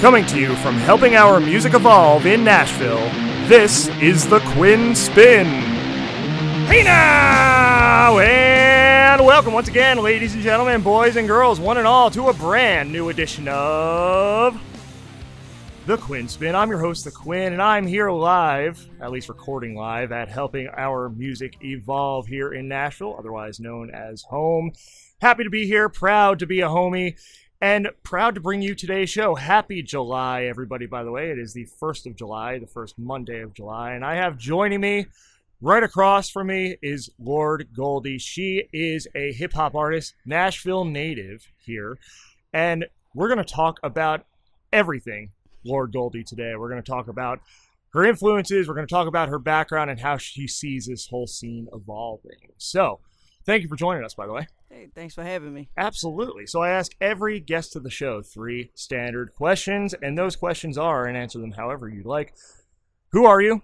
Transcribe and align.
Coming 0.00 0.26
to 0.26 0.38
you 0.38 0.54
from 0.56 0.74
helping 0.74 1.16
our 1.16 1.40
music 1.40 1.72
evolve 1.72 2.26
in 2.26 2.44
Nashville, 2.44 3.08
this 3.48 3.88
is 4.02 4.28
the 4.28 4.40
Quinn 4.40 4.94
Spinn. 4.94 5.46
Hey 6.66 6.84
now! 6.84 8.18
And 8.18 9.24
welcome 9.24 9.54
once 9.54 9.68
again, 9.68 9.96
ladies 9.96 10.34
and 10.34 10.42
gentlemen, 10.42 10.82
boys 10.82 11.16
and 11.16 11.26
girls, 11.26 11.58
one 11.58 11.78
and 11.78 11.86
all, 11.86 12.10
to 12.10 12.28
a 12.28 12.34
brand 12.34 12.92
new 12.92 13.08
edition 13.08 13.48
of 13.48 14.60
the 15.86 15.96
Quinn 15.96 16.28
Spinn. 16.28 16.54
I'm 16.54 16.68
your 16.68 16.80
host, 16.80 17.04
The 17.04 17.10
Quinn, 17.10 17.54
and 17.54 17.62
I'm 17.62 17.86
here 17.86 18.10
live, 18.10 18.86
at 19.00 19.10
least 19.10 19.30
recording 19.30 19.74
live, 19.74 20.12
at 20.12 20.28
helping 20.28 20.68
our 20.76 21.08
music 21.08 21.56
evolve 21.62 22.26
here 22.26 22.52
in 22.52 22.68
Nashville, 22.68 23.16
otherwise 23.18 23.60
known 23.60 23.90
as 23.90 24.22
home. 24.24 24.72
Happy 25.22 25.44
to 25.44 25.50
be 25.50 25.66
here, 25.66 25.88
proud 25.88 26.40
to 26.40 26.46
be 26.46 26.60
a 26.60 26.68
homie, 26.68 27.16
and 27.60 27.88
proud 28.02 28.34
to 28.34 28.40
bring 28.40 28.60
you 28.60 28.74
today's 28.74 29.10
show. 29.10 29.34
Happy 29.34 29.82
July, 29.82 30.44
everybody, 30.44 30.86
by 30.86 31.02
the 31.02 31.10
way. 31.10 31.30
It 31.30 31.38
is 31.38 31.54
the 31.54 31.66
1st 31.80 32.06
of 32.06 32.16
July, 32.16 32.58
the 32.58 32.66
first 32.66 32.98
Monday 32.98 33.40
of 33.40 33.54
July, 33.54 33.92
and 33.92 34.04
I 34.04 34.16
have 34.16 34.36
joining 34.36 34.80
me 34.80 35.06
right 35.60 35.82
across 35.82 36.28
from 36.28 36.48
me 36.48 36.76
is 36.82 37.10
Lord 37.18 37.68
Goldie. 37.74 38.18
She 38.18 38.64
is 38.72 39.08
a 39.14 39.32
hip 39.32 39.54
hop 39.54 39.74
artist, 39.74 40.14
Nashville 40.26 40.84
native 40.84 41.48
here, 41.58 41.98
and 42.52 42.86
we're 43.14 43.28
going 43.28 43.44
to 43.44 43.54
talk 43.54 43.80
about 43.82 44.26
everything 44.72 45.30
Lord 45.64 45.92
Goldie 45.92 46.24
today. 46.24 46.54
We're 46.56 46.68
going 46.68 46.82
to 46.82 46.90
talk 46.90 47.08
about 47.08 47.40
her 47.90 48.04
influences, 48.04 48.68
we're 48.68 48.74
going 48.74 48.86
to 48.86 48.94
talk 48.94 49.08
about 49.08 49.30
her 49.30 49.38
background 49.38 49.90
and 49.90 49.98
how 49.98 50.18
she 50.18 50.46
sees 50.46 50.86
this 50.86 51.06
whole 51.06 51.26
scene 51.26 51.68
evolving. 51.72 52.52
So, 52.58 53.00
thank 53.46 53.62
you 53.62 53.68
for 53.68 53.76
joining 53.76 54.04
us, 54.04 54.12
by 54.12 54.26
the 54.26 54.32
way. 54.34 54.46
Hey, 54.76 54.88
thanks 54.94 55.14
for 55.14 55.22
having 55.24 55.54
me. 55.54 55.70
Absolutely. 55.78 56.46
So 56.46 56.60
I 56.60 56.68
ask 56.68 56.92
every 57.00 57.40
guest 57.40 57.76
of 57.76 57.82
the 57.82 57.88
show 57.88 58.20
three 58.20 58.72
standard 58.74 59.34
questions, 59.34 59.94
and 60.02 60.18
those 60.18 60.36
questions 60.36 60.76
are, 60.76 61.06
and 61.06 61.16
answer 61.16 61.38
them 61.38 61.52
however 61.52 61.88
you'd 61.88 62.04
like. 62.04 62.34
Who 63.12 63.24
are 63.24 63.40
you? 63.40 63.62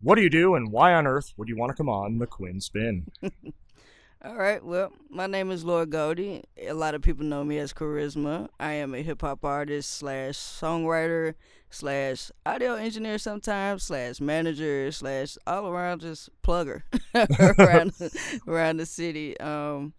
What 0.00 0.14
do 0.14 0.22
you 0.22 0.30
do? 0.30 0.54
And 0.54 0.72
why 0.72 0.94
on 0.94 1.06
earth 1.06 1.34
would 1.36 1.50
you 1.50 1.58
want 1.58 1.72
to 1.72 1.76
come 1.76 1.90
on 1.90 2.16
the 2.16 2.26
Quinn 2.26 2.62
Spinn? 2.62 3.06
All 4.24 4.36
right. 4.36 4.64
Well, 4.64 4.92
my 5.10 5.26
name 5.26 5.50
is 5.50 5.62
Lord 5.62 5.90
Goldie. 5.90 6.44
A 6.66 6.72
lot 6.72 6.94
of 6.94 7.02
people 7.02 7.26
know 7.26 7.44
me 7.44 7.58
as 7.58 7.74
Charisma. 7.74 8.48
I 8.58 8.72
am 8.72 8.94
a 8.94 9.02
hip 9.02 9.20
hop 9.20 9.44
artist 9.44 9.90
slash 9.90 10.36
songwriter 10.36 11.34
slash 11.68 12.30
audio 12.46 12.76
engineer 12.76 13.18
sometimes 13.18 13.82
slash 13.82 14.22
manager 14.22 14.90
slash 14.90 15.36
all 15.46 15.66
around 15.66 16.00
just 16.00 16.30
plugger 16.42 16.84
around 17.58 17.92
around 18.48 18.78
the 18.78 18.86
city. 18.86 19.38
Um, 19.38 19.92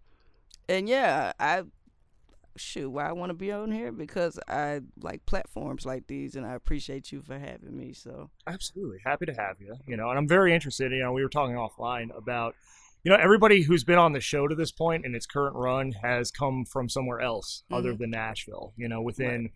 and 0.70 0.88
yeah, 0.90 1.34
I 1.40 1.64
shoot 2.56 2.90
why 2.90 3.08
I 3.08 3.12
want 3.12 3.30
to 3.30 3.36
be 3.36 3.52
on 3.52 3.72
here 3.72 3.92
because 3.92 4.40
I 4.48 4.82
like 5.00 5.26
platforms 5.26 5.86
like 5.86 6.08
these, 6.08 6.36
and 6.36 6.46
I 6.46 6.54
appreciate 6.54 7.12
you 7.12 7.22
for 7.22 7.38
having 7.38 7.78
me. 7.78 7.94
So 7.94 8.30
Absolutely. 8.48 8.98
Happy 9.06 9.26
to 9.28 9.34
have 9.34 9.58
you. 9.60 9.76
You 9.88 9.98
know, 9.98 10.10
and 10.10 10.18
I'm 10.18 10.28
very 10.28 10.54
interested. 10.54 10.92
You 10.92 11.00
know, 11.00 11.14
we 11.14 11.22
were 11.24 11.30
talking 11.30 11.56
offline 11.56 12.16
about, 12.18 12.56
you 13.04 13.12
know, 13.12 13.18
everybody 13.18 13.62
who's 13.62 13.84
been 13.84 14.00
on 14.00 14.14
the 14.14 14.20
show 14.20 14.48
to 14.48 14.56
this 14.56 14.72
point 14.72 15.06
in 15.06 15.14
its 15.14 15.26
current 15.26 15.56
run 15.56 15.92
has 16.02 16.32
come 16.32 16.66
from 16.66 16.90
somewhere 16.90 17.22
else 17.22 17.64
other 17.72 17.94
Mhm. 17.94 18.00
than 18.00 18.10
Nashville. 18.12 18.74
You 18.76 18.88
know, 18.90 19.02
within 19.02 19.52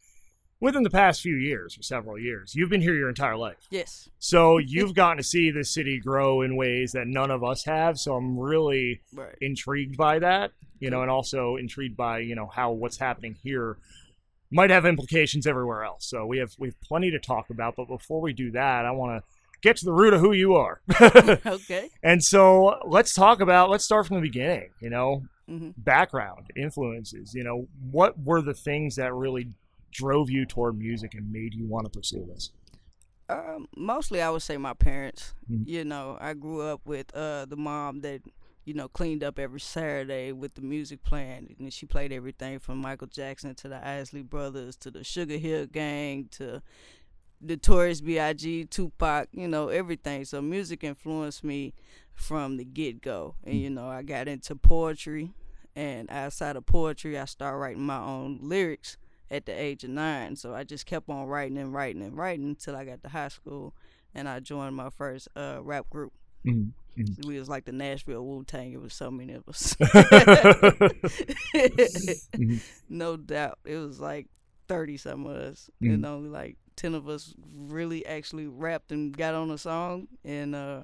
within 0.61 0.83
the 0.83 0.89
past 0.89 1.21
few 1.21 1.35
years 1.35 1.77
or 1.77 1.81
several 1.81 2.17
years, 2.17 2.53
you've 2.55 2.69
been 2.69 2.81
here 2.81 2.93
your 2.93 3.09
entire 3.09 3.35
life. 3.35 3.67
yes, 3.69 4.07
So 4.19 4.59
you've 4.59 4.93
gotten 4.93 5.17
to 5.17 5.23
see 5.23 5.51
the 5.51 5.65
city 5.65 5.99
grow 5.99 6.41
in 6.41 6.55
ways 6.55 6.93
that 6.93 7.07
none 7.07 7.31
of 7.31 7.43
us 7.43 7.65
have. 7.65 7.99
So 7.99 8.15
I'm 8.15 8.39
really 8.39 9.01
right. 9.13 9.35
intrigued 9.41 9.97
by 9.97 10.19
that, 10.19 10.51
you 10.79 10.89
know, 10.89 11.01
and 11.01 11.11
also 11.11 11.57
intrigued 11.57 11.97
by 11.97 12.19
you 12.19 12.35
know 12.35 12.47
how 12.47 12.71
what's 12.71 12.97
happening 12.97 13.35
here 13.43 13.77
might 14.51 14.69
have 14.69 14.85
implications 14.85 15.47
everywhere 15.47 15.83
else. 15.83 16.05
So 16.05 16.25
we 16.25 16.37
have 16.37 16.53
we 16.57 16.69
have 16.69 16.79
plenty 16.81 17.11
to 17.11 17.19
talk 17.19 17.49
about. 17.49 17.75
But 17.75 17.87
before 17.87 18.21
we 18.21 18.31
do 18.33 18.51
that, 18.51 18.85
I 18.85 18.91
want 18.91 19.19
to 19.19 19.23
get 19.61 19.77
to 19.77 19.85
the 19.85 19.93
root 19.93 20.13
of 20.13 20.19
who 20.21 20.31
you 20.33 20.55
are. 20.55 20.81
okay. 21.45 21.89
and 22.03 22.23
so 22.23 22.79
let's 22.85 23.13
talk 23.13 23.41
about 23.41 23.69
let's 23.69 23.83
start 23.85 24.07
from 24.07 24.17
the 24.17 24.21
beginning. 24.21 24.69
You 24.79 24.89
know, 24.91 25.23
hmm 25.47 25.69
background, 25.77 26.47
influences. 26.55 27.33
You 27.33 27.43
know, 27.43 27.67
what 27.89 28.19
were 28.19 28.41
the 28.41 28.53
things 28.53 28.95
that 28.97 29.13
really 29.13 29.49
drove 29.91 30.29
you 30.29 30.45
toward 30.45 30.77
music 30.77 31.13
and 31.13 31.31
made 31.31 31.53
you 31.53 31.65
want 31.65 31.85
to 31.85 31.89
pursue 31.97 32.25
this? 32.25 32.51
Um, 33.29 33.67
mostly, 33.77 34.21
I 34.21 34.29
would 34.29 34.41
say 34.41 34.57
my 34.57 34.73
parents. 34.73 35.33
Mhm. 35.49 35.67
You 35.67 35.85
know, 35.85 36.17
I 36.19 36.33
grew 36.33 36.61
up 36.61 36.81
with 36.85 37.13
uh 37.15 37.45
the 37.45 37.55
mom 37.55 38.01
that 38.01 38.21
you 38.65 38.73
know 38.73 38.87
cleaned 38.89 39.23
up 39.23 39.39
every 39.39 39.59
Saturday 39.59 40.31
with 40.33 40.55
the 40.55 40.61
music 40.61 41.03
playing, 41.03 41.55
and 41.59 41.73
she 41.73 41.85
played 41.85 42.11
everything 42.11 42.59
from 42.59 42.79
Michael 42.79 43.07
Jackson 43.07 43.55
to 43.55 43.69
the 43.69 43.87
Isley 43.87 44.21
Brothers 44.21 44.75
to 44.77 44.91
the 44.91 45.03
Sugar 45.03 45.37
Hill 45.37 45.65
Gang 45.67 46.27
to 46.31 46.61
Notorious 47.39 48.01
B.I.G., 48.01 48.65
Tupac. 48.65 49.29
You 49.31 49.47
know, 49.47 49.69
everything. 49.69 50.25
So 50.25 50.41
music 50.41 50.83
influenced 50.83 51.43
me 51.43 51.73
from 52.13 52.57
the 52.57 52.65
get 52.65 53.01
go, 53.01 53.35
and 53.45 53.55
you 53.55 53.69
know, 53.69 53.87
I 53.87 54.03
got 54.03 54.27
into 54.27 54.55
poetry, 54.55 55.31
and 55.75 56.11
outside 56.11 56.55
of 56.57 56.65
poetry, 56.65 57.17
I 57.17 57.25
started 57.25 57.57
writing 57.57 57.83
my 57.83 57.97
own 57.99 58.39
lyrics 58.41 58.97
at 59.31 59.45
the 59.45 59.53
age 59.53 59.83
of 59.83 59.89
nine. 59.89 60.35
So 60.35 60.53
I 60.53 60.63
just 60.63 60.85
kept 60.85 61.09
on 61.09 61.25
writing 61.25 61.57
and 61.57 61.73
writing 61.73 62.03
and 62.03 62.15
writing 62.15 62.49
until 62.49 62.75
I 62.75 62.85
got 62.85 63.01
to 63.01 63.09
high 63.09 63.29
school 63.29 63.73
and 64.13 64.27
I 64.27 64.41
joined 64.41 64.75
my 64.75 64.89
first 64.89 65.29
uh, 65.35 65.59
rap 65.61 65.89
group. 65.89 66.11
Mm-hmm. 66.45 67.27
We 67.27 67.39
was 67.39 67.47
like 67.47 67.65
the 67.65 67.71
Nashville 67.71 68.25
Wu 68.25 68.43
Tang. 68.43 68.73
It 68.73 68.81
was 68.81 68.93
so 68.93 69.09
many 69.09 69.33
of 69.33 69.47
us. 69.47 69.77
no 72.89 73.15
doubt. 73.15 73.59
It 73.63 73.77
was 73.77 74.01
like 74.01 74.27
thirty 74.67 74.97
some 74.97 75.25
of 75.25 75.37
us. 75.37 75.69
And 75.81 76.05
only 76.05 76.29
like 76.29 76.57
ten 76.75 76.93
of 76.93 77.07
us 77.07 77.33
really 77.55 78.05
actually 78.05 78.47
rapped 78.47 78.91
and 78.91 79.15
got 79.15 79.33
on 79.33 79.49
a 79.51 79.57
song. 79.57 80.09
And 80.25 80.53
uh 80.53 80.81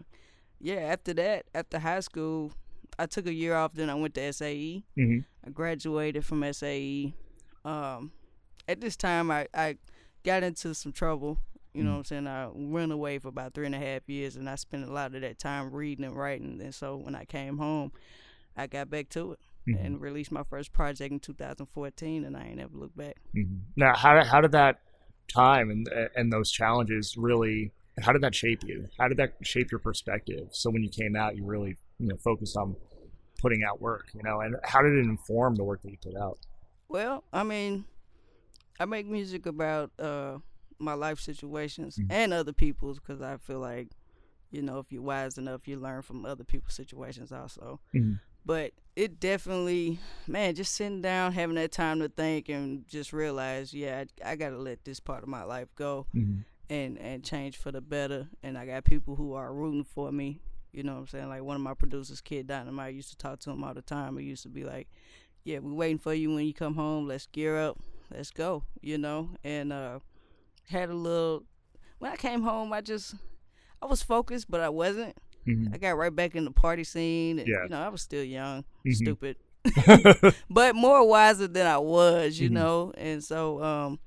yeah, 0.60 0.76
after 0.76 1.14
that, 1.16 1.46
after 1.54 1.78
high 1.78 2.00
school, 2.00 2.52
I 2.98 3.06
took 3.06 3.28
a 3.28 3.34
year 3.34 3.56
off, 3.56 3.74
then 3.74 3.90
I 3.90 3.96
went 3.96 4.14
to 4.16 4.34
SAE. 4.34 4.84
hmm 4.96 5.20
I 5.46 5.50
graduated 5.50 6.26
from 6.26 6.52
SAE. 6.54 7.14
Um, 7.66 8.12
at 8.68 8.82
this 8.82 8.96
time, 8.96 9.32
I, 9.32 9.48
I 9.54 9.78
got 10.24 10.44
into 10.44 10.74
some 10.74 10.92
trouble. 10.92 11.40
You 11.74 11.84
know 11.84 11.92
what 11.92 11.98
I'm 11.98 12.04
saying? 12.06 12.28
I 12.28 12.50
went 12.52 12.92
away 12.92 13.20
for 13.20 13.28
about 13.28 13.54
three 13.54 13.68
and 13.68 13.76
a 13.76 13.80
half 13.80 14.02
years, 14.10 14.36
and 14.36 14.50
I 14.50 14.56
spent 14.56 14.84
a 14.84 14.92
lot 14.92 15.14
of 15.14 15.22
that 15.22 15.38
time 15.38 15.72
reading 15.72 16.06
and 16.06 16.16
writing. 16.16 16.60
And 16.60 16.74
so 16.74 16.96
when 16.96 17.14
I 17.14 17.24
came 17.26 17.60
home, 17.60 17.92
I 18.56 18.66
got 18.66 18.90
back 18.90 19.10
to 19.10 19.34
it 19.34 19.40
Mhm. 19.68 19.86
and 19.86 20.02
released 20.02 20.32
my 20.32 20.42
first 20.44 20.74
project 20.74 21.12
in 21.12 21.20
2014, 21.20 22.24
and 22.26 22.36
I 22.36 22.46
ain't 22.48 22.60
ever 22.60 22.76
looked 22.76 22.98
back. 22.98 23.18
Mhm. 23.36 23.60
Now, 23.76 23.96
how 23.96 24.24
how 24.24 24.42
did 24.42 24.54
that 24.54 24.80
time 25.28 25.70
and 25.70 25.88
and 26.16 26.34
those 26.34 26.50
challenges 26.52 27.16
really? 27.16 27.72
How 28.02 28.12
did 28.12 28.22
that 28.24 28.34
shape 28.34 28.64
you? 28.64 28.88
How 28.98 29.08
did 29.08 29.18
that 29.18 29.34
shape 29.44 29.70
your 29.70 29.80
perspective? 29.80 30.50
So 30.54 30.72
when 30.72 30.82
you 30.84 30.90
came 30.90 31.16
out, 31.16 31.36
you 31.36 31.46
really 31.46 31.78
you 32.00 32.08
know 32.08 32.18
focused 32.18 32.58
on 32.58 32.76
putting 33.40 33.64
out 33.64 33.80
work. 33.82 34.08
You 34.16 34.24
know, 34.24 34.40
and 34.40 34.56
how 34.64 34.82
did 34.82 34.94
it 34.94 35.06
inform 35.06 35.56
the 35.56 35.64
work 35.64 35.84
that 35.84 35.92
you 35.92 35.98
put 36.02 36.16
out? 36.16 36.40
Well, 36.90 37.24
I 37.32 37.44
mean, 37.44 37.86
I 38.80 38.86
make 38.86 39.08
music 39.08 39.46
about 39.46 39.92
uh, 40.00 40.38
my 40.80 40.94
life 40.94 41.20
situations 41.20 41.98
Mhm. 41.98 42.08
and 42.12 42.34
other 42.34 42.54
people's 42.54 43.00
because 43.00 43.22
I 43.22 43.38
feel 43.38 43.60
like, 43.60 43.90
you 44.52 44.62
know, 44.62 44.80
if 44.80 44.92
you're 44.92 45.02
wise 45.02 45.38
enough, 45.38 45.68
you 45.68 45.78
learn 45.80 46.02
from 46.04 46.26
other 46.26 46.44
people's 46.44 46.76
situations 46.76 47.32
also. 47.32 47.80
Mhm. 47.94 48.20
But 48.46 48.72
it 48.96 49.20
definitely, 49.20 50.00
man, 50.26 50.56
just 50.56 50.74
sitting 50.74 51.02
down, 51.02 51.34
having 51.34 51.56
that 51.56 51.72
time 51.72 52.00
to 52.00 52.08
think 52.08 52.48
and 52.50 52.88
just 52.88 53.12
realize, 53.12 53.74
yeah, 53.74 54.06
I, 54.24 54.32
I 54.32 54.36
got 54.38 54.52
to 54.52 54.58
let 54.58 54.86
this 54.86 55.00
part 55.02 55.24
of 55.24 55.30
my 55.30 55.44
life 55.44 55.68
go 55.76 56.06
Mm-hmm. 56.16 56.42
and 56.70 56.98
and 56.98 57.24
change 57.24 57.58
for 57.58 57.72
the 57.72 57.82
better. 57.82 58.28
And 58.44 58.58
I 58.58 58.66
got 58.66 58.84
people 58.86 59.16
who 59.16 59.34
are 59.34 59.54
rooting 59.54 59.84
for 59.84 60.12
me. 60.12 60.40
You 60.72 60.84
know 60.84 60.94
what 60.94 61.00
I'm 61.02 61.08
saying? 61.08 61.30
Like 61.30 61.44
one 61.44 61.56
of 61.56 61.62
my 61.62 61.74
producers, 61.74 62.22
Kid 62.22 62.48
Dynamite, 62.48 62.86
I 62.86 62.90
used 62.90 63.10
to 63.10 63.18
talk 63.18 63.40
to 63.42 63.52
him 63.52 63.64
all 63.64 63.74
the 63.74 63.82
time. 63.82 64.18
He 64.18 64.26
used 64.26 64.44
to 64.44 64.50
be 64.50 64.64
like, 64.64 64.88
"Yeah, 65.44 65.60
we're 65.60 65.74
waiting 65.74 65.98
for 65.98 66.14
you 66.14 66.34
when 66.34 66.46
you 66.46 66.54
come 66.54 66.76
home. 66.76 67.08
Let's 67.08 67.26
gear 67.28 67.58
up. 67.58 67.80
Let's 68.12 68.32
go." 68.32 68.64
You 68.82 68.98
know, 68.98 69.32
and 69.44 69.72
uh, 69.74 70.00
had 70.70 70.90
a 70.90 70.94
little. 70.96 71.44
When 72.00 72.12
I 72.12 72.16
came 72.16 72.42
home, 72.44 72.72
I 72.74 72.82
just 72.82 73.16
I 73.82 73.86
was 73.88 74.02
focused, 74.04 74.50
but 74.50 74.62
I 74.62 74.70
wasn't. 74.70 75.16
Mm-hmm. 75.48 75.74
I 75.74 75.78
got 75.78 75.98
right 75.98 76.14
back 76.16 76.36
in 76.36 76.44
the 76.46 76.52
party 76.52 76.84
scene. 76.84 77.40
And, 77.40 77.48
Yeah. 77.48 77.64
You 77.64 77.70
know, 77.70 77.80
I 77.82 77.88
was 77.90 78.02
still 78.02 78.24
young, 78.24 78.66
Mhm. 78.86 78.94
stupid, 78.96 79.38
but 80.50 80.76
more 80.76 81.08
wiser 81.08 81.48
than 81.48 81.66
I 81.66 81.78
was, 81.78 82.40
you 82.40 82.50
Mhm. 82.50 82.54
know. 82.54 82.94
And 82.98 83.24
so, 83.24 83.64
um, 83.64 84.00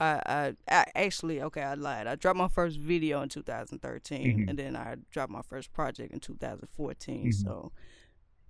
I, 0.00 0.20
I, 0.26 0.56
I 0.70 0.86
actually, 0.94 1.42
okay, 1.42 1.62
I 1.62 1.74
lied. 1.74 2.06
I 2.06 2.14
dropped 2.16 2.38
my 2.38 2.48
first 2.48 2.78
video 2.78 3.22
in 3.22 3.28
2013, 3.28 4.38
Mhm. 4.38 4.48
and 4.48 4.58
then 4.58 4.74
I 4.76 4.96
dropped 5.10 5.30
my 5.32 5.42
first 5.42 5.72
project 5.72 6.12
in 6.12 6.20
2014. 6.20 7.26
Mhm. 7.28 7.34
So 7.34 7.72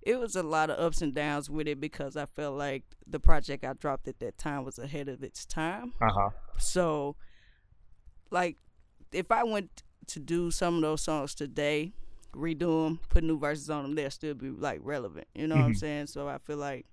it 0.05 0.19
was 0.19 0.35
a 0.35 0.43
lot 0.43 0.69
of 0.69 0.79
ups 0.79 1.01
and 1.01 1.13
downs 1.13 1.49
with 1.49 1.67
it 1.67 1.79
because 1.79 2.15
I 2.17 2.25
felt 2.25 2.57
like 2.57 2.83
the 3.07 3.19
project 3.19 3.63
I 3.63 3.73
dropped 3.73 4.07
at 4.07 4.19
that 4.19 4.37
time 4.37 4.63
was 4.65 4.77
ahead 4.79 5.07
of 5.09 5.23
its 5.23 5.45
time. 5.45 5.93
Uh 6.01 6.09
huh. 6.11 6.29
So, 6.57 7.15
like, 8.31 8.57
if 9.11 9.31
I 9.31 9.43
went 9.43 9.83
to 10.07 10.19
do 10.19 10.51
some 10.51 10.75
of 10.75 10.81
those 10.81 11.01
songs 11.01 11.35
today, 11.35 11.93
redo 12.33 12.85
them, 12.85 12.99
put 13.09 13.23
new 13.23 13.37
verses 13.37 13.69
on 13.69 13.83
them, 13.83 13.95
they'll 13.95 14.09
still 14.09 14.33
be 14.33 14.49
like 14.49 14.79
relevant. 14.83 15.27
You 15.35 15.47
know 15.47 15.55
what 15.57 15.65
I'm 15.65 15.73
Mhm. 15.73 15.77
saying? 15.77 16.07
So 16.07 16.27
I 16.27 16.37
feel 16.39 16.57
like 16.57 16.85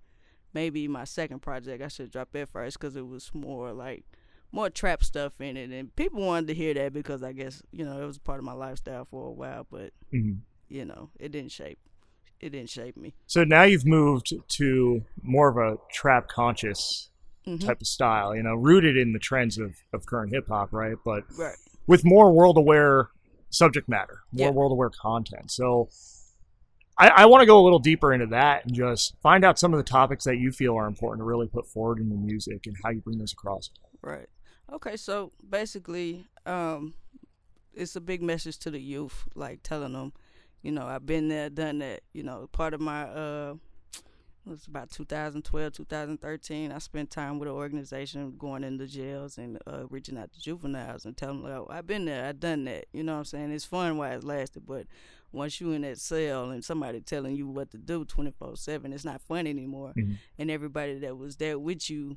maybe 0.53 0.87
my 0.89 1.05
second 1.05 1.41
project 1.41 1.83
I 1.83 1.89
should 1.89 2.11
drop 2.11 2.33
that 2.33 2.49
first 2.49 2.79
because 2.79 2.97
it 2.97 3.07
was 3.07 3.31
more 3.35 3.73
like 3.73 4.05
more 4.53 4.69
trap 4.69 5.03
stuff 5.05 5.41
in 5.41 5.57
it, 5.57 5.71
and 5.71 5.95
people 5.95 6.21
wanted 6.27 6.49
to 6.49 6.55
hear 6.55 6.75
that 6.75 6.93
because 6.93 7.23
I 7.23 7.33
guess 7.33 7.63
you 7.71 7.85
know 7.85 8.03
it 8.03 8.07
was 8.07 8.19
part 8.19 8.39
of 8.41 8.45
my 8.45 8.53
lifestyle 8.53 9.05
for 9.05 9.27
a 9.29 9.33
while, 9.33 9.67
but 9.71 9.93
Mhm. 10.13 10.41
you 10.69 10.85
know 10.85 11.11
it 11.19 11.31
didn't 11.33 11.53
shape 11.53 11.79
it 12.41 12.51
didn't 12.51 12.71
shape 12.71 12.97
me. 12.97 13.15
So 13.27 13.45
now 13.45 13.63
you've 13.63 13.87
moved 13.87 14.33
to 14.49 15.05
more 15.23 15.49
of 15.49 15.57
a 15.57 15.79
trap 15.93 16.29
conscious 16.29 17.09
Mhm. 17.47 17.65
type 17.65 17.81
of 17.81 17.87
style, 17.87 18.37
you 18.37 18.43
know, 18.43 18.55
rooted 18.55 18.97
in 18.97 19.13
the 19.13 19.19
trends 19.19 19.57
of, 19.59 19.77
of 19.93 20.05
current 20.07 20.33
hip 20.33 20.49
hop, 20.49 20.73
right? 20.73 20.97
But 21.05 21.25
Right. 21.39 21.57
with 21.87 22.05
more 22.05 22.33
world 22.33 22.57
aware 22.59 23.09
subject 23.49 23.89
matter, 23.89 24.21
more 24.33 24.49
Yeah. 24.49 24.51
world 24.51 24.73
aware 24.73 24.91
content. 24.91 25.51
So 25.51 25.89
I, 26.99 27.09
I 27.09 27.27
want 27.27 27.41
to 27.41 27.47
go 27.47 27.59
a 27.59 27.65
little 27.65 27.79
deeper 27.79 28.13
into 28.13 28.27
that 28.27 28.67
and 28.67 28.75
just 28.75 29.17
find 29.23 29.43
out 29.45 29.59
some 29.59 29.73
of 29.73 29.79
the 29.79 29.85
topics 29.91 30.25
that 30.25 30.37
you 30.37 30.53
feel 30.53 30.77
are 30.77 30.87
important 30.87 31.21
to 31.21 31.25
really 31.25 31.49
put 31.49 31.67
forward 31.67 31.99
in 31.99 32.11
your 32.11 32.19
music 32.19 32.67
and 32.67 32.77
how 32.85 32.91
you 32.91 33.01
bring 33.01 33.19
those 33.19 33.33
across. 33.33 33.71
Right. 34.03 34.29
Okay, 34.71 34.97
so 34.97 35.33
basically, 35.49 36.27
um, 36.47 36.95
it's 37.73 37.97
a 37.97 38.01
big 38.01 38.23
message 38.23 38.59
to 38.59 38.71
the 38.71 38.81
youth, 38.81 39.25
like 39.35 39.63
telling 39.63 39.95
them, 39.95 40.13
you 40.63 40.73
know, 40.73 40.87
I've 40.87 41.07
been 41.07 41.29
there, 41.29 41.51
done 41.51 41.79
that. 41.81 42.01
You 42.13 42.23
know, 42.23 42.49
part 42.53 42.75
of 42.75 42.81
my 42.81 43.03
uh, 43.05 43.55
it 44.47 44.51
was 44.51 44.67
about 44.67 44.91
2012, 44.91 45.73
2013. 45.75 46.73
I 46.73 46.79
spent 46.79 47.11
time 47.11 47.39
with 47.39 47.49
an 47.49 47.55
organization 47.55 48.35
going 48.39 48.65
into 48.65 48.87
jails 48.87 49.37
and 49.37 49.59
uh, 49.67 49.87
reaching 49.91 50.17
out 50.17 50.33
to 50.33 50.41
juveniles 50.41 51.05
and 51.05 51.17
telling 51.17 51.43
them, 51.43 51.67
like, 51.67 51.77
I've 51.79 51.87
been 51.87 52.07
there, 52.07 52.27
I've 52.27 52.41
done 52.41 52.65
that. 52.65 52.87
You 52.93 53.03
know 53.03 53.13
what 53.13 53.19
I'm 53.19 53.25
saying? 53.27 53.53
It's 53.53 53.67
fun 53.67 53.99
while 53.99 54.13
it 54.13 54.25
lasted, 54.25 54.67
but 54.67 54.87
once 55.31 55.61
you 55.61 55.73
in 55.73 55.83
that 55.83 55.99
cell 55.99 56.51
and 56.51 56.65
somebody 56.65 57.01
telling 57.01 57.37
you 57.37 57.47
what 57.49 57.71
to 57.71 57.79
do 57.79 58.05
24 58.05 58.57
7, 58.57 58.93
it's 58.93 59.05
not 59.05 59.21
fun 59.21 59.47
anymore. 59.47 59.93
Mhm. 59.97 60.17
And 60.39 60.51
everybody 60.51 60.99
that 61.01 61.17
was 61.19 61.37
there 61.37 61.59
with 61.59 61.91
you 61.91 62.17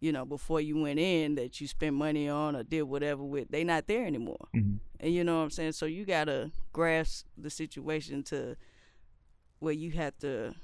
you 0.00 0.12
know, 0.12 0.24
before 0.24 0.60
you 0.60 0.80
went 0.80 0.98
in 0.98 1.34
that 1.34 1.60
you 1.60 1.68
spent 1.68 1.94
money 1.94 2.28
on 2.28 2.56
or 2.56 2.62
did 2.62 2.82
whatever 2.82 3.22
with, 3.22 3.48
they 3.50 3.64
not 3.64 3.86
there 3.86 4.06
anymore. 4.06 4.48
Mhm. 4.54 4.78
And 4.98 5.14
you 5.14 5.24
know 5.24 5.38
what 5.38 5.44
I'm 5.44 5.50
saying? 5.50 5.72
So 5.72 5.86
you 5.86 6.04
gotta 6.04 6.50
grasp 6.72 7.26
the 7.36 7.50
situation 7.50 8.22
to 8.24 8.56
where 9.58 9.74
you 9.74 9.90
have 9.92 10.16
to 10.18 10.54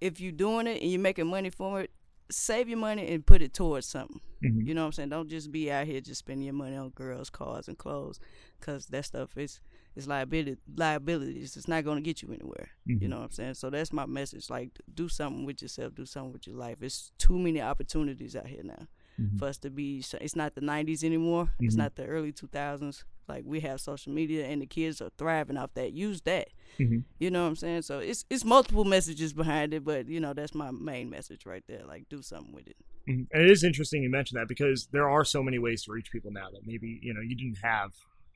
if 0.00 0.20
you're 0.20 0.32
doing 0.32 0.66
it 0.66 0.82
and 0.82 0.90
you're 0.90 1.00
making 1.00 1.26
money 1.26 1.50
from 1.50 1.76
it, 1.78 1.90
save 2.30 2.68
your 2.68 2.78
money 2.78 3.08
and 3.12 3.24
put 3.24 3.40
it 3.42 3.52
towards 3.54 3.86
something. 3.86 4.20
Mhm. 4.42 4.66
You 4.66 4.74
know 4.74 4.82
what 4.82 4.86
I'm 4.86 4.92
saying? 4.92 5.08
Don't 5.10 5.28
just 5.28 5.50
be 5.50 5.70
out 5.72 5.86
here 5.86 6.00
just 6.00 6.18
spending 6.20 6.44
your 6.44 6.54
money 6.54 6.76
on 6.76 6.90
girls, 6.90 7.30
cars, 7.30 7.68
and 7.68 7.78
clothes, 7.78 8.20
because 8.60 8.86
that 8.86 9.04
stuff 9.06 9.36
is 9.36 9.60
is 9.96 10.06
liability 10.08 10.56
liabilities. 10.76 11.56
It's 11.56 11.68
not 11.68 11.84
gonna 11.84 12.00
get 12.00 12.22
you 12.22 12.32
anywhere. 12.32 12.70
You 12.86 12.96
Mhm. 12.98 13.08
know 13.08 13.18
what 13.18 13.24
I'm 13.26 13.30
saying? 13.30 13.54
So 13.54 13.70
that's 13.70 13.92
my 13.92 14.06
message. 14.06 14.50
Like, 14.50 14.70
do 14.92 15.08
something 15.08 15.44
with 15.44 15.62
yourself. 15.62 15.94
Do 15.94 16.04
something 16.06 16.32
with 16.32 16.46
your 16.46 16.56
life. 16.56 16.78
It's 16.82 17.12
too 17.18 17.38
many 17.38 17.60
opportunities 17.60 18.34
out 18.36 18.46
here 18.48 18.62
now 18.64 18.86
Mhm. 19.20 19.38
for 19.38 19.46
us 19.46 19.58
to 19.58 19.70
be. 19.70 20.00
so- 20.02 20.18
It's 20.20 20.34
not 20.36 20.54
the 20.54 20.60
'90s 20.60 21.04
anymore. 21.04 21.52
It's 21.60 21.74
Mhm. 21.74 21.78
not 21.78 21.94
the 21.96 22.06
early 22.06 22.32
2000s. 22.32 23.04
Like 23.28 23.44
we 23.46 23.60
have 23.60 23.80
social 23.80 24.12
media, 24.12 24.46
and 24.46 24.60
the 24.60 24.66
kids 24.66 25.00
are 25.00 25.10
thriving 25.16 25.56
off 25.56 25.72
that. 25.74 25.92
Use 25.94 26.20
that. 26.22 26.48
Mhm. 26.78 27.04
You 27.18 27.30
know 27.30 27.42
what 27.44 27.48
I'm 27.48 27.56
saying? 27.56 27.82
So 27.82 28.00
it's 28.00 28.24
it's 28.28 28.44
multiple 28.44 28.84
messages 28.84 29.32
behind 29.32 29.72
it, 29.72 29.82
but 29.84 30.08
you 30.08 30.20
know 30.20 30.34
that's 30.34 30.54
my 30.54 30.70
main 30.70 31.08
message 31.08 31.46
right 31.46 31.64
there. 31.66 31.84
Like, 31.86 32.08
do 32.10 32.20
something 32.20 32.52
with 32.52 32.66
it. 32.68 32.76
Mhm. 33.08 33.28
And 33.32 33.42
it 33.42 33.50
is 33.50 33.64
interesting 33.64 34.02
you 34.02 34.10
mentioned 34.10 34.38
that 34.40 34.48
because 34.48 34.88
there 34.88 35.08
are 35.08 35.24
so 35.24 35.42
many 35.42 35.58
ways 35.58 35.84
to 35.84 35.92
reach 35.92 36.10
people 36.12 36.32
now 36.32 36.50
that 36.50 36.66
maybe 36.66 36.98
you 37.02 37.14
know 37.14 37.20
you 37.22 37.34
didn't 37.34 37.58
have 37.62 37.94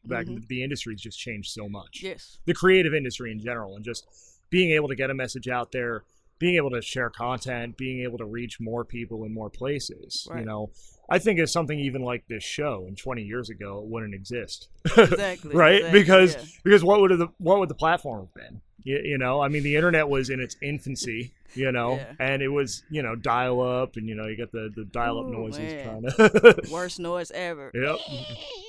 back. 0.09 0.27
Mhm. 0.27 0.47
The 0.49 0.63
industry's 0.63 1.01
just 1.01 1.19
changed 1.19 1.51
so 1.53 1.69
much. 1.69 2.01
Yes. 2.03 2.39
The 2.47 2.55
creative 2.55 2.95
industry 2.95 3.31
in 3.33 3.39
general, 3.41 3.77
and 3.77 3.85
just 3.85 4.07
being 4.51 4.71
able 4.73 4.89
to 4.89 4.95
get 4.97 5.11
a 5.11 5.15
message 5.15 5.49
out 5.49 5.73
there, 5.73 6.05
being 6.39 6.55
able 6.57 6.71
to 6.71 6.81
share 6.81 7.11
content, 7.11 7.77
being 7.77 8.01
able 8.03 8.17
to 8.19 8.25
reach 8.25 8.61
more 8.61 8.85
people 8.85 9.25
in 9.25 9.35
more 9.35 9.51
places. 9.51 10.27
You 10.37 10.45
know, 10.45 10.71
I 11.11 11.19
think 11.19 11.39
it's 11.41 11.53
something 11.53 11.79
even 11.81 12.03
like 12.03 12.27
this 12.29 12.45
show 12.45 12.85
and 12.87 12.97
20 12.97 13.23
years 13.23 13.51
ago 13.51 13.79
it 13.81 13.87
wouldn't 13.87 14.15
exist. 14.15 14.69
Exactly. 14.97 15.55
right? 15.55 15.77
exactly, 15.77 16.01
because 16.01 16.35
yeah. 16.37 16.43
because 16.65 16.85
what 16.85 17.01
would 17.01 17.11
the 17.19 17.29
what 17.39 17.59
would 17.59 17.69
the 17.69 17.75
platform 17.75 18.21
have 18.27 18.35
been? 18.35 18.61
You, 18.85 19.01
you 19.05 19.19
know, 19.19 19.41
I 19.43 19.49
mean, 19.49 19.65
the 19.65 19.75
internet 19.75 20.09
was 20.09 20.31
in 20.31 20.39
its 20.41 20.57
infancy, 20.63 21.35
you 21.55 21.73
know, 21.73 21.97
Yeah. 21.97 22.13
and 22.21 22.41
it 22.43 22.49
was 22.49 22.85
you 22.89 23.03
know 23.03 23.17
dial 23.17 23.61
up, 23.61 23.97
and 23.97 24.07
you 24.09 24.15
know 24.15 24.27
you 24.29 24.37
got 24.37 24.53
the 24.53 24.71
the 24.75 24.85
dial 24.85 25.19
up 25.19 25.27
Ooh, 25.27 25.33
noises 25.33 25.75
kind 25.85 26.07
of. 26.07 26.71
worst 26.71 27.01
noise 27.01 27.33
ever. 27.33 27.73
yep. 27.75 27.97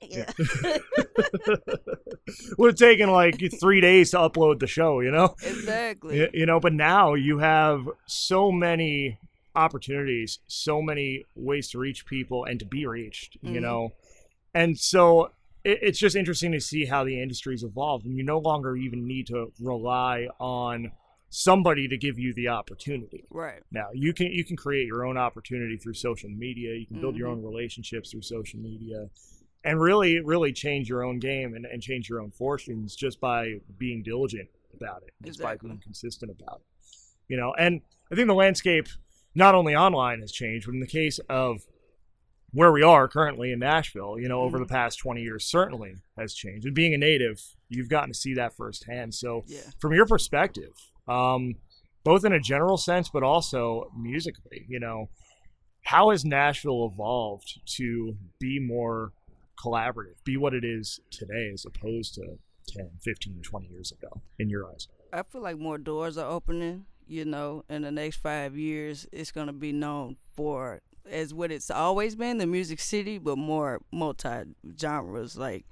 Yeah. 0.00 0.30
would 2.58 2.68
have 2.70 2.76
taken 2.78 3.10
like 3.10 3.40
three 3.60 3.80
days 3.80 4.10
to 4.12 4.18
upload 4.18 4.60
the 4.60 4.66
show, 4.66 5.00
you 5.00 5.10
know. 5.10 5.34
exactly. 5.42 6.28
You 6.32 6.46
know 6.46 6.60
but 6.60 6.72
now 6.72 7.14
you 7.14 7.38
have 7.38 7.88
so 8.06 8.50
many 8.52 9.18
opportunities 9.54 10.38
so 10.46 10.80
many 10.80 11.24
ways 11.34 11.68
to 11.70 11.78
reach 11.78 12.06
people 12.06 12.44
and 12.44 12.60
to 12.60 12.66
be 12.66 12.86
reached 12.86 13.36
you 13.42 13.58
Mhm. 13.58 13.62
know 13.62 13.92
and 14.54 14.78
so 14.78 15.32
it, 15.64 15.78
it's 15.82 15.98
just 15.98 16.14
interesting 16.14 16.52
to 16.52 16.60
see 16.60 16.84
how 16.84 17.02
the 17.02 17.20
industry's 17.20 17.64
evolved 17.64 18.04
and 18.06 18.16
you 18.16 18.22
no 18.22 18.38
longer 18.38 18.76
even 18.76 19.04
need 19.06 19.26
to 19.26 19.50
rely 19.60 20.28
on 20.38 20.92
somebody 21.30 21.88
to 21.88 21.96
give 21.96 22.20
you 22.20 22.32
the 22.34 22.46
opportunity 22.46 23.24
Right. 23.30 23.62
now 23.72 23.88
you 23.92 24.12
can 24.12 24.28
you 24.28 24.44
can 24.44 24.56
create 24.56 24.86
your 24.86 25.04
own 25.04 25.16
opportunity 25.16 25.76
through 25.76 25.94
social 25.94 26.30
media 26.30 26.74
you 26.76 26.86
can 26.86 27.00
build 27.00 27.16
your 27.16 27.28
Mhm. 27.28 27.32
own 27.38 27.42
relationships 27.42 28.12
through 28.12 28.22
social 28.22 28.60
media 28.60 29.10
and 29.64 29.80
really 29.80 30.20
really 30.20 30.52
change 30.52 30.88
your 30.88 31.02
own 31.04 31.18
game 31.18 31.54
and, 31.54 31.66
and 31.66 31.82
change 31.82 32.08
your 32.08 32.20
own 32.20 32.30
fortunes 32.30 32.94
just 32.94 33.20
by 33.20 33.54
being 33.78 34.02
diligent 34.02 34.48
about 34.74 35.02
it 35.02 35.12
just 35.24 35.40
by 35.42 35.56
being 35.56 35.78
consistent 35.82 36.30
about 36.30 36.60
it 36.60 36.86
you 37.28 37.36
know 37.36 37.52
and 37.58 37.80
i 38.12 38.14
think 38.14 38.28
the 38.28 38.34
landscape 38.34 38.86
not 39.34 39.54
only 39.54 39.74
online 39.74 40.20
has 40.20 40.30
changed 40.32 40.66
but 40.66 40.74
in 40.74 40.80
the 40.80 40.86
case 40.86 41.18
of 41.28 41.62
where 42.52 42.72
we 42.72 42.82
are 42.82 43.08
currently 43.08 43.50
in 43.52 43.58
nashville 43.58 44.18
you 44.18 44.28
know 44.28 44.40
over 44.42 44.58
the 44.58 44.64
Mhm. 44.64 44.68
past 44.70 44.98
20 45.00 45.20
years 45.22 45.44
certainly 45.44 45.94
has 46.16 46.32
changed 46.34 46.64
and 46.64 46.74
being 46.74 46.94
a 46.94 46.98
native 46.98 47.42
you've 47.68 47.88
gotten 47.90 48.10
to 48.12 48.18
see 48.18 48.34
that 48.34 48.54
firsthand 48.56 49.12
so 49.14 49.44
Yeah. 49.46 49.60
from 49.80 49.92
your 49.92 50.06
perspective, 50.06 50.72
um, 51.08 51.56
both 52.04 52.24
in 52.24 52.32
a 52.32 52.40
general 52.40 52.78
sense, 52.78 53.10
but 53.10 53.22
also 53.22 53.90
musically, 53.94 54.64
you 54.68 54.80
know, 54.80 55.10
how 55.82 56.08
has 56.08 56.24
Nashville 56.24 56.86
evolved 56.90 57.60
to 57.76 58.16
be 58.38 58.58
more 58.58 59.12
collaborative, 59.62 60.22
be 60.24 60.36
what 60.36 60.54
it 60.54 60.64
is 60.64 61.00
today 61.10 61.50
as 61.52 61.64
opposed 61.64 62.14
to 62.14 62.38
10, 62.68 62.90
15, 63.00 63.42
20 63.42 63.66
years 63.66 63.92
ago, 63.92 64.22
in 64.38 64.48
your 64.48 64.70
eyes? 64.70 64.88
I 65.12 65.22
feel 65.22 65.42
like 65.42 65.58
more 65.58 65.78
doors 65.78 66.18
are 66.18 66.30
opening. 66.30 66.86
You 67.06 67.24
know, 67.24 67.64
in 67.70 67.82
the 67.82 67.90
next 67.90 68.16
five 68.16 68.56
years, 68.56 69.06
it's 69.12 69.32
gonna 69.32 69.54
be 69.54 69.72
known 69.72 70.16
for 70.34 70.82
as 71.10 71.32
what 71.32 71.50
it's 71.50 71.70
always 71.70 72.14
been, 72.14 72.38
the 72.38 72.46
music 72.46 72.80
city, 72.80 73.18
but 73.18 73.38
more 73.38 73.80
multi 73.90 74.44
genres. 74.78 75.36
Like, 75.36 75.64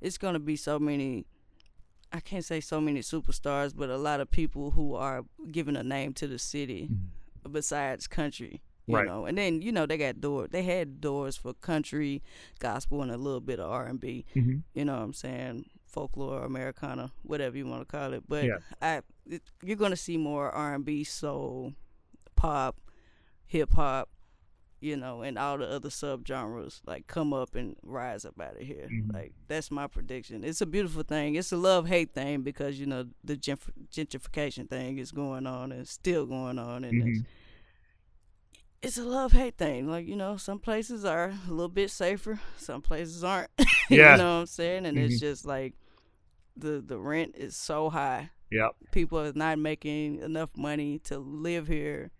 it's 0.00 0.18
gonna 0.18 0.40
be 0.40 0.56
so 0.56 0.78
many. 0.78 1.26
I 2.12 2.18
can't 2.18 2.44
say 2.44 2.60
so 2.60 2.80
many 2.80 3.00
superstars, 3.00 3.72
but 3.74 3.88
a 3.88 3.96
lot 3.96 4.20
of 4.20 4.32
people 4.32 4.72
who 4.72 4.96
are 4.96 5.22
giving 5.52 5.76
a 5.76 5.84
name 5.84 6.12
to 6.14 6.26
the 6.26 6.40
city 6.40 6.88
mm-hmm. 6.90 7.52
besides 7.52 8.08
country. 8.08 8.62
You 8.90 8.96
Right. 8.96 9.06
know, 9.06 9.26
and 9.26 9.36
then 9.38 9.62
you 9.62 9.72
know 9.72 9.86
they 9.86 9.96
got 9.98 10.20
door. 10.20 10.48
They 10.48 10.62
had 10.62 11.00
doors 11.00 11.36
for 11.36 11.54
country, 11.54 12.22
gospel, 12.58 13.02
and 13.02 13.10
a 13.10 13.16
little 13.16 13.40
bit 13.40 13.60
of 13.60 13.70
R 13.70 13.86
and 13.86 13.98
B 14.00 14.24
Mm-hmm. 14.34 14.58
you 14.74 14.84
know 14.84 14.94
what 14.96 15.02
I'm 15.02 15.12
saying, 15.14 15.66
folklore, 15.86 16.44
Americana, 16.44 17.10
whatever 17.22 17.56
you 17.56 17.66
want 17.66 17.86
to 17.88 17.96
call 17.96 18.12
it. 18.12 18.24
But 18.28 18.44
Yeah. 18.44 18.58
I, 18.82 19.02
it, 19.26 19.42
you're 19.62 19.76
gonna 19.76 19.96
see 19.96 20.16
more 20.16 20.50
R&B, 20.50 21.04
soul, 21.04 21.74
pop, 22.36 22.76
hip 23.46 23.72
hop, 23.74 24.08
you 24.80 24.96
know, 24.96 25.20
and 25.22 25.36
all 25.38 25.58
the 25.58 25.68
other 25.68 25.90
subgenres 25.90 26.80
like 26.86 27.06
come 27.06 27.32
up 27.34 27.54
and 27.54 27.76
rise 27.82 28.24
up 28.24 28.40
out 28.40 28.56
of 28.56 28.62
here. 28.66 28.88
Mhm. 28.90 29.12
Like 29.12 29.32
that's 29.46 29.70
my 29.70 29.86
prediction. 29.86 30.42
It's 30.42 30.60
a 30.62 30.66
beautiful 30.66 31.02
thing. 31.02 31.34
It's 31.34 31.52
a 31.52 31.56
love 31.56 31.86
hate 31.86 32.14
thing 32.14 32.42
because 32.42 32.80
you 32.80 32.86
know 32.86 33.06
the 33.22 33.36
gentr- 33.36 33.72
gentrification 33.92 34.68
thing 34.70 34.98
is 34.98 35.12
going 35.12 35.46
on 35.46 35.70
and 35.72 35.86
still 35.86 36.24
going 36.26 36.58
on, 36.58 36.84
and 36.84 37.02
Mhm. 37.02 37.26
It's 38.82 38.96
a 38.98 39.04
love 39.04 39.32
hate 39.32 39.56
thing. 39.58 39.88
Like, 39.88 40.06
you 40.06 40.16
know, 40.16 40.36
some 40.36 40.58
places 40.58 41.04
are 41.04 41.28
a 41.46 41.50
little 41.50 41.68
bit 41.68 41.90
safer, 41.90 42.40
some 42.56 42.82
places 42.82 43.22
aren't. 43.24 43.50
Yeah. 43.90 44.12
you 44.12 44.18
know 44.18 44.34
what 44.36 44.40
I'm 44.42 44.46
saying? 44.46 44.86
And 44.86 44.96
Mhm. 44.96 45.06
it's 45.06 45.18
just 45.18 45.44
like 45.44 45.74
the 46.56 46.80
the 46.80 46.96
rent 46.98 47.34
is 47.36 47.56
so 47.56 47.90
high. 47.90 48.30
Yep. 48.52 48.70
People 48.92 49.18
are 49.18 49.32
not 49.34 49.58
making 49.58 50.20
enough 50.20 50.56
money 50.56 51.00
to 51.00 51.18
live 51.18 51.66
here 51.66 52.12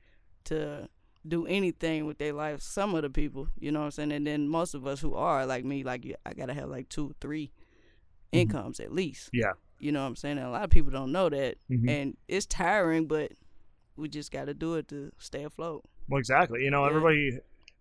to 0.47 0.88
do 1.26 1.47
anything 1.47 2.07
with 2.07 2.19
their 2.19 2.33
life. 2.33 2.61
Some 2.61 2.95
of 2.97 3.02
the 3.02 3.11
people, 3.11 3.49
you 3.59 3.71
know 3.71 3.81
what 3.81 3.85
I'm 3.87 3.90
saying? 3.93 4.12
And 4.12 4.26
then 4.26 4.49
most 4.49 4.75
of 4.75 4.85
us 4.87 5.00
who 5.00 5.14
are 5.14 5.47
like 5.47 5.64
me, 5.64 5.85
like 5.85 6.05
I 6.26 6.35
gotta 6.35 6.55
have 6.55 6.69
like 6.69 6.88
two, 6.88 7.14
three 7.21 7.52
Mhm. 8.33 8.40
incomes 8.40 8.81
at 8.81 8.93
least. 8.93 9.31
Yeah. 9.33 9.52
You 9.79 9.93
know 9.93 10.00
what 10.02 10.09
I'm 10.09 10.17
saying? 10.17 10.38
And 10.38 10.47
a 10.49 10.50
lot 10.50 10.64
of 10.64 10.71
people 10.71 10.90
don't 10.90 11.12
know 11.12 11.29
that. 11.29 11.57
Mhm. 11.71 11.88
And 11.88 12.17
it's 12.26 12.47
tiring, 12.47 13.07
but 13.07 13.31
we 13.97 14.09
just 14.09 14.33
gotta 14.33 14.55
do 14.55 14.75
it 14.75 14.88
to 14.88 15.12
stay 15.19 15.45
afloat. 15.45 15.85
Well, 16.11 16.19
exactly. 16.19 16.64
You 16.64 16.71
know, 16.71 16.85
everybody, 16.85 17.38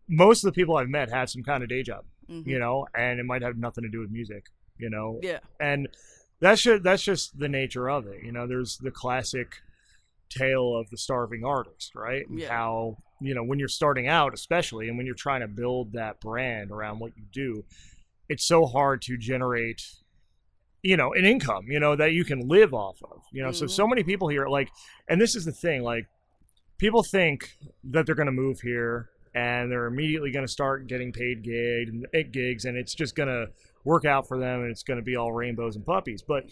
most 0.08 0.44
of 0.44 0.54
the 0.54 0.56
people 0.56 0.78
I've 0.78 0.88
met 0.88 1.10
have 1.10 1.30
some 1.30 1.44
kind 1.44 1.64
of 1.64 1.70
day 1.70 1.84
job, 1.84 2.06
Mhm. 2.30 2.46
you 2.46 2.60
know, 2.60 2.88
and 2.96 3.20
it 3.20 3.26
might 3.26 3.42
have 3.42 3.58
nothing 3.58 3.84
to 3.84 3.90
do 3.90 4.00
with 4.00 4.12
music, 4.12 4.46
you 4.78 4.90
know, 4.90 5.20
Yeah. 5.22 5.40
and 5.60 5.90
that's 6.40 6.62
just 6.62 6.84
that's 6.84 7.04
just 7.04 7.38
the 7.38 7.50
nature 7.50 7.90
of 7.90 8.08
it. 8.08 8.24
You 8.24 8.32
know, 8.32 8.48
there's 8.48 8.78
the 8.78 8.92
classic 8.92 9.62
tale 10.30 10.76
of 10.76 10.90
the 10.92 10.98
starving 10.98 11.44
artist, 11.44 11.96
right? 11.96 12.26
Yeah. 12.30 12.50
How 12.50 12.98
you 13.22 13.34
know, 13.34 13.44
when 13.44 13.60
you're 13.60 13.68
starting 13.68 14.08
out, 14.08 14.34
especially, 14.34 14.88
and 14.88 14.96
when 14.96 15.06
you're 15.06 15.14
trying 15.16 15.42
to 15.42 15.48
build 15.48 15.92
that 15.94 16.22
brand 16.22 16.72
around 16.72 17.00
what 17.00 17.18
you 17.18 17.24
do, 17.34 17.66
it's 18.30 18.46
so 18.46 18.66
hard 18.66 19.02
to 19.02 19.18
generate 19.18 19.82
you 20.82 20.96
know 20.96 21.12
an 21.14 21.26
income 21.26 21.66
you 21.68 21.78
know 21.78 21.94
that 21.94 22.14
you 22.14 22.24
can 22.24 22.48
live 22.48 22.74
off 22.74 22.98
of 23.04 23.22
you 23.34 23.42
know 23.42 23.50
mm-hmm. 23.50 23.56
so 23.56 23.68
so 23.68 23.86
many 23.86 24.02
people 24.02 24.30
here 24.30 24.48
like 24.48 24.70
and 25.10 25.20
this 25.20 25.36
is 25.36 25.44
the 25.44 25.52
thing 25.52 25.82
like 25.82 26.08
people 26.80 27.04
think 27.04 27.58
that 27.84 28.06
they're 28.06 28.16
going 28.16 28.26
to 28.26 28.32
move 28.32 28.62
here 28.62 29.10
and 29.36 29.72
they're 29.72 29.86
immediately 29.86 30.32
going 30.32 30.46
to 30.46 30.52
start 30.52 30.88
getting 30.88 31.12
paid 31.12 31.44
gig 31.44 31.90
and 31.90 32.08
eh, 32.14 32.24
gigs 32.24 32.66
and 32.66 32.76
it's 32.76 32.96
just 32.96 33.16
going 33.16 33.30
to 33.30 33.48
work 33.84 34.06
out 34.06 34.28
for 34.28 34.40
them 34.40 34.62
and 34.62 34.72
it's 34.72 34.84
going 34.84 34.98
to 34.98 35.04
be 35.04 35.16
all 35.16 35.32
rainbows 35.32 35.76
and 35.76 35.86
puppies 35.86 36.24
but 36.24 36.46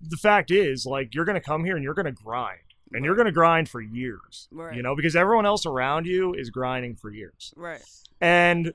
the 0.00 0.16
fact 0.16 0.50
is 0.50 0.86
like 0.86 1.14
you're 1.14 1.26
going 1.26 1.40
to 1.40 1.46
come 1.46 1.64
here 1.64 1.76
and 1.76 1.84
you're 1.84 1.94
going 1.94 2.06
to 2.06 2.12
grind 2.12 2.58
and 2.92 3.02
right. 3.02 3.06
you're 3.06 3.14
going 3.14 3.26
to 3.26 3.32
grind 3.32 3.68
for 3.68 3.80
years 3.80 4.48
right. 4.50 4.74
you 4.74 4.82
know 4.82 4.96
because 4.96 5.14
everyone 5.14 5.44
else 5.44 5.66
around 5.66 6.06
you 6.06 6.32
is 6.32 6.48
grinding 6.48 6.96
for 6.96 7.12
years 7.12 7.52
right 7.56 7.82
and 8.20 8.72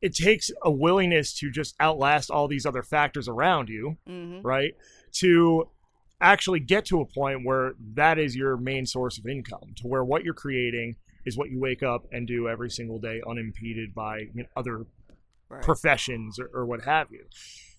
it 0.00 0.14
takes 0.14 0.50
a 0.62 0.70
willingness 0.70 1.32
to 1.34 1.50
just 1.50 1.74
outlast 1.80 2.30
all 2.30 2.48
these 2.48 2.64
other 2.64 2.82
factors 2.82 3.28
around 3.28 3.68
you, 3.68 3.96
mm-hmm. 4.08 4.46
right? 4.46 4.74
To 5.14 5.68
actually 6.20 6.60
get 6.60 6.84
to 6.86 7.00
a 7.00 7.04
point 7.04 7.44
where 7.44 7.74
that 7.94 8.18
is 8.18 8.34
your 8.34 8.56
main 8.56 8.86
source 8.86 9.18
of 9.18 9.26
income, 9.26 9.74
to 9.76 9.86
where 9.86 10.04
what 10.04 10.24
you're 10.24 10.34
creating 10.34 10.96
is 11.24 11.36
what 11.36 11.50
you 11.50 11.60
wake 11.60 11.82
up 11.82 12.06
and 12.12 12.26
do 12.26 12.48
every 12.48 12.70
single 12.70 12.98
day, 12.98 13.20
unimpeded 13.26 13.94
by 13.94 14.18
you 14.18 14.42
know, 14.42 14.44
other 14.56 14.86
right. 15.48 15.62
professions 15.62 16.38
or, 16.38 16.50
or, 16.52 16.66
what 16.66 16.84
have 16.84 17.08
you. 17.10 17.24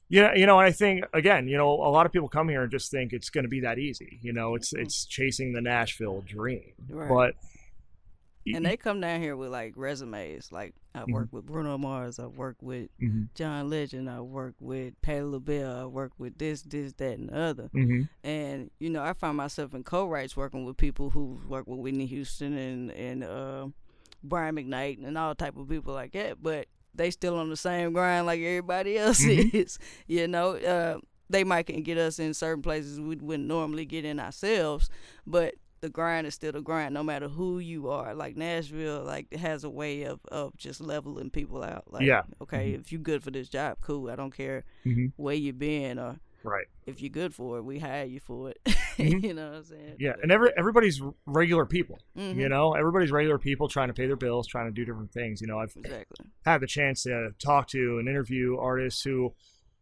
You 0.07 0.23
know, 0.23 0.33
you 0.33 0.45
know, 0.45 0.59
and 0.59 0.67
I 0.67 0.71
think 0.71 1.05
again, 1.13 1.47
you 1.47 1.57
know, 1.57 1.69
a 1.69 1.91
lot 1.91 2.05
of 2.05 2.11
people 2.11 2.29
come 2.29 2.49
here 2.49 2.63
and 2.63 2.71
just 2.71 2.89
think 2.89 3.13
it's 3.13 3.29
going 3.29 3.43
to 3.43 3.49
be 3.49 3.61
that 3.61 3.77
easy. 3.77 4.19
You 4.21 4.33
know, 4.33 4.55
it's 4.55 4.73
mm-hmm. 4.73 4.83
it's 4.83 5.05
chasing 5.05 5.53
the 5.53 5.61
Nashville 5.61 6.23
dream, 6.25 6.73
right. 6.89 7.09
but 7.09 7.35
and 8.55 8.65
they 8.65 8.77
come 8.77 9.01
down 9.01 9.21
here 9.21 9.35
with 9.35 9.49
like 9.49 9.73
resumes. 9.75 10.51
Like 10.51 10.73
I 10.93 10.99
mm-hmm. 10.99 11.13
worked 11.13 11.33
with 11.33 11.45
Bruno 11.45 11.77
Mars, 11.77 12.19
I 12.19 12.27
worked 12.27 12.61
with 12.63 12.89
mm-hmm. 13.01 13.23
John 13.35 13.69
Legend, 13.69 14.09
I 14.09 14.21
worked 14.21 14.61
with 14.61 14.99
Patti 15.01 15.21
LaBelle, 15.21 15.77
I 15.77 15.85
worked 15.85 16.19
with 16.19 16.37
this, 16.37 16.61
this, 16.63 16.93
that, 16.93 17.17
and 17.17 17.29
the 17.29 17.37
other. 17.37 17.69
Mm-hmm. 17.75 18.03
And 18.27 18.71
you 18.79 18.89
know, 18.89 19.03
I 19.03 19.13
find 19.13 19.37
myself 19.37 19.73
in 19.73 19.83
co-writes 19.83 20.37
working 20.37 20.65
with 20.65 20.77
people 20.77 21.09
who 21.09 21.41
work 21.47 21.67
with 21.67 21.79
Whitney 21.79 22.05
Houston 22.07 22.57
and 22.57 22.91
and 22.91 23.23
uh, 23.23 23.67
Brian 24.23 24.55
McKnight 24.55 25.05
and 25.05 25.17
all 25.17 25.35
type 25.35 25.57
of 25.57 25.69
people 25.69 25.93
like 25.93 26.13
that. 26.13 26.41
But 26.41 26.67
they 26.93 27.11
still 27.11 27.37
on 27.37 27.49
the 27.49 27.57
same 27.57 27.93
grind 27.93 28.25
like 28.25 28.39
everybody 28.39 28.97
else 28.97 29.23
mm-hmm. 29.23 29.55
is. 29.55 29.79
You 30.07 30.27
know, 30.27 30.55
uh, 30.55 30.99
they 31.29 31.43
might 31.43 31.67
can 31.67 31.83
get 31.83 31.97
us 31.97 32.19
in 32.19 32.33
certain 32.33 32.63
places 32.63 32.99
we 32.99 33.15
wouldn't 33.15 33.47
normally 33.47 33.85
get 33.85 34.05
in 34.05 34.19
ourselves, 34.19 34.89
but 35.27 35.53
the 35.81 35.89
grind 35.89 36.27
is 36.27 36.33
still 36.33 36.51
the 36.51 36.61
grind 36.61 36.93
no 36.93 37.03
matter 37.03 37.27
who 37.27 37.59
you 37.59 37.89
are 37.89 38.13
like 38.13 38.35
nashville 38.35 39.03
like 39.03 39.33
has 39.33 39.63
a 39.63 39.69
way 39.69 40.03
of, 40.03 40.19
of 40.31 40.55
just 40.57 40.81
leveling 40.81 41.29
people 41.29 41.63
out 41.63 41.83
like 41.91 42.03
yeah 42.03 42.21
okay 42.41 42.71
mm-hmm. 42.71 42.81
if 42.81 42.91
you're 42.91 43.01
good 43.01 43.23
for 43.23 43.31
this 43.31 43.49
job 43.49 43.77
cool 43.81 44.09
i 44.09 44.15
don't 44.15 44.35
care 44.35 44.63
mm-hmm. 44.85 45.07
where 45.15 45.35
you've 45.35 45.59
been 45.59 45.99
or 45.99 46.19
right 46.43 46.67
if 46.85 47.01
you're 47.01 47.09
good 47.09 47.33
for 47.33 47.57
it 47.57 47.63
we 47.63 47.79
hire 47.79 48.05
you 48.05 48.19
for 48.19 48.49
it 48.49 48.59
mm-hmm. 48.65 49.25
you 49.25 49.33
know 49.33 49.49
what 49.49 49.57
i'm 49.57 49.63
saying 49.63 49.95
yeah 49.99 50.13
and 50.21 50.31
every 50.31 50.51
everybody's 50.57 51.01
regular 51.25 51.65
people 51.65 51.99
mm-hmm. 52.17 52.39
you 52.39 52.47
know 52.47 52.73
everybody's 52.73 53.11
regular 53.11 53.37
people 53.37 53.67
trying 53.67 53.89
to 53.89 53.93
pay 53.93 54.07
their 54.07 54.15
bills 54.15 54.47
trying 54.47 54.65
to 54.65 54.71
do 54.71 54.85
different 54.85 55.11
things 55.11 55.41
you 55.41 55.47
know 55.47 55.59
i've 55.59 55.75
exactly. 55.75 56.25
had 56.45 56.61
the 56.61 56.67
chance 56.67 57.03
to 57.03 57.31
talk 57.39 57.67
to 57.67 57.99
and 57.99 58.07
interview 58.07 58.57
artists 58.57 59.01
who 59.01 59.33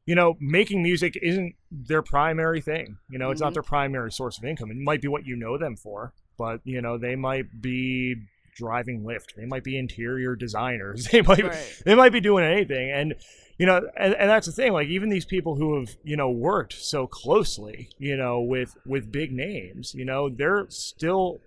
you 0.08 0.16
know, 0.16 0.36
making 0.40 0.82
music 0.82 1.20
isn't 1.22 1.54
their 1.70 2.02
primary 2.02 2.62
thing. 2.62 2.98
You 3.10 3.20
know, 3.20 3.26
mm-hmm. 3.26 3.34
it's 3.34 3.42
not 3.42 3.48
mm-hmm. 3.48 3.56
their 3.56 3.64
primary 3.64 4.12
source 4.12 4.38
of 4.38 4.46
income. 4.46 4.72
It 4.72 4.78
might 4.78 5.02
be 5.02 5.10
what 5.10 5.26
you 5.26 5.36
know 5.36 5.58
them 5.58 5.76
for, 5.76 6.14
but 6.38 6.62
you 6.64 6.82
know, 6.82 6.98
they 6.98 7.16
might 7.16 7.62
be 7.62 8.16
driving 8.56 9.04
Lyft. 9.04 9.36
They 9.36 9.46
might 9.46 9.66
be 9.66 9.78
interior 9.78 10.36
designers. 10.36 11.08
They 11.12 11.22
might 11.22 11.44
right. 11.44 11.82
they 11.86 11.94
might 11.94 12.14
be 12.14 12.22
doing 12.22 12.46
anything. 12.46 12.90
And 12.90 13.16
you 13.60 13.66
know, 13.66 13.82
and, 13.98 14.14
and 14.14 14.30
that's 14.30 14.48
the 14.48 14.54
thing. 14.54 14.72
Like 14.72 14.88
even 14.88 15.10
these 15.10 15.26
people 15.26 15.58
who 15.58 15.78
have 15.78 15.90
you 16.04 16.16
know 16.16 16.32
worked 16.32 16.74
so 16.74 17.06
closely, 17.06 17.90
you 18.00 18.16
know, 18.16 18.40
with 18.40 18.76
with 18.86 19.12
big 19.12 19.34
names, 19.34 19.94
you 19.94 20.06
know, 20.06 20.30
they're 20.30 20.68
still 20.70 21.42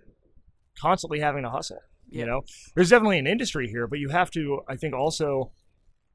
constantly 0.79 1.19
having 1.19 1.43
to 1.43 1.49
hustle. 1.49 1.81
Yeah. 2.09 2.19
You 2.19 2.25
know, 2.27 2.41
there's 2.75 2.89
definitely 2.91 3.17
an 3.17 3.27
industry 3.27 3.67
here, 3.67 3.87
but 3.87 3.97
you 3.97 4.09
have 4.09 4.29
to, 4.31 4.61
I 4.69 4.75
think, 4.75 4.93
also 4.93 5.51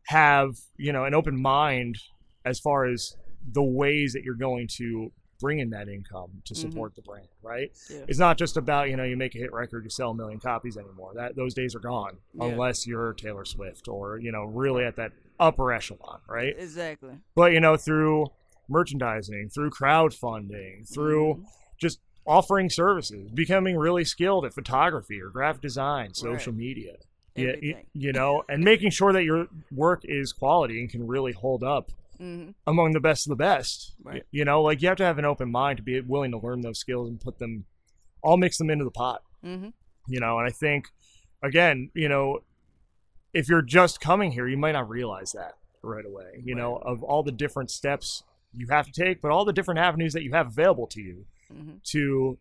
have 0.09 0.55
you 0.77 0.93
know 0.93 1.05
an 1.05 1.15
open 1.15 1.41
mind 1.41 1.97
as 2.47 2.61
far 2.61 2.87
as 2.87 3.17
the 3.53 3.63
ways 3.63 4.15
that 4.15 4.23
you're 4.23 4.35
going 4.35 4.69
to 4.69 5.13
bring 5.39 5.59
in 5.59 5.71
that 5.71 5.89
income 5.89 6.31
to 6.45 6.55
mm-hmm. 6.55 6.71
support 6.71 6.93
mm-hmm. 6.93 7.01
the 7.03 7.03
brand, 7.03 7.29
right? 7.43 7.71
Yeah. 7.91 8.05
It's 8.09 8.19
not 8.19 8.39
just 8.39 8.57
about 8.57 8.89
you 8.89 8.97
know 8.97 9.05
you 9.05 9.17
make 9.17 9.35
a 9.35 9.39
hit 9.39 9.53
record, 9.53 9.85
you 9.85 9.91
sell 9.91 10.11
a 10.13 10.15
million 10.15 10.41
copies 10.41 10.77
anymore. 10.77 11.13
That 11.15 11.37
those 11.37 11.53
days 11.53 11.75
are 11.75 11.81
gone, 11.81 12.17
yeah. 12.35 12.47
unless 12.47 12.87
you're 12.87 13.13
Taylor 13.13 13.45
Swift 13.45 13.89
or 13.89 14.19
you 14.19 14.33
know 14.33 14.45
really 14.45 14.85
at 14.85 14.97
that 14.97 15.13
upper 15.39 15.73
echelon, 15.73 16.21
right? 16.29 16.55
Exactly. 16.59 17.19
But 17.35 17.53
you 17.53 17.61
know 17.61 17.77
through 17.77 18.27
merchandising, 18.69 19.51
through 19.51 19.71
crowdfunding, 19.71 20.93
through 20.93 21.35
mm-hmm. 21.35 21.45
just 21.79 22.01
offering 22.27 22.69
services, 22.69 23.31
becoming 23.31 23.77
really 23.77 24.05
skilled 24.05 24.45
at 24.45 24.55
photography 24.55 25.21
or 25.21 25.29
graphic 25.29 25.63
design, 25.63 26.15
social 26.15 26.53
right. 26.53 26.59
media. 26.59 26.97
Yeah, 27.37 27.53
you, 27.61 27.77
you 27.93 28.13
know, 28.15 28.45
and 28.49 28.65
making 28.65 28.93
sure 28.93 29.13
that 29.13 29.23
your 29.23 29.49
work 29.71 30.01
is 30.05 30.33
quality 30.33 30.81
and 30.81 30.89
can 30.89 31.07
really 31.07 31.33
hold 31.33 31.63
up 31.63 31.93
mm-hmm. 32.21 32.51
among 32.67 32.93
the 32.93 33.01
best 33.01 33.27
of 33.27 33.31
the 33.31 33.37
best. 33.37 33.95
Right. 34.03 34.25
You 34.31 34.45
know, 34.45 34.63
like 34.63 34.83
you 34.83 34.89
have 34.89 34.97
to 34.99 35.05
have 35.05 35.19
an 35.19 35.25
open 35.25 35.51
mind 35.51 35.79
to 35.79 35.83
be 35.83 36.01
willing 36.01 36.33
to 36.33 36.39
learn 36.39 36.61
those 36.61 36.79
skills 36.79 37.09
and 37.09 37.21
put 37.21 37.39
them, 37.39 37.65
all 38.23 38.37
mix 38.37 38.59
them 38.59 38.71
into 38.71 38.85
the 38.85 38.91
pot. 38.91 39.23
Mm-hmm. 39.45 39.69
You 40.09 40.21
know, 40.21 40.39
and 40.39 40.47
I 40.47 40.51
think, 40.51 40.89
again, 41.43 41.91
you 41.95 42.09
know, 42.09 42.41
if 43.35 43.49
you're 43.49 43.63
just 43.63 44.01
coming 44.01 44.33
here, 44.33 44.49
you 44.49 44.57
might 44.57 44.73
not 44.73 44.89
realize 44.89 45.33
that 45.33 45.55
right 45.83 46.05
away. 46.05 46.43
You 46.45 46.55
right. 46.55 46.63
know, 46.63 46.77
of 46.77 47.03
all 47.03 47.23
the 47.23 47.33
different 47.33 47.71
steps 47.71 48.23
you 48.55 48.69
have 48.71 48.87
to 48.87 48.93
take, 48.93 49.21
but 49.21 49.31
all 49.31 49.45
the 49.45 49.53
different 49.53 49.81
avenues 49.81 50.13
that 50.15 50.23
you 50.23 50.33
have 50.33 50.47
available 50.47 50.87
to 50.87 51.01
you 51.01 51.27
mm-hmm. 51.53 51.77
to 51.85 52.39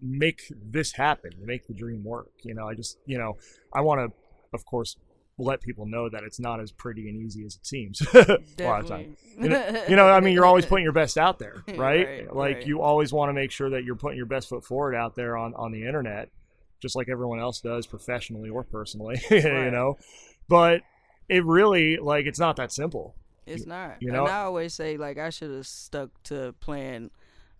make 0.00 0.42
this 0.52 0.92
happen, 0.92 1.30
to 1.32 1.46
make 1.46 1.66
the 1.66 1.74
dream 1.74 2.04
work. 2.04 2.30
You 2.42 2.54
know, 2.54 2.68
I 2.68 2.74
just, 2.74 2.98
you 3.06 3.18
know, 3.18 3.38
I 3.72 3.80
want 3.80 4.00
to, 4.00 4.16
of 4.52 4.64
course, 4.64 4.96
let 5.38 5.60
people 5.60 5.86
know 5.86 6.08
that 6.08 6.22
it's 6.22 6.38
not 6.38 6.60
as 6.60 6.70
pretty 6.70 7.08
and 7.08 7.20
easy 7.20 7.44
as 7.44 7.56
it 7.56 7.66
seems 7.66 8.00
a 8.14 8.38
lot 8.60 8.80
of 8.82 8.88
times. 8.88 9.16
You 9.38 9.48
know, 9.48 9.84
you 9.88 9.96
know, 9.96 10.08
I 10.08 10.20
mean, 10.20 10.32
you're 10.32 10.46
always 10.46 10.64
putting 10.64 10.84
your 10.84 10.92
best 10.92 11.18
out 11.18 11.38
there, 11.38 11.64
right? 11.68 11.78
right 12.06 12.34
like 12.34 12.56
right. 12.56 12.66
you 12.66 12.82
always 12.82 13.12
want 13.12 13.30
to 13.30 13.32
make 13.32 13.50
sure 13.50 13.70
that 13.70 13.84
you're 13.84 13.96
putting 13.96 14.16
your 14.16 14.26
best 14.26 14.48
foot 14.48 14.64
forward 14.64 14.94
out 14.94 15.16
there 15.16 15.36
on 15.36 15.54
on 15.54 15.72
the 15.72 15.86
internet, 15.86 16.30
just 16.80 16.94
like 16.94 17.08
everyone 17.08 17.40
else 17.40 17.60
does, 17.60 17.86
professionally 17.86 18.48
or 18.48 18.62
personally. 18.62 19.20
Right. 19.30 19.44
you 19.44 19.70
know, 19.70 19.98
but 20.48 20.82
it 21.28 21.44
really 21.44 21.96
like 21.96 22.26
it's 22.26 22.38
not 22.38 22.56
that 22.56 22.72
simple. 22.72 23.16
It's 23.46 23.66
not. 23.66 23.96
You 24.00 24.12
know, 24.12 24.24
and 24.24 24.32
I 24.32 24.42
always 24.42 24.72
say 24.72 24.96
like 24.96 25.18
I 25.18 25.30
should 25.30 25.50
have 25.50 25.66
stuck 25.66 26.10
to 26.24 26.54
playing 26.60 27.10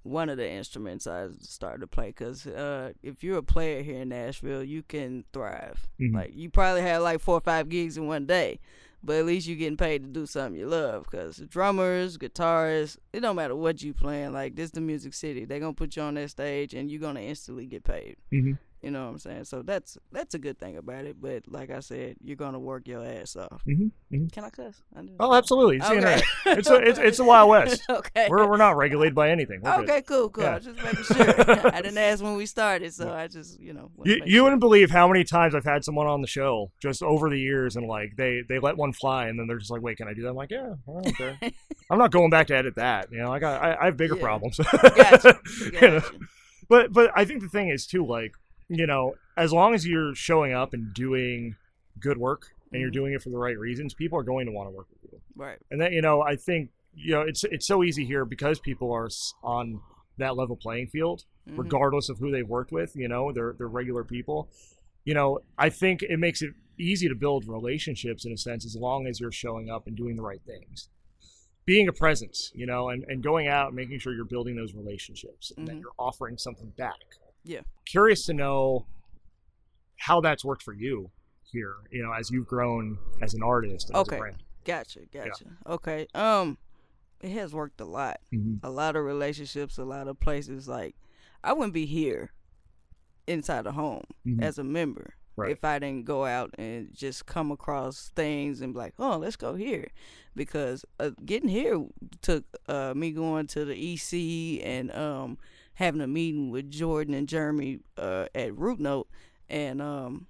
one 0.05 0.29
of 0.29 0.37
the 0.37 0.49
instruments 0.49 1.07
I 1.07 1.29
started 1.41 1.81
to 1.81 1.87
play 1.87 2.09
because 2.09 2.47
uh, 2.47 2.93
if 3.03 3.25
you're 3.25 3.39
a 3.39 3.43
player 3.43 3.83
here 3.83 4.03
in 4.03 4.11
Nashville, 4.11 4.63
you 4.63 4.83
can 4.83 5.25
thrive. 5.33 5.89
Mm-hmm. 6.01 6.15
Like 6.15 6.33
you 6.35 6.51
probably 6.51 6.83
had 6.83 6.99
like 6.99 7.21
four 7.21 7.39
or 7.39 7.41
five 7.41 7.69
gigs 7.71 7.97
in 7.97 8.07
one 8.07 8.27
day, 8.27 8.61
but 9.03 9.17
at 9.17 9.25
least 9.25 9.47
you're 9.47 9.57
getting 9.57 9.79
paid 9.79 10.03
to 10.03 10.09
do 10.09 10.27
something 10.27 10.61
you 10.61 10.67
love. 10.67 11.07
Because 11.11 11.39
drummers, 11.49 12.19
guitarists, 12.19 12.99
it 13.15 13.21
don't 13.21 13.37
matter 13.37 13.57
what 13.57 13.83
you 13.83 13.95
playing. 13.95 14.35
Like 14.35 14.57
this, 14.57 14.71
the 14.71 14.83
Music 14.83 15.15
City, 15.15 15.47
they're 15.47 15.61
gonna 15.61 15.73
put 15.73 15.97
you 15.97 16.03
on 16.03 16.15
that 16.15 16.31
stage 16.31 16.75
and 16.75 16.91
you're 16.91 17.01
gonna 17.01 17.21
instantly 17.21 17.67
get 17.67 17.83
paid. 17.83 18.17
Mm-hmm. 18.33 18.53
You 18.85 18.91
know 18.91 19.05
what 19.05 19.13
I'm 19.13 19.19
saying? 19.19 19.45
So 19.45 19.63
that's 19.63 19.97
that's 20.13 20.35
a 20.35 20.39
good 20.39 20.59
thing 20.59 20.77
about 20.77 21.07
it. 21.07 21.17
But 21.19 21.45
like 21.49 21.71
I 21.71 21.81
said, 21.81 22.17
you're 22.23 22.37
gonna 22.37 22.59
work 22.59 22.87
your 22.87 23.03
ass 23.03 23.35
off. 23.35 23.63
Mm-hmm. 23.67 23.87
Mm-hmm. 24.15 24.27
Can 24.27 24.45
I 24.45 24.51
cuss? 24.51 24.83
I 24.95 25.01
oh, 25.19 25.35
absolutely. 25.35 25.79
It's 25.79 25.89
okay. 25.89 26.21
it's 26.47 26.69
a 26.69 26.75
it's, 26.77 26.99
it's 26.99 27.19
a 27.19 27.25
Wild 27.25 27.49
West. 27.49 27.83
okay. 27.91 28.27
We're 28.29 28.47
we're 28.47 28.59
not 28.59 28.77
regulated 28.77 29.15
by 29.15 29.31
anything. 29.31 29.63
We're 29.63 29.75
okay, 29.77 29.87
good. 29.87 30.07
cool, 30.07 30.29
cool. 30.29 30.45
Yeah. 30.45 30.59
Just 30.59 30.85
making 30.85 31.03
sure. 31.05 31.67
I 31.75 31.81
didn't 31.81 31.97
ask 31.97 32.23
when 32.23 32.37
we 32.37 32.45
started, 32.45 32.93
so 32.93 33.11
I 33.11 33.27
just 33.27 33.59
you 33.59 33.73
know. 33.73 33.91
You, 34.05 34.21
you 34.27 34.33
sure. 34.33 34.43
wouldn't 34.43 34.61
believe 34.61 34.91
how 34.91 35.09
many 35.09 35.25
times 35.25 35.55
I've 35.55 35.65
had 35.65 35.83
someone 35.83 36.07
on 36.07 36.21
the 36.21 36.29
show 36.29 36.71
just 36.83 37.03
over 37.03 37.31
the 37.31 37.41
years, 37.41 37.77
and 37.77 37.89
like 37.89 38.17
they 38.19 38.43
they 38.47 38.59
let 38.59 38.77
one 38.77 38.93
fly, 38.93 39.29
and 39.29 39.39
then 39.39 39.47
they're 39.47 39.59
just 39.59 39.71
like, 39.71 39.81
"Wait, 39.81 39.97
can 39.97 40.09
I 40.09 40.13
do 40.13 40.21
that?" 40.25 40.29
I'm 40.29 40.37
like, 40.37 40.51
"Yeah, 40.51 40.75
I 40.87 41.01
don't. 41.01 41.55
I'm 41.91 41.99
not 41.99 42.11
going 42.11 42.29
back 42.29 42.49
to 42.49 42.57
edit 42.57 42.75
that. 42.77 43.11
You 43.11 43.19
know, 43.19 43.33
I 43.33 43.39
got 43.39 43.63
I, 43.63 43.77
I 43.81 43.85
have 43.87 43.97
bigger 43.97 44.17
yeah. 44.17 44.23
problems." 44.23 44.59
gotcha. 44.59 45.41
Gotcha. 45.73 46.03
But 46.69 46.93
but 46.93 47.11
I 47.15 47.25
think 47.25 47.43
the 47.43 47.49
thing 47.49 47.69
is 47.69 47.87
too 47.87 48.07
like 48.07 48.35
you 48.69 48.87
know, 48.87 49.15
as 49.37 49.53
long 49.53 49.75
as 49.75 49.87
you're 49.87 50.15
showing 50.15 50.53
up 50.53 50.75
and 50.75 50.93
doing 50.95 51.57
good 51.99 52.19
work 52.19 52.49
and 52.73 52.81
you're 52.81 52.91
mm-hmm. 52.91 52.95
doing 52.95 53.13
it 53.15 53.23
for 53.23 53.31
the 53.31 53.39
right 53.39 53.59
reasons, 53.59 53.95
people 53.95 54.19
are 54.19 54.23
going 54.23 54.47
to 54.47 54.53
want 54.53 54.69
to 54.69 54.75
work 54.75 54.87
with 54.91 55.13
you. 55.13 55.21
Right. 55.37 55.59
And 55.71 55.81
that 55.81 55.93
you 55.93 56.03
know, 56.03 56.23
I 56.23 56.37
think 56.37 56.71
you 56.95 57.13
know 57.13 57.23
it's 57.23 57.45
it's 57.45 57.67
so 57.67 57.83
easy 57.83 58.05
here 58.05 58.25
because 58.25 58.59
people 58.59 58.93
are 58.93 59.09
on 59.43 59.81
that 60.19 60.37
level 60.37 60.57
playing 60.57 60.89
field, 60.89 61.25
mm-hmm. 61.49 61.61
regardless 61.61 62.09
of 62.09 62.19
who 62.19 62.31
they've 62.31 62.49
worked 62.49 62.73
with. 62.73 62.95
You 62.95 63.09
know, 63.09 63.33
they're 63.33 63.55
they're 63.57 63.69
regular 63.69 64.05
people. 64.05 64.49
You 65.05 65.15
know, 65.15 65.41
I 65.59 65.69
think 65.69 66.03
it 66.03 66.19
makes 66.19 66.41
it 66.41 66.55
easy 66.79 67.09
to 67.09 67.15
build 67.15 67.47
relationships 67.47 68.25
in 68.25 68.33
a 68.33 68.39
sense 68.39 68.65
as 68.65 68.75
long 68.75 69.07
as 69.07 69.21
you're 69.21 69.31
showing 69.31 69.71
up 69.71 69.87
and 69.87 69.97
doing 69.97 70.17
the 70.17 70.23
right 70.23 70.41
things 70.45 70.89
being 71.67 71.89
a 71.89 71.93
presence, 71.93 72.53
you 72.55 72.67
know, 72.67 72.91
and, 72.91 73.05
and 73.09 73.23
going 73.23 73.49
out 73.49 73.69
and 73.69 73.77
making 73.77 73.99
sure 73.99 74.13
you're 74.13 74.25
building 74.25 74.57
those 74.57 74.75
relationships 74.75 75.53
and 75.57 75.67
mm-hmm. 75.67 75.77
that 75.77 75.81
you're 75.81 75.95
offering 75.99 76.37
something 76.37 76.71
back 76.77 77.01
yeah. 77.45 77.61
Curious 77.87 78.25
to 78.27 78.35
know 78.35 78.87
how 79.99 80.21
that's 80.21 80.45
worked 80.45 80.63
for 80.63 80.73
you 80.73 81.11
here, 81.45 81.75
you 81.91 82.03
know, 82.03 82.13
as 82.13 82.31
you've 82.31 82.47
grown 82.47 82.99
as 83.23 83.35
an 83.35 83.43
artist. 83.43 83.89
And 83.91 83.97
Okay. 83.99 84.17
As 84.17 84.19
a 84.19 84.21
brand. 84.21 84.43
Gotcha, 84.65 85.01
gotcha. 85.13 85.45
Okay. 85.67 86.07
Um, 86.15 86.59
it 87.21 87.31
has 87.31 87.55
worked 87.55 87.81
a 87.81 87.85
lot. 87.85 88.21
Mhm. 88.33 88.59
A 88.63 88.71
lot 88.71 88.97
of 88.97 89.05
relationships, 89.05 89.79
a 89.79 89.85
lot 89.85 90.09
of 90.09 90.19
places. 90.21 90.67
Like, 90.69 90.97
I 91.43 91.53
wouldn't 91.53 91.75
be 91.75 91.87
here 91.87 92.33
inside 93.27 93.63
the 93.63 93.73
home 93.73 94.05
Mhm. 94.27 94.43
as 94.43 94.59
a 94.59 94.65
member 94.65 95.15
Right. 95.37 95.51
if 95.51 95.65
I 95.65 95.79
didn't 95.79 96.05
go 96.05 96.25
out 96.27 96.55
and 96.59 96.93
just 96.95 97.27
come 97.27 97.51
across 97.51 98.11
things 98.11 98.61
and 98.61 98.73
be 98.73 98.79
like, 98.79 98.95
oh, 98.99 99.17
let's 99.19 99.37
go 99.37 99.55
here, 99.55 99.89
because 100.35 100.85
uh, 101.01 101.11
getting 101.25 101.49
here 101.49 101.87
took 102.21 102.45
uh, 102.69 102.93
me 102.95 103.11
going 103.13 103.47
to 103.49 103.65
the 103.65 103.75
EC 103.77 104.61
and 104.63 104.91
um 104.93 105.39
having 105.75 106.01
a 106.01 106.07
meeting 106.07 106.51
with 106.51 106.71
Jordan 106.71 107.15
and 107.15 107.29
Jeremy 107.29 107.81
uh, 107.99 108.27
at 108.35 108.57
Root 108.57 108.79
Note 108.81 109.09
and 109.49 109.81
um 109.83 110.27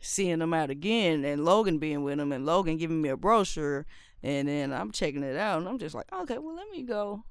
seeing 0.00 0.38
them 0.38 0.54
out 0.54 0.70
again 0.70 1.24
and 1.24 1.44
Logan 1.44 1.78
being 1.78 2.04
with 2.04 2.18
them 2.18 2.30
and 2.32 2.46
Logan 2.46 2.76
giving 2.76 3.02
me 3.02 3.08
a 3.08 3.16
brochure 3.16 3.84
and 4.22 4.46
then 4.48 4.72
I'm 4.72 4.92
checking 4.92 5.22
it 5.22 5.36
out 5.36 5.58
and 5.58 5.68
I'm 5.68 5.78
just 5.78 5.94
like, 5.94 6.06
okay, 6.12 6.38
well 6.38 6.54
let 6.54 6.70
me 6.70 6.82
go 6.82 7.24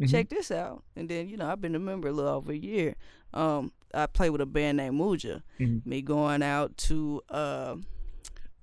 Mhm. 0.00 0.10
check 0.10 0.28
this 0.30 0.50
out. 0.50 0.82
And 0.96 1.08
then, 1.08 1.28
you 1.28 1.36
know, 1.36 1.46
I've 1.48 1.60
been 1.60 1.74
a 1.74 1.78
member 1.78 2.08
a 2.08 2.12
little 2.12 2.30
over 2.32 2.50
a 2.52 2.56
year. 2.56 2.96
Um, 3.34 3.72
I 3.94 4.06
play 4.06 4.30
with 4.30 4.40
a 4.40 4.46
band 4.46 4.78
named 4.78 4.98
Muja. 4.98 5.42
Mhm. 5.60 5.84
Me 5.86 6.02
going 6.02 6.42
out 6.42 6.76
to 6.88 7.22
uh, 7.30 7.76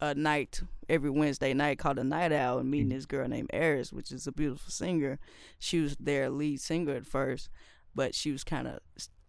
a 0.02 0.16
night 0.16 0.62
every 0.90 1.10
Wednesday 1.10 1.54
night 1.54 1.78
called 1.80 2.00
a 2.00 2.04
Night 2.04 2.32
Owl 2.32 2.60
and 2.60 2.70
meeting 2.70 2.90
this 2.90 3.06
girl 3.06 3.28
named 3.28 3.50
Eris, 3.54 3.94
which 3.94 4.12
is 4.12 4.26
a 4.28 4.32
beautiful 4.32 4.70
singer. 4.72 5.20
She 5.60 5.80
was 5.82 5.96
their 5.98 6.30
lead 6.30 6.60
singer 6.62 6.94
at 6.96 7.06
first, 7.06 7.50
but 8.00 8.16
she 8.16 8.32
was 8.32 8.44
kind 8.46 8.66
of 8.68 8.80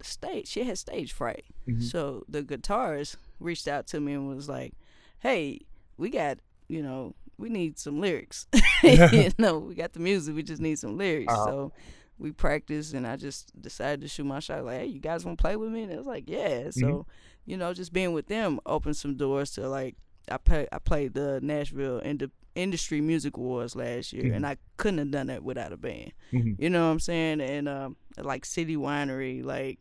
stage. 0.02 0.46
She 0.46 0.62
had 0.64 0.78
stage 0.78 1.12
fright. 1.12 1.44
Mhm. 1.68 1.82
So 1.82 2.24
the 2.28 2.42
guitarist 2.42 3.16
reached 3.40 3.66
out 3.68 3.86
to 3.88 4.00
me 4.00 4.12
and 4.14 4.28
was 4.28 4.48
like, 4.48 4.72
"Hey, 5.18 5.60
we 5.96 6.10
got 6.10 6.38
you 6.68 6.82
know." 6.82 7.14
We 7.38 7.48
need 7.48 7.78
some 7.78 8.00
lyrics. 8.02 8.46
you 8.82 9.30
know, 9.38 9.58
we 9.60 9.74
got 9.74 9.94
the 9.94 9.98
music. 10.00 10.34
We 10.36 10.42
just 10.42 10.60
need 10.60 10.78
some 10.78 10.98
lyrics. 10.98 11.32
Uh-huh. 11.32 11.46
So 11.46 11.72
we 12.18 12.32
practiced, 12.32 12.92
and 12.92 13.06
I 13.06 13.16
just 13.16 13.58
decided 13.62 14.02
to 14.02 14.08
shoot 14.08 14.24
my 14.26 14.40
shot. 14.40 14.62
Like, 14.66 14.80
hey, 14.80 14.86
you 14.94 15.00
guys 15.00 15.24
want 15.24 15.38
to 15.38 15.42
play 15.42 15.56
with 15.56 15.70
me? 15.72 15.84
And 15.84 15.90
it 15.90 15.96
was 15.96 16.06
like, 16.06 16.28
yeah. 16.28 16.68
So, 16.70 16.86
Mhm. 16.86 17.04
you 17.46 17.56
know, 17.56 17.72
just 17.72 17.94
being 17.94 18.12
with 18.12 18.26
them 18.26 18.60
opened 18.66 18.98
some 18.98 19.16
doors 19.16 19.52
to 19.52 19.66
like 19.70 19.96
I 20.30 20.36
play, 20.36 20.68
I 20.70 20.78
played 20.80 21.14
the 21.14 21.40
Nashville 21.42 22.00
Ind- 22.00 22.30
Industry 22.54 23.00
Music 23.00 23.36
Awards 23.36 23.76
last 23.76 24.12
year, 24.12 24.24
Mhm. 24.24 24.36
and 24.36 24.46
I 24.46 24.56
couldn't 24.76 24.98
have 24.98 25.10
done 25.10 25.28
that 25.28 25.42
without 25.44 25.72
a 25.72 25.76
band. 25.76 26.12
Mhm. 26.32 26.56
You 26.58 26.68
know 26.70 26.86
what 26.86 26.92
I'm 26.92 27.00
saying? 27.00 27.40
And 27.40 27.68
um, 27.68 27.96
like 28.18 28.44
City 28.44 28.76
Winery, 28.76 29.44
like 29.44 29.78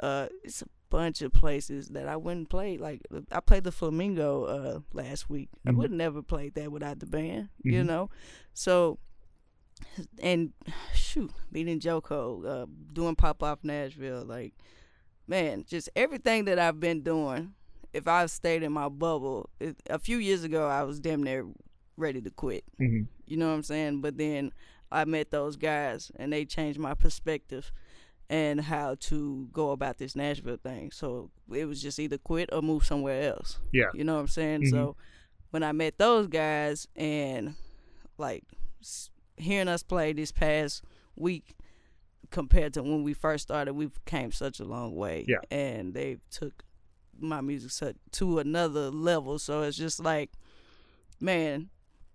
uh, 0.00 0.28
it's 0.44 0.62
a 0.62 0.66
bunch 0.90 1.20
of 1.22 1.32
places 1.32 1.88
that 1.88 2.08
I 2.08 2.16
wouldn't 2.16 2.48
play. 2.48 2.78
Like 2.78 3.02
I 3.30 3.40
played 3.40 3.64
the 3.64 3.72
Flamingo 3.72 4.44
uh 4.44 4.80
last 4.92 5.28
week. 5.28 5.48
I 5.66 5.70
Mhm. 5.70 5.76
would 5.76 5.90
never 5.92 6.22
played 6.22 6.54
that 6.54 6.72
without 6.72 7.00
the 7.00 7.06
band. 7.06 7.50
You 7.62 7.82
Mhm. 7.82 7.86
know, 7.86 8.10
so 8.54 8.98
and 10.20 10.52
shoot, 10.94 11.30
beating 11.52 11.78
Joko, 11.80 12.42
uh, 12.44 12.66
doing 12.92 13.14
pop 13.16 13.42
off 13.42 13.62
Nashville, 13.62 14.24
like 14.24 14.54
man, 15.26 15.64
just 15.68 15.90
everything 15.94 16.46
that 16.46 16.58
I've 16.58 16.80
been 16.80 17.02
doing. 17.02 17.54
If 17.92 18.06
I 18.08 18.26
stayed 18.26 18.62
in 18.62 18.72
my 18.72 18.88
bubble, 18.88 19.50
it, 19.60 19.76
a 19.90 19.98
few 19.98 20.18
years 20.18 20.42
ago, 20.44 20.66
I 20.68 20.82
was 20.84 21.00
damn 21.00 21.22
near 21.22 21.46
ready 21.98 22.20
to 22.22 22.30
quit. 22.30 22.64
Mhm. 22.80 23.06
You 23.26 23.36
know 23.36 23.48
what 23.48 23.54
I'm 23.54 23.62
saying? 23.62 24.00
But 24.00 24.16
then 24.16 24.52
I 24.90 25.04
met 25.04 25.30
those 25.30 25.56
guys 25.56 26.10
and 26.16 26.32
they 26.32 26.44
changed 26.44 26.78
my 26.78 26.94
perspective 26.94 27.72
and 28.30 28.60
how 28.60 28.94
to 29.00 29.48
go 29.52 29.70
about 29.70 29.98
this 29.98 30.14
Nashville 30.14 30.58
thing. 30.58 30.90
So 30.90 31.30
it 31.52 31.64
was 31.64 31.82
just 31.82 31.98
either 31.98 32.18
quit 32.18 32.50
or 32.52 32.62
move 32.62 32.84
somewhere 32.84 33.30
else. 33.30 33.58
Yeah. 33.72 33.90
You 33.94 34.04
know 34.04 34.14
what 34.14 34.20
I'm 34.20 34.28
saying? 34.28 34.62
Mhm. 34.62 34.70
So 34.70 34.96
when 35.50 35.62
I 35.62 35.72
met 35.72 35.98
those 35.98 36.26
guys 36.26 36.86
and 36.94 37.54
like 38.16 38.44
hearing 39.36 39.68
us 39.68 39.82
play 39.82 40.12
this 40.12 40.32
past 40.32 40.82
week 41.16 41.54
compared 42.30 42.74
to 42.74 42.82
when 42.82 43.02
we 43.02 43.14
first 43.14 43.44
started, 43.44 43.72
we've 43.74 44.04
came 44.04 44.30
such 44.30 44.60
a 44.60 44.64
long 44.64 44.94
way. 44.94 45.24
Yeah. 45.26 45.38
And 45.50 45.94
they 45.94 46.18
took 46.30 46.64
my 47.18 47.40
music 47.40 47.96
to 48.12 48.38
another 48.38 48.90
level. 48.90 49.38
So 49.38 49.62
it's 49.62 49.76
just 49.76 50.00
like, 50.00 50.30
man, 51.20 51.70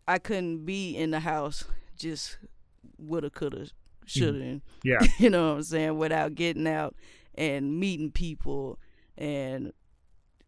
I 0.07 0.19
couldn't 0.19 0.65
be 0.65 0.95
in 0.95 1.11
the 1.11 1.19
house 1.21 1.63
just 1.97 2.37
woulda, 2.97 3.29
coulda, 3.29 3.67
shoulda, 4.05 4.61
Yeah. 4.83 4.99
you 5.17 5.29
know 5.29 5.49
what 5.49 5.55
I'm 5.57 5.63
saying, 5.63 5.97
without 5.97 6.35
getting 6.35 6.67
out 6.67 6.95
and 7.35 7.79
meeting 7.79 8.11
people, 8.11 8.79
and 9.17 9.71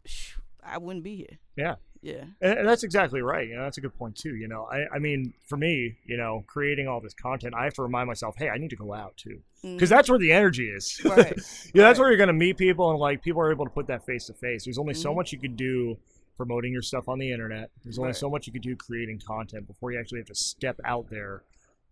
sh- 0.04 0.34
I 0.62 0.78
wouldn't 0.78 1.04
be 1.04 1.16
here. 1.16 1.38
Yeah. 1.56 1.76
Yeah. 2.02 2.24
And 2.40 2.68
that's 2.68 2.84
exactly 2.84 3.20
right. 3.22 3.48
You 3.48 3.56
know, 3.56 3.62
that's 3.64 3.78
a 3.78 3.80
good 3.80 3.94
point 3.96 4.14
too. 4.16 4.36
You 4.36 4.46
know, 4.46 4.68
I, 4.70 4.84
I 4.94 4.98
mean, 5.00 5.32
for 5.44 5.56
me, 5.56 5.96
you 6.04 6.16
know, 6.16 6.44
creating 6.46 6.86
all 6.86 7.00
this 7.00 7.14
content, 7.14 7.54
I 7.56 7.64
have 7.64 7.74
to 7.74 7.82
remind 7.82 8.06
myself, 8.06 8.36
hey, 8.36 8.48
I 8.48 8.58
need 8.58 8.70
to 8.70 8.76
go 8.76 8.92
out 8.92 9.16
too, 9.16 9.40
because 9.62 9.88
that's 9.88 10.08
where 10.08 10.18
the 10.18 10.30
energy 10.30 10.68
is. 10.68 11.00
Mm-hmm. 11.02 11.08
Right. 11.20 11.36
yeah, 11.74 11.82
that's 11.84 11.98
where 11.98 12.08
you're 12.10 12.18
gonna 12.18 12.32
meet 12.32 12.58
people, 12.58 12.90
and 12.90 13.00
like 13.00 13.22
people 13.22 13.40
are 13.40 13.50
able 13.50 13.64
to 13.64 13.70
put 13.70 13.88
that 13.88 14.04
face 14.06 14.26
to 14.26 14.34
face. 14.34 14.64
There's 14.64 14.78
only 14.78 14.94
so 14.94 15.10
Mhm. 15.12 15.16
much 15.16 15.32
you 15.32 15.38
can 15.40 15.56
do 15.56 15.96
promoting 16.36 16.72
your 16.72 16.82
stuff 16.82 17.08
on 17.08 17.18
the 17.18 17.30
internet. 17.32 17.70
There's 17.84 17.98
only 17.98 18.08
Right. 18.08 18.16
so 18.16 18.30
much 18.30 18.46
you 18.46 18.52
can 18.52 18.62
do 18.62 18.76
creating 18.76 19.20
content 19.26 19.66
before 19.66 19.92
you 19.92 19.98
actually 19.98 20.18
have 20.20 20.28
to 20.28 20.34
step 20.34 20.78
out 20.84 21.08
there 21.10 21.42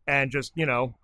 and 0.06 0.30
just, 0.30 0.52
you 0.54 0.66
know, 0.66 0.94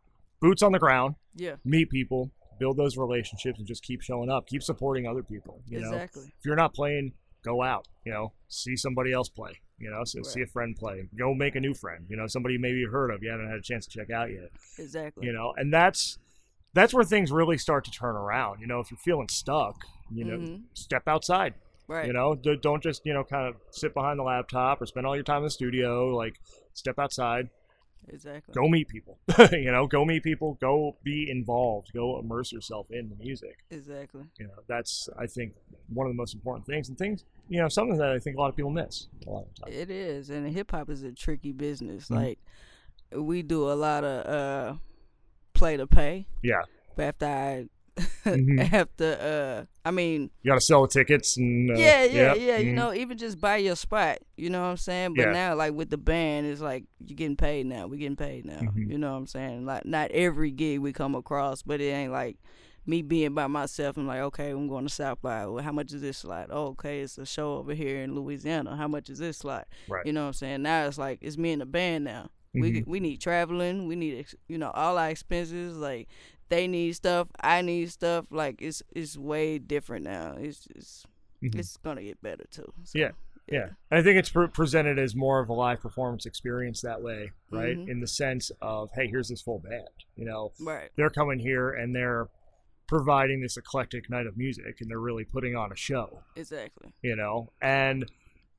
boots 0.40 0.62
on 0.62 0.72
the 0.72 0.78
ground, 0.78 1.14
yeah. 1.34 1.56
meet 1.64 1.90
people, 1.90 2.30
build 2.58 2.76
those 2.76 2.96
relationships, 2.96 3.58
and 3.58 3.66
just 3.66 3.82
keep 3.82 4.02
showing 4.02 4.28
up, 4.30 4.46
keep 4.46 4.62
supporting 4.62 5.06
other 5.06 5.22
people. 5.22 5.62
You 5.66 5.80
know, 5.80 5.92
exactly. 5.92 6.32
if 6.38 6.44
you're 6.44 6.56
not 6.56 6.74
playing, 6.74 7.12
go 7.42 7.62
out. 7.62 7.86
You 8.04 8.12
know, 8.12 8.32
see 8.48 8.76
somebody 8.76 9.12
else 9.12 9.28
play. 9.28 9.60
You 9.78 9.90
know, 9.90 10.04
so 10.04 10.22
see 10.22 10.42
a 10.42 10.46
friend 10.46 10.76
play. 10.76 11.08
Go 11.18 11.32
make 11.32 11.54
a 11.56 11.60
new 11.60 11.72
friend. 11.72 12.04
You 12.10 12.16
know, 12.18 12.26
somebody 12.26 12.58
maybe 12.58 12.78
you've 12.80 12.92
heard 12.92 13.10
of 13.10 13.22
you 13.22 13.30
haven't 13.30 13.48
had 13.48 13.56
a 13.58 13.62
chance 13.62 13.86
to 13.86 13.98
check 13.98 14.10
out 14.10 14.30
yet. 14.30 14.50
Exactly. 14.78 15.26
You 15.26 15.32
know, 15.32 15.54
and 15.56 15.72
that's 15.72 16.18
that's 16.74 16.92
where 16.92 17.02
things 17.02 17.32
really 17.32 17.56
start 17.56 17.84
to 17.86 17.90
turn 17.90 18.14
around. 18.14 18.60
You 18.60 18.66
know, 18.66 18.80
if 18.80 18.90
you're 18.90 18.98
feeling 18.98 19.28
stuck, 19.28 19.76
you 20.12 20.24
know, 20.24 20.36
Mhm. 20.38 20.62
step 20.74 21.08
outside. 21.08 21.54
Right. 21.90 22.06
You 22.06 22.12
know, 22.12 22.36
don't 22.36 22.82
just 22.82 23.04
you 23.04 23.12
know 23.12 23.24
kind 23.24 23.48
of 23.48 23.56
sit 23.70 23.94
behind 23.94 24.18
the 24.18 24.22
laptop 24.22 24.80
or 24.80 24.86
spend 24.86 25.06
all 25.06 25.16
your 25.16 25.24
time 25.24 25.38
in 25.38 25.44
the 25.44 25.50
studio. 25.50 26.14
Like, 26.14 26.40
step 26.72 26.98
outside, 27.00 27.50
Exactly. 28.08 28.54
go 28.54 28.68
meet 28.68 28.86
people. 28.88 29.18
you 29.52 29.72
know, 29.72 29.86
go 29.88 30.04
meet 30.04 30.22
people, 30.22 30.56
go 30.60 30.96
be 31.02 31.28
involved, 31.30 31.88
go 31.92 32.18
immerse 32.20 32.52
yourself 32.52 32.86
in 32.90 33.08
the 33.08 33.16
music 33.16 33.56
Exactly. 33.70 34.22
you 34.38 34.46
know 34.46 34.54
that's 34.68 35.08
i 35.18 35.26
think 35.26 35.52
one 35.88 36.06
of 36.06 36.12
the 36.12 36.16
most 36.16 36.34
important 36.34 36.64
things 36.66 36.88
and 36.88 36.96
things 36.96 37.24
you 37.48 37.60
know 37.60 37.68
something 37.68 37.98
that 37.98 38.10
i 38.10 38.18
think 38.18 38.36
a 38.36 38.40
lot 38.40 38.48
of 38.48 38.56
people 38.56 38.70
miss 38.70 39.08
a 39.26 39.30
lot 39.30 39.42
of 39.42 39.48
the 39.54 39.60
time 39.62 39.72
It 39.72 39.90
is, 39.90 40.30
and 40.30 40.46
hip 40.48 40.70
hop 40.70 40.88
is 40.90 41.02
a 41.02 41.12
tricky 41.12 41.52
business. 41.52 42.08
Mhm. 42.08 42.16
Like 42.16 42.38
we 43.12 43.42
do 43.42 43.68
a 43.70 43.74
lot 43.74 44.04
of 44.04 44.26
uh 44.26 44.74
play 45.54 45.76
to 45.76 45.86
pay, 45.86 46.26
yeah 46.42 46.62
but 46.96 47.04
after 47.04 47.26
I 47.26 47.68
Mhm. 48.24 48.60
after 48.72 49.18
uh 49.20 49.66
I 49.84 49.90
mean 49.90 50.30
you 50.42 50.50
gotta 50.50 50.60
sell 50.60 50.82
the 50.82 50.88
tickets 50.88 51.36
and 51.36 51.70
uh, 51.70 51.74
yeah, 51.74 52.04
yeah, 52.04 52.34
yep, 52.34 52.36
yeah. 52.40 52.58
You 52.58 52.72
mhm. 52.72 52.74
know, 52.76 52.92
even 52.94 53.18
just 53.18 53.40
buy 53.40 53.56
your 53.58 53.76
spot. 53.76 54.18
You 54.36 54.50
know 54.50 54.60
what 54.62 54.68
I'm 54.68 54.76
saying? 54.76 55.14
But 55.14 55.26
Yeah. 55.26 55.32
now, 55.32 55.54
like 55.54 55.72
with 55.74 55.90
the 55.90 55.98
band, 55.98 56.46
it's 56.46 56.60
like 56.60 56.84
you're 57.04 57.16
getting 57.16 57.36
paid 57.36 57.66
now. 57.66 57.86
We're 57.86 57.98
getting 57.98 58.16
paid 58.16 58.44
now. 58.46 58.60
Mhm. 58.60 58.90
You 58.90 58.98
know 58.98 59.12
what 59.12 59.18
I'm 59.18 59.26
saying? 59.26 59.66
Like 59.66 59.84
not 59.84 60.10
every 60.12 60.50
gig 60.50 60.80
we 60.80 60.92
come 60.92 61.14
across, 61.14 61.62
but 61.62 61.80
it 61.80 61.84
ain't 61.86 62.12
like 62.12 62.36
me 62.86 63.02
being 63.02 63.34
by 63.34 63.46
myself. 63.46 63.96
I'm 63.96 64.06
like, 64.06 64.20
okay, 64.20 64.50
I'm 64.50 64.66
going 64.68 64.86
to 64.86 64.92
South 64.92 65.20
by. 65.20 65.46
Well, 65.46 65.62
how 65.62 65.72
much 65.72 65.92
is 65.92 66.00
this 66.00 66.18
slot? 66.18 66.48
Oh, 66.50 66.68
okay, 66.68 67.00
it's 67.00 67.18
a 67.18 67.26
show 67.26 67.54
over 67.54 67.74
here 67.74 68.02
in 68.02 68.14
Louisiana. 68.14 68.76
How 68.76 68.88
much 68.88 69.10
is 69.10 69.18
this 69.18 69.38
slot? 69.38 69.68
right 69.88 70.04
You 70.06 70.12
know 70.12 70.22
what 70.22 70.28
I'm 70.28 70.32
saying? 70.34 70.62
Now 70.62 70.86
it's 70.86 70.98
like 70.98 71.18
it's 71.22 71.36
me 71.36 71.52
and 71.52 71.60
the 71.62 71.66
band 71.66 72.04
now. 72.04 72.30
We 72.54 72.72
Mhm. 72.82 72.86
we 72.86 73.00
need 73.00 73.20
traveling. 73.20 73.86
We 73.86 73.94
need 73.96 74.26
you 74.48 74.58
know 74.58 74.70
all 74.70 74.98
our 74.98 75.10
expenses. 75.10 75.76
Like 75.76 76.08
they 76.50 76.68
need 76.68 76.92
stuff. 76.92 77.28
I 77.40 77.62
need 77.62 77.90
stuff. 77.90 78.26
Like 78.30 78.60
it's 78.60 78.82
it's 78.94 79.16
way 79.16 79.58
different 79.58 80.04
now. 80.04 80.36
It's 80.38 80.68
it's 80.74 81.06
Mhm. 81.42 81.58
it's 81.58 81.78
gonna 81.78 82.02
get 82.02 82.20
better 82.20 82.44
too. 82.50 82.70
So, 82.84 82.98
Yeah, 82.98 83.12
yeah 83.48 83.70
And 83.90 83.98
i 83.98 84.02
think 84.02 84.18
it's 84.18 84.28
pre- 84.28 84.46
presented 84.48 84.98
as 84.98 85.16
more 85.16 85.40
of 85.40 85.48
a 85.48 85.54
live 85.54 85.80
performance 85.80 86.26
experience 86.26 86.82
that 86.82 87.00
way 87.00 87.30
right 87.50 87.78
Mhm. 87.78 87.88
in 87.88 88.00
the 88.00 88.06
sense 88.06 88.52
of 88.60 88.90
hey 88.94 89.06
here's 89.08 89.28
this 89.30 89.40
full 89.40 89.58
band 89.58 89.88
you 90.16 90.26
know 90.26 90.52
Right. 90.60 90.90
they're 90.96 91.08
coming 91.10 91.38
here 91.38 91.70
and 91.70 91.96
they're 91.96 92.28
providing 92.86 93.40
this 93.40 93.56
eclectic 93.56 94.10
night 94.10 94.26
of 94.26 94.36
music 94.36 94.80
and 94.82 94.90
they're 94.90 95.00
really 95.00 95.24
putting 95.24 95.56
on 95.56 95.72
a 95.72 95.76
show 95.76 96.22
Exactly. 96.36 96.92
you 97.02 97.16
know 97.16 97.50
and 97.62 98.04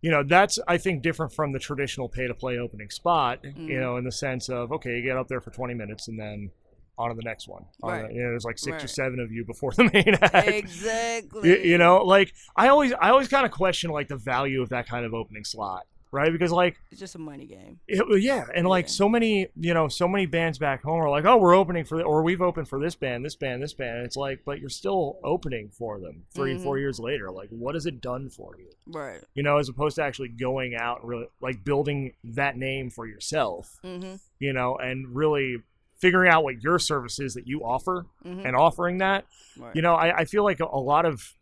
you 0.01 0.09
know 0.09 0.23
that's 0.23 0.57
i 0.67 0.77
think 0.77 1.03
different 1.03 1.31
from 1.33 1.51
the 1.51 1.59
traditional 1.59 2.09
pay 2.09 2.25
to 2.27 2.33
play 2.33 2.57
opening 2.57 2.89
spot 2.89 3.43
you 3.43 3.51
Mhm. 3.51 3.79
know 3.79 3.97
in 3.97 4.03
the 4.05 4.11
sense 4.11 4.49
of 4.49 4.71
okay 4.71 4.97
you 4.97 5.03
get 5.03 5.17
up 5.17 5.27
there 5.27 5.39
for 5.41 5.51
20 5.51 5.73
minutes 5.75 6.07
and 6.07 6.19
then 6.19 6.49
on 6.97 7.09
to 7.09 7.15
the 7.15 7.23
next 7.23 7.47
one 7.47 7.65
On 7.83 7.91
Right. 7.91 8.07
the- 8.07 8.13
you 8.13 8.21
know 8.21 8.29
there's 8.29 8.45
like 8.45 8.59
six 8.59 8.83
or 8.83 8.87
seven 8.87 9.19
of 9.19 9.31
you 9.31 9.45
before 9.45 9.71
the 9.75 9.85
main 9.93 10.15
act 10.21 10.47
Exactly. 10.47 11.49
you, 11.49 11.57
you 11.71 11.77
know 11.77 12.03
like 12.03 12.33
i 12.55 12.67
always 12.67 12.93
i 12.93 13.09
always 13.09 13.27
kind 13.27 13.45
of 13.45 13.51
question 13.51 13.89
like 13.91 14.07
the 14.07 14.17
value 14.17 14.61
of 14.61 14.69
that 14.69 14.87
kind 14.87 15.05
of 15.05 15.13
opening 15.13 15.43
slot 15.43 15.85
right? 16.13 16.33
Because 16.33 16.51
like 16.51 16.75
It's 16.91 16.99
just 16.99 17.15
a 17.15 17.19
money 17.19 17.45
game. 17.45 17.79
it, 17.87 18.03
yeah, 18.21 18.43
and 18.53 18.67
like 18.67 18.89
so 18.89 19.07
many, 19.07 19.47
you 19.55 19.73
know, 19.73 19.87
so 19.87 20.09
many 20.09 20.25
bands 20.25 20.57
back 20.59 20.83
home 20.83 20.99
are 20.99 21.09
like, 21.09 21.23
oh, 21.23 21.37
we're 21.37 21.55
opening 21.55 21.85
for, 21.85 21.97
the 21.97 22.03
or 22.03 22.21
we've 22.21 22.41
opened 22.41 22.67
for 22.67 22.81
this 22.81 22.95
band, 22.95 23.23
this 23.23 23.37
band, 23.37 23.63
this 23.63 23.73
band. 23.73 23.95
And 23.99 24.05
it's 24.05 24.17
like, 24.17 24.41
but 24.45 24.59
you're 24.59 24.69
still 24.69 25.19
opening 25.23 25.69
for 25.69 26.01
them 26.01 26.23
3 26.35 26.55
Mhm. 26.57 26.63
four 26.63 26.77
years 26.79 26.99
later. 26.99 27.31
Like, 27.31 27.47
what 27.51 27.75
has 27.75 27.85
it 27.85 28.01
done 28.01 28.29
for 28.29 28.57
you? 28.59 28.67
Right. 28.87 29.21
You 29.35 29.43
know, 29.43 29.57
as 29.57 29.69
opposed 29.69 29.95
to 29.95 30.03
actually 30.03 30.27
going 30.27 30.75
out 30.75 30.99
and 30.99 31.07
really 31.09 31.27
like 31.39 31.63
building 31.63 32.11
that 32.25 32.57
name 32.57 32.89
for 32.89 33.07
yourself. 33.07 33.79
Mm-hmm. 33.81 34.15
You 34.39 34.51
know, 34.51 34.75
and 34.75 35.15
really 35.15 35.59
figuring 36.01 36.29
out 36.29 36.43
what 36.43 36.61
your 36.61 36.79
service 36.79 37.19
is 37.19 37.35
that 37.35 37.47
you 37.47 37.61
offer 37.63 38.05
Mm-hmm. 38.25 38.45
and 38.45 38.55
offering 38.55 38.97
that. 38.97 39.25
right. 39.57 39.75
You 39.75 39.81
know, 39.81 39.93
I, 39.95 40.17
I 40.19 40.25
feel 40.25 40.43
like 40.43 40.59
a, 40.59 40.65
a 40.65 40.79
lot 40.79 41.05
of 41.05 41.35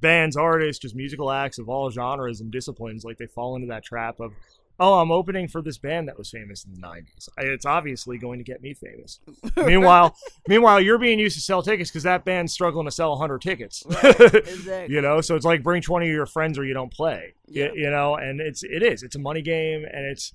bands, 0.00 0.36
artists, 0.36 0.80
just 0.82 0.94
musical 0.94 1.30
acts 1.30 1.58
of 1.58 1.68
all 1.68 1.90
genres 1.90 2.40
and 2.40 2.50
disciplines, 2.52 3.04
like 3.04 3.18
they 3.18 3.26
fall 3.26 3.56
into 3.56 3.66
that 3.68 3.82
trap 3.84 4.20
of, 4.20 4.32
oh, 4.80 5.00
I'm 5.00 5.10
opening 5.10 5.48
for 5.48 5.60
this 5.60 5.76
band 5.76 6.06
that 6.06 6.16
was 6.16 6.30
famous 6.30 6.64
in 6.64 6.72
the 6.72 6.80
'90s. 6.80 7.28
I- 7.36 7.42
It's 7.42 7.66
obviously 7.66 8.16
going 8.16 8.38
to 8.38 8.44
get 8.44 8.62
me 8.62 8.74
famous. 8.74 9.18
meanwhile, 9.56 10.14
meanwhile, 10.46 10.80
you're 10.80 10.98
being 10.98 11.18
used 11.18 11.34
to 11.36 11.42
sell 11.42 11.62
tickets 11.62 11.90
because 11.90 12.04
that 12.04 12.24
band's 12.24 12.52
struggling 12.52 12.86
to 12.86 12.92
sell 12.92 13.10
100 13.10 13.40
tickets. 13.42 13.84
exactly. 13.88 14.86
you 14.94 15.00
know, 15.00 15.20
so 15.20 15.34
it's 15.34 15.44
like 15.44 15.64
bring 15.64 15.82
20 15.82 16.06
of 16.08 16.12
your 16.14 16.26
friends 16.26 16.58
or 16.58 16.64
you 16.64 16.74
don't 16.74 16.92
play. 16.92 17.34
Yeah. 17.48 17.72
You, 17.74 17.90
know, 17.90 18.14
and 18.14 18.40
it's 18.40 18.62
it 18.62 18.82
is 18.84 19.02
it's 19.02 19.16
a 19.16 19.20
money 19.20 19.42
game, 19.42 19.84
and 19.84 20.04
it's, 20.06 20.32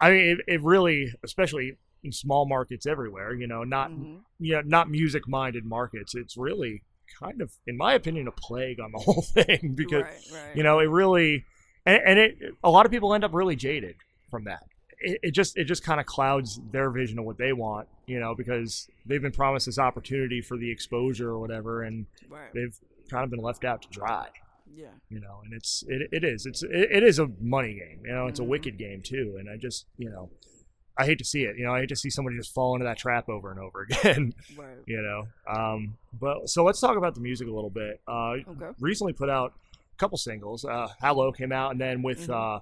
I 0.00 0.10
mean, 0.10 0.24
it, 0.24 0.54
it 0.54 0.62
really, 0.62 1.12
especially 1.22 1.76
in 2.04 2.12
small 2.12 2.46
markets 2.46 2.86
everywhere. 2.86 3.34
You 3.34 3.46
know, 3.46 3.64
not 3.64 3.90
Mhm. 3.90 4.20
you 4.38 4.54
know, 4.54 4.62
not 4.64 4.90
music 4.90 5.26
minded 5.28 5.64
markets. 5.64 6.14
It's 6.14 6.36
really 6.36 6.82
kind 7.18 7.40
of, 7.40 7.52
in 7.66 7.76
my 7.76 7.94
opinion, 7.94 8.28
a 8.28 8.32
plague 8.32 8.78
on 8.80 8.92
the 8.92 8.98
whole 9.04 9.22
thing 9.22 9.72
because 9.74 10.02
right, 10.02 10.28
right. 10.32 10.56
you 10.56 10.62
know 10.62 10.78
it 10.78 10.84
really, 10.86 11.44
and, 11.86 12.00
and 12.04 12.18
it 12.18 12.38
a 12.62 12.70
lot 12.70 12.86
of 12.86 12.92
people 12.92 13.14
end 13.14 13.24
up 13.24 13.32
really 13.34 13.56
jaded 13.56 13.96
from 14.30 14.44
that. 14.44 14.64
It, 15.00 15.18
it 15.22 15.30
just 15.32 15.56
it 15.56 15.64
just 15.64 15.82
kind 15.84 16.00
of 16.00 16.06
clouds 16.06 16.60
their 16.72 16.90
vision 16.90 17.18
of 17.18 17.24
what 17.24 17.38
they 17.38 17.52
want, 17.52 17.88
you 18.06 18.18
know, 18.20 18.34
because 18.34 18.88
they've 19.06 19.22
been 19.22 19.32
promised 19.32 19.66
this 19.66 19.78
opportunity 19.78 20.40
for 20.42 20.56
the 20.56 20.70
exposure 20.70 21.30
or 21.30 21.38
whatever, 21.38 21.82
and 21.82 22.06
right. 22.28 22.52
they've 22.52 22.76
kind 23.10 23.24
of 23.24 23.30
been 23.30 23.40
left 23.40 23.64
out 23.64 23.80
to 23.82 23.88
dry, 23.90 24.28
Yeah. 24.74 24.88
you 25.08 25.20
know. 25.20 25.40
And 25.44 25.54
it's 25.54 25.84
it, 25.88 26.08
it 26.12 26.24
is 26.24 26.46
it's 26.46 26.62
it, 26.62 26.88
it 26.90 27.02
is 27.04 27.18
a 27.18 27.28
money 27.40 27.74
game, 27.74 28.00
you 28.04 28.12
know. 28.12 28.26
It's 28.26 28.40
a 28.40 28.42
Mhm. 28.42 28.48
wicked 28.48 28.76
game 28.78 29.00
too, 29.02 29.36
and 29.38 29.48
I 29.48 29.56
just 29.56 29.86
you 29.98 30.10
know. 30.10 30.30
I 30.98 31.04
hate 31.04 31.18
to 31.18 31.24
see 31.24 31.44
it. 31.44 31.56
You 31.56 31.64
know, 31.64 31.74
I 31.74 31.80
hate 31.80 31.88
to 31.90 31.96
see 31.96 32.10
somebody 32.10 32.36
just 32.36 32.52
fall 32.52 32.74
into 32.74 32.84
that 32.84 32.98
trap 32.98 33.28
over 33.28 33.50
and 33.50 33.60
over 33.60 33.82
again 33.90 34.34
Right. 34.56 34.78
you 34.86 35.00
know 35.00 35.26
um 35.46 35.96
but 36.20 36.48
so 36.48 36.64
let's 36.64 36.80
talk 36.80 36.96
about 36.96 37.14
the 37.14 37.20
music 37.20 37.46
a 37.46 37.50
little 37.52 37.70
bit 37.70 38.00
uh 38.08 38.30
Okay. 38.48 38.70
recently 38.80 39.12
put 39.12 39.30
out 39.30 39.52
a 39.74 39.96
couple 39.96 40.18
singles 40.18 40.64
uh 40.64 40.88
hello 41.00 41.30
came 41.32 41.52
out 41.52 41.70
and 41.72 41.80
then 41.80 42.02
with 42.02 42.26
Mhm. 42.26 42.56
uh 42.56 42.60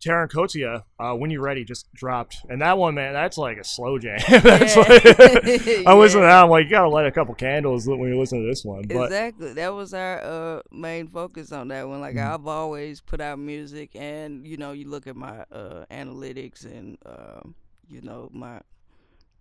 Taryn 0.00 0.28
Kotia, 0.30 0.82
uh, 0.98 1.14
When 1.14 1.30
You're 1.30 1.40
Ready 1.40 1.64
just 1.64 1.90
dropped, 1.94 2.36
and 2.50 2.60
that 2.60 2.76
one, 2.76 2.94
man, 2.94 3.14
that's 3.14 3.38
like 3.38 3.56
a 3.56 3.64
slow 3.64 3.98
jam. 3.98 4.18
that's 4.28 4.76
Yeah. 4.76 4.82
like, 4.82 5.06
I 5.86 5.94
listen 5.94 6.20
to 6.20 6.26
that. 6.26 6.42
I'm 6.44 6.50
like, 6.50 6.64
you 6.64 6.70
gotta 6.70 6.90
light 6.90 7.06
a 7.06 7.12
couple 7.12 7.34
candles 7.34 7.86
when 7.86 8.00
you 8.00 8.18
listen 8.18 8.42
to 8.42 8.46
this 8.46 8.64
one. 8.66 8.82
But 8.86 9.04
exactly. 9.04 9.54
That 9.54 9.72
was 9.72 9.94
our 9.94 10.20
uh, 10.22 10.60
main 10.70 11.06
focus 11.08 11.52
on 11.52 11.68
that 11.68 11.88
one. 11.88 12.00
Like 12.02 12.16
Mhm. 12.16 12.34
I've 12.34 12.46
always 12.46 13.00
put 13.00 13.22
out 13.22 13.38
music, 13.38 13.90
and 13.94 14.46
you 14.46 14.58
know, 14.58 14.72
you 14.72 14.88
look 14.90 15.06
at 15.06 15.16
my 15.16 15.46
uh, 15.50 15.86
analytics 15.90 16.66
and 16.66 16.98
um, 17.06 17.54
you 17.88 18.00
know 18.00 18.30
my 18.32 18.60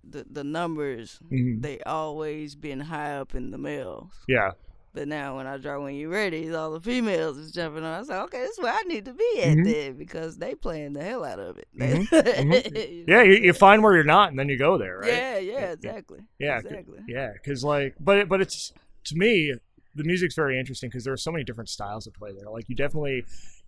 the 0.03 0.25
the 0.29 0.43
numbers. 0.43 1.19
Mhm. 1.32 1.62
They 1.62 1.79
always 1.82 2.56
been 2.56 2.79
high 2.82 3.15
up 3.17 3.36
in 3.36 3.51
the 3.51 3.58
males. 3.58 4.12
yeah, 4.27 4.51
But 4.93 5.08
now 5.08 5.38
when 5.38 5.47
I 5.47 5.58
draw 5.58 5.82
when 5.82 5.95
you 5.95 6.10
ready, 6.12 6.53
all 6.53 6.71
the 6.71 6.82
females 6.82 7.38
is 7.38 7.51
jumping 7.51 7.84
on. 7.84 7.93
I 7.93 7.99
was 7.99 8.10
like, 8.10 8.19
okay, 8.25 8.39
this 8.41 8.51
is 8.51 8.60
where 8.63 8.73
I 8.73 8.82
need 8.84 9.06
to 9.06 9.13
be 9.13 9.41
at 9.41 9.58
Mhm. 9.58 9.63
then 9.65 9.93
because 9.97 10.38
they 10.38 10.56
playing 10.56 10.93
the 10.93 11.03
hell 11.03 11.23
out 11.23 11.39
of 11.39 11.58
it. 11.58 11.67
Mhm. 11.75 12.08
You 12.75 13.06
yeah, 13.08 13.23
you, 13.23 13.34
you 13.36 13.53
find 13.53 13.82
where 13.82 13.95
you're 13.95 14.03
not, 14.03 14.29
and 14.29 14.38
then 14.38 14.49
you 14.49 14.58
go 14.58 14.77
there, 14.77 14.97
right? 14.99 15.12
Yeah, 15.12 15.38
yeah, 15.39 15.71
exactly. 15.71 16.19
Yeah, 16.39 16.60
exactly. 16.60 16.99
Yeah, 17.08 17.32
because 17.34 17.63
like, 17.63 17.95
but 17.99 18.27
but 18.29 18.41
it's 18.41 18.71
to 19.06 19.15
me 19.15 19.53
the 19.95 20.03
music's 20.03 20.36
very 20.36 20.60
interesting 20.60 20.89
because 20.89 21.03
there 21.03 21.13
are 21.13 21.17
so 21.17 21.32
many 21.32 21.43
different 21.43 21.69
styles 21.69 22.08
at 22.08 22.13
play 22.13 22.32
there. 22.34 22.49
Like 22.49 22.67
you 22.67 22.75
definitely, 22.75 23.23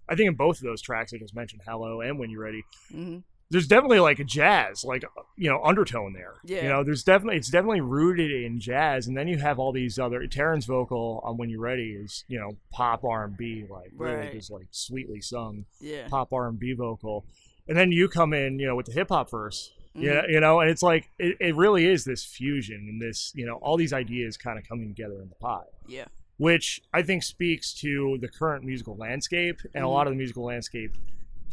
I 0.09 0.15
think 0.15 0.27
in 0.27 0.35
both 0.35 0.57
of 0.57 0.63
those 0.63 0.81
tracks 0.81 1.13
I 1.13 1.17
just 1.17 1.35
mentioned, 1.35 1.61
"Hello" 1.65 2.01
and 2.01 2.17
"When 2.19 2.29
You're 2.29 2.41
Ready," 2.43 2.63
hmm 2.91 3.17
there's 3.51 3.67
definitely 3.67 3.99
like 3.99 4.19
a 4.19 4.23
jazz, 4.23 4.83
like 4.83 5.03
you 5.37 5.49
know, 5.49 5.61
undertone 5.63 6.13
there. 6.13 6.35
Yeah. 6.43 6.63
You 6.63 6.69
know, 6.69 6.83
there's 6.83 7.03
definitely 7.03 7.37
it's 7.37 7.49
definitely 7.49 7.81
rooted 7.81 8.31
in 8.31 8.59
jazz, 8.59 9.07
and 9.07 9.15
then 9.15 9.27
you 9.27 9.37
have 9.37 9.59
all 9.59 9.71
these 9.71 9.99
other. 9.99 10.21
Taryn's 10.27 10.65
vocal 10.65 11.21
on 11.23 11.37
"When 11.37 11.49
You're 11.49 11.61
Ready" 11.61 11.91
is 11.93 12.23
you 12.27 12.39
know 12.39 12.57
pop 12.71 13.03
R 13.03 13.25
and 13.25 13.37
B, 13.37 13.65
like 13.69 13.91
really 13.95 14.15
Right. 14.15 14.33
just 14.33 14.51
like 14.51 14.67
sweetly 14.71 15.21
sung 15.21 15.65
Yeah. 15.79 16.07
pop 16.07 16.33
R 16.33 16.47
and 16.47 16.59
B 16.59 16.73
vocal, 16.73 17.25
and 17.67 17.77
then 17.77 17.91
you 17.91 18.07
come 18.09 18.33
in, 18.33 18.57
you 18.59 18.65
know, 18.67 18.75
with 18.75 18.87
the 18.87 18.93
hip 18.93 19.09
hop 19.09 19.29
verse. 19.29 19.71
Yeah, 19.97 20.23
Mhm. 20.23 20.29
you 20.31 20.39
know, 20.41 20.59
and 20.59 20.69
it's 20.69 20.83
like 20.83 21.09
it, 21.19 21.37
it 21.39 21.55
really 21.55 21.85
is 21.85 22.03
this 22.03 22.25
fusion 22.25 22.87
and 22.89 23.01
this, 23.01 23.31
you 23.33 23.45
know, 23.45 23.55
all 23.61 23.77
these 23.77 23.93
ideas 23.93 24.35
kind 24.35 24.59
of 24.59 24.67
coming 24.67 24.89
together 24.89 25.21
in 25.21 25.29
the 25.29 25.35
pot, 25.35 25.67
Yeah. 25.87 26.03
which 26.35 26.81
I 26.93 27.01
think 27.01 27.23
speaks 27.23 27.73
to 27.75 28.17
the 28.19 28.27
current 28.27 28.65
musical 28.65 28.97
landscape 28.97 29.61
and 29.73 29.85
a 29.85 29.87
Mhm. 29.87 29.91
lot 29.93 30.07
of 30.07 30.11
the 30.11 30.17
musical 30.17 30.43
landscape 30.43 30.91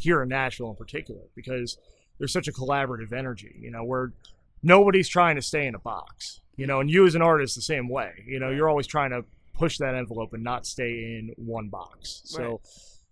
here 0.02 0.22
in 0.22 0.28
Nashville 0.28 0.70
in 0.70 0.76
particular, 0.76 1.22
because 1.34 1.78
there's 2.18 2.32
such 2.32 2.48
a 2.48 2.52
collaborative 2.52 3.12
energy, 3.12 3.54
you 3.60 3.70
know, 3.70 3.84
where 3.84 4.12
nobody's 4.62 5.08
trying 5.08 5.36
to 5.36 5.42
stay 5.42 5.66
in 5.66 5.74
a 5.74 5.78
box, 5.78 6.40
you 6.56 6.66
know, 6.66 6.80
and 6.80 6.90
you 6.90 7.06
as 7.06 7.14
an 7.14 7.22
artist 7.22 7.54
the 7.54 7.62
same 7.62 7.88
way, 7.88 8.24
you 8.26 8.38
know, 8.38 8.50
you're 8.50 8.68
always 8.68 8.86
trying 8.86 9.10
to 9.10 9.24
push 9.54 9.78
that 9.78 9.94
envelope 9.94 10.32
and 10.32 10.42
not 10.44 10.66
stay 10.66 11.16
in 11.18 11.32
one 11.36 11.68
box. 11.68 12.22
So 12.24 12.42
Right. 12.42 12.58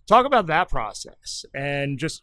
talk 0.07 0.27
about 0.27 0.47
that 0.47 0.69
process 0.69 1.45
and 1.55 1.99
just 1.99 2.23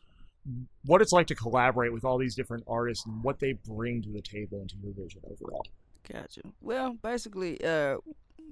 what 0.85 1.01
it's 1.01 1.11
like 1.11 1.27
to 1.27 1.35
collaborate 1.35 1.91
with 1.91 2.05
all 2.05 2.17
these 2.17 2.35
different 2.35 2.63
artists 2.67 3.05
and 3.05 3.21
what 3.23 3.39
they 3.39 3.53
bring 3.53 4.01
to 4.01 4.09
the 4.09 4.21
table 4.21 4.59
and 4.61 4.69
to 4.69 4.75
your 4.77 4.93
vision 4.93 5.21
overall. 5.29 5.65
Gotcha. 6.11 6.41
Well, 6.61 6.93
basically, 7.01 7.61
uh, 7.63 7.97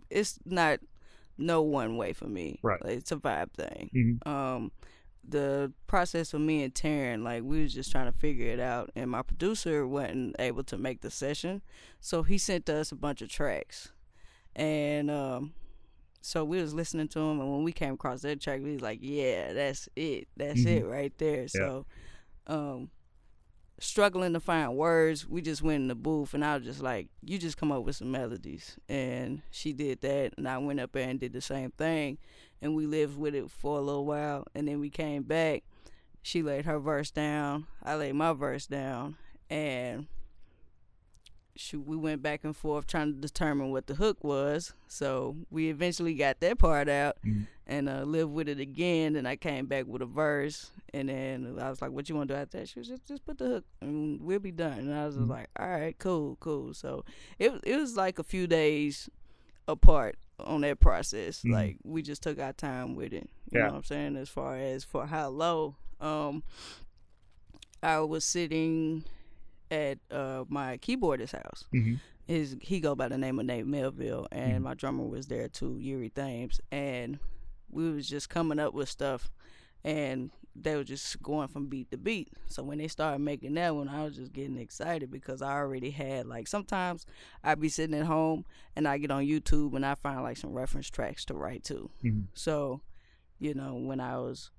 it's 0.10 0.38
not 0.46 0.80
no 1.38 1.62
one 1.62 1.96
way 1.98 2.12
for 2.14 2.28
me. 2.28 2.60
Right. 2.62 2.84
Like, 2.84 2.98
it's 2.98 3.12
a 3.12 3.16
vibe 3.18 3.52
thing. 3.54 4.20
Mhm. 4.26 4.28
Um, 4.28 4.72
the 5.28 5.72
process 5.88 6.32
for 6.32 6.40
me 6.40 6.64
and 6.64 6.74
Taryn, 6.74 7.24
like 7.24 7.44
we 7.44 7.62
was 7.62 7.74
just 7.74 7.92
trying 7.92 8.12
to 8.12 8.18
figure 8.18 8.48
it 8.48 8.60
out, 8.60 8.92
and 8.96 9.10
my 9.10 9.22
producer 9.22 9.88
wasn't 9.88 10.36
able 10.40 10.64
to 10.66 10.78
make 10.78 11.02
the 11.02 11.10
session, 11.12 11.62
so 12.00 12.24
he 12.24 12.38
sent 12.38 12.70
us 12.70 12.92
a 12.92 12.96
bunch 12.96 13.22
of 13.22 13.30
tracks, 13.30 13.92
and 14.56 15.10
um, 15.12 15.54
so 16.22 16.44
we 16.44 16.62
was 16.62 16.74
listening 16.74 17.08
to 17.10 17.20
him, 17.20 17.40
and 17.40 17.52
when 17.52 17.64
we 17.64 17.72
came 17.72 17.94
across 17.96 18.22
that 18.22 18.42
track, 18.42 18.62
we 18.64 18.74
was 18.74 18.82
like, 18.82 19.00
yeah, 19.02 19.54
that's 19.54 19.88
it, 19.96 20.28
that's 20.38 20.62
Mhm. 20.62 20.78
it 20.80 20.86
right 20.86 21.18
there. 21.18 21.48
So, 21.48 21.86
um, 22.48 22.90
struggling 23.80 24.34
to 24.34 24.40
find 24.40 24.76
words, 24.78 25.28
we 25.28 25.42
just 25.42 25.62
went 25.62 25.82
in 25.82 25.88
the 25.88 25.96
booth 25.96 26.34
and 26.34 26.46
I 26.46 26.56
was 26.58 26.66
just 26.66 26.82
like, 26.82 27.10
You 27.22 27.38
just 27.38 27.58
come 27.58 27.72
up 27.72 27.84
with 27.84 27.98
some 27.98 28.12
melodies. 28.12 28.78
And 28.88 29.42
she 29.52 29.74
did 29.74 30.02
that 30.02 30.34
and 30.38 30.48
I 30.48 30.58
went 30.60 30.80
up 30.80 30.94
there 30.94 31.10
and 31.10 31.20
did 31.20 31.34
the 31.34 31.42
same 31.42 31.72
thing 31.72 32.18
and 32.62 32.76
we 32.76 32.86
lived 32.86 33.18
with 33.18 33.36
it 33.36 33.50
for 33.52 33.78
a 33.78 33.82
little 33.82 34.06
while 34.06 34.46
and 34.56 34.68
then 34.68 34.80
we 34.80 34.90
came 34.90 35.24
back. 35.24 35.64
She 36.22 36.42
laid 36.42 36.66
her 36.66 36.80
verse 36.80 37.12
down, 37.12 37.68
I 37.84 37.96
laid 37.96 38.16
my 38.16 38.34
verse 38.34 38.66
down 38.68 39.18
and 39.50 40.08
she, 41.58 41.78
we 41.78 41.96
went 41.96 42.22
back 42.22 42.44
and 42.44 42.56
forth 42.56 42.86
trying 42.86 43.14
to 43.14 43.20
determine 43.20 43.72
what 43.72 43.88
the 43.88 43.96
hook 43.96 44.24
was. 44.24 44.74
So 44.88 45.38
we 45.50 45.70
eventually 45.70 46.14
got 46.14 46.40
that 46.42 46.60
part 46.60 46.90
out 46.90 47.18
Mhm. 47.26 47.48
and 47.66 47.88
uh, 47.88 48.04
lived 48.04 48.34
with 48.34 48.50
it 48.50 48.60
again. 48.60 49.16
And 49.16 49.26
I 49.28 49.38
came 49.38 49.66
back 49.66 49.86
with 49.88 50.02
a 50.02 50.06
verse, 50.06 50.72
and 50.94 51.08
then 51.08 51.56
I 51.60 51.70
was 51.70 51.82
like, 51.82 51.92
"What 51.92 52.10
you 52.10 52.16
want 52.16 52.28
to 52.28 52.34
do 52.34 52.40
after 52.42 52.60
that?" 52.60 52.68
She 52.68 52.80
was 52.80 52.90
just, 52.90 53.06
"Just 53.08 53.26
put 53.26 53.38
the 53.38 53.46
hook, 53.48 53.66
and 53.80 54.20
we'll 54.22 54.40
be 54.40 54.52
done." 54.52 54.80
And 54.80 54.94
I 54.94 55.06
was 55.06 55.16
Mhm. 55.16 55.30
like, 55.30 55.50
"All 55.58 55.70
right, 55.70 55.98
cool, 55.98 56.36
cool." 56.42 56.74
So 56.74 57.06
it 57.40 57.54
it 57.64 57.78
was 57.78 57.96
like 57.96 58.20
a 58.20 58.24
few 58.24 58.48
days 58.48 59.10
apart 59.66 60.18
on 60.40 60.62
that 60.62 60.80
process. 60.80 61.42
Mhm. 61.44 61.52
Like 61.52 61.78
we 61.84 62.02
just 62.02 62.22
took 62.24 62.40
our 62.40 62.54
time 62.54 62.96
with 62.96 63.14
it. 63.14 63.30
You 63.52 63.60
Yeah. 63.60 63.66
know 63.68 63.72
what 63.74 63.78
I'm 63.78 63.84
saying? 63.84 64.16
As 64.18 64.30
far 64.30 64.56
as 64.58 64.84
for 64.84 65.06
how 65.06 65.30
low, 65.30 65.76
um, 66.02 66.44
I 67.84 68.00
was 68.00 68.26
sitting 68.26 69.04
at 69.72 69.98
uh 70.12 70.46
my 70.48 70.78
keyboardist 70.78 71.32
house 71.32 71.66
Mm-hmm. 71.74 71.96
his 72.28 72.56
he 72.62 72.80
go 72.80 72.94
by 72.96 73.08
the 73.08 73.18
name 73.18 73.40
of 73.40 73.46
Nate 73.48 73.66
Melville 73.66 74.28
and 74.32 74.60
Mhm. 74.60 74.64
my 74.64 74.74
drummer 74.76 75.04
was 75.06 75.26
there 75.28 75.50
too, 75.50 75.80
Yuri 75.80 76.10
Thames, 76.10 76.62
and 76.72 77.20
we 77.70 77.92
was 77.92 78.08
just 78.08 78.30
coming 78.30 78.60
up 78.60 78.74
with 78.76 78.90
stuff 78.90 79.30
and 79.84 80.30
they 80.56 80.76
were 80.76 80.84
just 80.84 81.22
going 81.22 81.48
from 81.50 81.68
beat 81.68 81.92
to 81.92 81.98
beat. 81.98 82.30
So 82.48 82.64
when 82.64 82.78
they 82.78 82.88
started 82.88 83.20
making 83.20 83.56
that 83.56 83.76
one, 83.76 83.90
I 83.90 84.04
was 84.06 84.16
just 84.16 84.32
getting 84.32 84.58
excited 84.58 85.12
because 85.12 85.42
I 85.42 85.52
already 85.54 85.90
had 85.92 86.26
like 86.28 86.48
sometimes 86.48 87.06
I'd 87.44 87.60
be 87.60 87.70
sitting 87.70 87.98
at 88.00 88.06
home 88.06 88.46
and 88.76 88.88
I 88.88 88.98
get 88.98 89.12
on 89.12 89.24
YouTube 89.26 89.76
and 89.76 89.86
I 89.86 89.96
find 89.96 90.24
like 90.24 90.38
some 90.38 90.54
reference 90.54 90.90
tracks 90.90 91.26
to 91.26 91.34
write 91.34 91.64
to. 91.66 91.90
Mhm. 92.04 92.28
So, 92.34 92.82
you 93.38 93.54
know, 93.54 93.76
when 93.76 94.00
I 94.00 94.18
was 94.18 94.52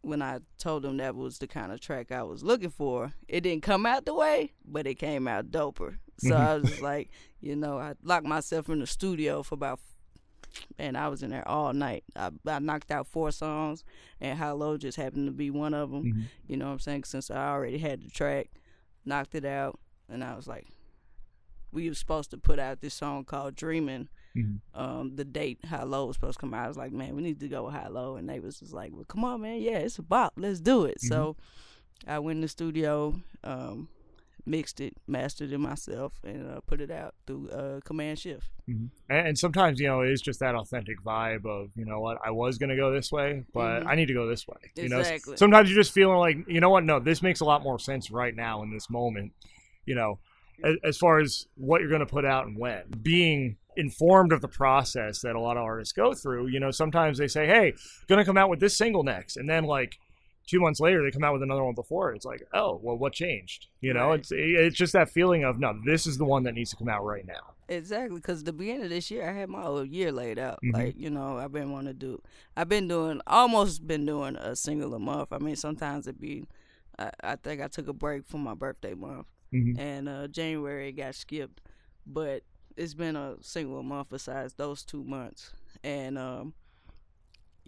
when 0.00 0.22
I 0.22 0.38
told 0.58 0.82
them 0.84 0.96
that 0.98 1.16
was 1.16 1.38
the 1.38 1.46
kind 1.48 1.72
of 1.72 1.80
track 1.80 2.12
I 2.12 2.22
was 2.22 2.42
looking 2.44 2.70
for, 2.70 3.12
it 3.26 3.40
didn't 3.42 3.62
come 3.64 3.84
out 3.84 4.06
the 4.06 4.14
way, 4.14 4.52
but 4.64 4.86
it 4.86 4.94
came 4.94 5.26
out 5.26 5.50
doper. 5.50 5.98
So 6.18 6.34
I 6.34 6.54
was 6.56 6.68
just 6.70 6.82
like, 6.82 7.10
you 7.40 7.54
know, 7.56 7.78
I 7.78 7.94
locked 8.02 8.26
myself 8.26 8.68
in 8.68 8.80
the 8.80 8.86
studio 8.86 9.42
for 9.42 9.54
about 9.54 9.78
and 10.78 10.96
I 10.96 11.08
was 11.08 11.22
in 11.22 11.30
there 11.30 11.46
all 11.46 11.72
night. 11.72 12.04
I, 12.16 12.30
I 12.46 12.58
knocked 12.58 12.90
out 12.90 13.06
four 13.06 13.30
songs, 13.30 13.84
and 14.20 14.38
How 14.38 14.54
Low 14.54 14.76
just 14.76 14.96
happened 14.96 15.26
to 15.26 15.32
be 15.32 15.50
one 15.50 15.74
of 15.74 15.90
them. 15.90 16.04
Mm-hmm. 16.04 16.22
You 16.46 16.56
know 16.56 16.66
what 16.66 16.72
I'm 16.72 16.78
saying? 16.80 17.04
Since 17.04 17.30
I 17.30 17.48
already 17.48 17.78
had 17.78 18.02
the 18.02 18.10
track, 18.10 18.50
knocked 19.04 19.34
it 19.34 19.44
out, 19.44 19.78
and 20.08 20.22
I 20.22 20.36
was 20.36 20.46
like, 20.46 20.66
we 21.72 21.88
were 21.88 21.94
supposed 21.94 22.30
to 22.30 22.38
put 22.38 22.58
out 22.58 22.80
this 22.80 22.94
song 22.94 23.24
called 23.24 23.54
Dreaming. 23.54 24.08
Mm-hmm. 24.36 24.80
Um, 24.80 25.16
the 25.16 25.24
date 25.24 25.58
High 25.64 25.82
Low 25.82 26.06
was 26.06 26.16
supposed 26.16 26.38
to 26.38 26.40
come 26.40 26.54
out. 26.54 26.64
I 26.64 26.68
was 26.68 26.76
like, 26.76 26.92
man, 26.92 27.16
we 27.16 27.22
need 27.22 27.40
to 27.40 27.48
go 27.48 27.64
with 27.64 27.74
High 27.74 27.88
Low, 27.88 28.16
and 28.16 28.28
they 28.28 28.40
was 28.40 28.60
just 28.60 28.72
like, 28.72 28.92
well, 28.92 29.04
come 29.04 29.24
on, 29.24 29.40
man, 29.40 29.60
yeah, 29.60 29.78
it's 29.78 29.98
a 29.98 30.02
bop, 30.02 30.34
let's 30.36 30.60
do 30.60 30.84
it. 30.84 30.98
Mm-hmm. 30.98 31.08
So 31.08 31.36
I 32.06 32.18
went 32.18 32.36
in 32.36 32.42
the 32.42 32.48
studio, 32.48 33.20
um, 33.44 33.88
mixed 34.48 34.80
it, 34.80 34.94
mastered 35.06 35.52
it 35.52 35.58
myself, 35.58 36.14
and 36.24 36.50
uh, 36.50 36.60
put 36.66 36.80
it 36.80 36.90
out 36.90 37.14
through 37.26 37.48
uh, 37.50 37.80
Command 37.84 38.18
Shift. 38.18 38.48
Mm-hmm. 38.68 38.86
And, 39.10 39.28
and 39.28 39.38
sometimes, 39.38 39.78
you 39.78 39.86
know, 39.86 40.00
it 40.00 40.10
is 40.10 40.20
just 40.20 40.40
that 40.40 40.54
authentic 40.54 41.02
vibe 41.04 41.46
of, 41.46 41.70
you 41.76 41.84
know 41.84 42.00
what, 42.00 42.18
I 42.24 42.30
was 42.30 42.58
going 42.58 42.70
to 42.70 42.76
go 42.76 42.92
this 42.92 43.12
way, 43.12 43.44
but 43.52 43.80
Mhm. 43.80 43.86
I 43.86 43.94
need 43.94 44.06
to 44.06 44.14
go 44.14 44.26
this 44.26 44.48
way. 44.48 44.56
You 44.76 44.88
know, 44.88 45.02
sometimes 45.36 45.70
you're 45.70 45.78
just 45.78 45.92
feeling 45.92 46.18
like, 46.18 46.36
you 46.48 46.60
know 46.60 46.70
what, 46.70 46.84
no, 46.84 46.98
this 46.98 47.22
makes 47.22 47.40
a 47.40 47.44
lot 47.44 47.62
more 47.62 47.78
sense 47.78 48.10
right 48.10 48.34
now 48.34 48.62
in 48.62 48.72
this 48.72 48.88
moment, 48.88 49.32
you 49.84 49.94
know, 49.94 50.18
as, 50.64 50.76
as 50.82 50.96
far 50.96 51.20
as 51.20 51.46
what 51.56 51.80
you're 51.80 51.90
going 51.90 52.00
to 52.00 52.06
put 52.06 52.24
out 52.24 52.46
and 52.46 52.58
when. 52.58 52.82
Being 53.02 53.56
informed 53.76 54.32
of 54.32 54.40
the 54.40 54.48
process 54.48 55.20
that 55.20 55.36
a 55.36 55.40
lot 55.40 55.56
of 55.56 55.62
artists 55.62 55.92
go 55.92 56.12
through, 56.14 56.48
you 56.48 56.58
know, 56.58 56.70
sometimes 56.72 57.18
they 57.18 57.28
say, 57.28 57.46
hey, 57.46 57.74
going 58.08 58.18
to 58.18 58.24
come 58.24 58.36
out 58.36 58.48
with 58.50 58.58
this 58.58 58.76
single 58.76 59.04
next. 59.04 59.36
And 59.36 59.48
then, 59.48 59.64
like, 59.64 59.98
two 60.48 60.60
months 60.60 60.80
later, 60.80 61.02
they 61.04 61.10
come 61.10 61.22
out 61.22 61.32
with 61.34 61.42
another 61.42 61.62
one 61.62 61.74
before. 61.74 62.12
It's 62.14 62.24
like, 62.24 62.42
oh, 62.54 62.80
well, 62.82 62.96
what 62.96 63.12
changed? 63.12 63.68
You 63.80 63.92
know, 63.94 64.08
Right. 64.08 64.20
it's 64.20 64.30
it's 64.32 64.76
just 64.76 64.92
that 64.94 65.10
feeling 65.10 65.44
of, 65.44 65.58
no, 65.60 65.78
this 65.84 66.06
is 66.06 66.18
the 66.18 66.24
one 66.24 66.42
that 66.44 66.54
needs 66.54 66.70
to 66.70 66.76
come 66.76 66.88
out 66.88 67.04
right 67.04 67.26
now. 67.26 67.54
Exactly, 67.68 68.16
because 68.16 68.44
the 68.44 68.52
beginning 68.52 68.84
of 68.84 68.88
this 68.90 69.10
year, 69.10 69.28
I 69.28 69.32
had 69.32 69.50
my 69.50 69.60
whole 69.62 69.84
year 69.84 70.10
laid 70.10 70.38
out. 70.38 70.58
Mhm. 70.64 70.72
Like 70.72 70.94
you 70.96 71.10
know, 71.10 71.36
I've 71.38 71.52
been 71.52 71.70
wanting 71.70 71.92
to 71.92 71.98
do. 71.98 72.22
I've 72.56 72.68
been 72.68 72.88
doing 72.88 73.20
almost 73.26 73.86
been 73.86 74.06
doing 74.06 74.36
a 74.36 74.56
single 74.56 74.94
a 74.94 74.98
month. 74.98 75.32
I 75.32 75.38
mean, 75.38 75.54
sometimes 75.56 76.06
it'd 76.06 76.20
be. 76.20 76.44
I, 76.98 77.10
I 77.22 77.36
think 77.36 77.60
I 77.60 77.68
took 77.68 77.86
a 77.86 77.92
break 77.92 78.24
for 78.26 78.38
my 78.38 78.54
birthday 78.54 78.94
month, 78.94 79.26
Mhm. 79.52 79.78
and 79.78 80.08
uh, 80.08 80.28
January 80.28 80.90
got 80.92 81.14
skipped, 81.14 81.60
but 82.06 82.42
it's 82.76 82.94
been 82.94 83.16
a 83.16 83.36
single 83.42 83.80
a 83.80 83.82
month 83.82 84.08
besides 84.08 84.54
those 84.54 84.82
two 84.82 85.04
months, 85.04 85.52
and 85.84 86.16
um, 86.16 86.54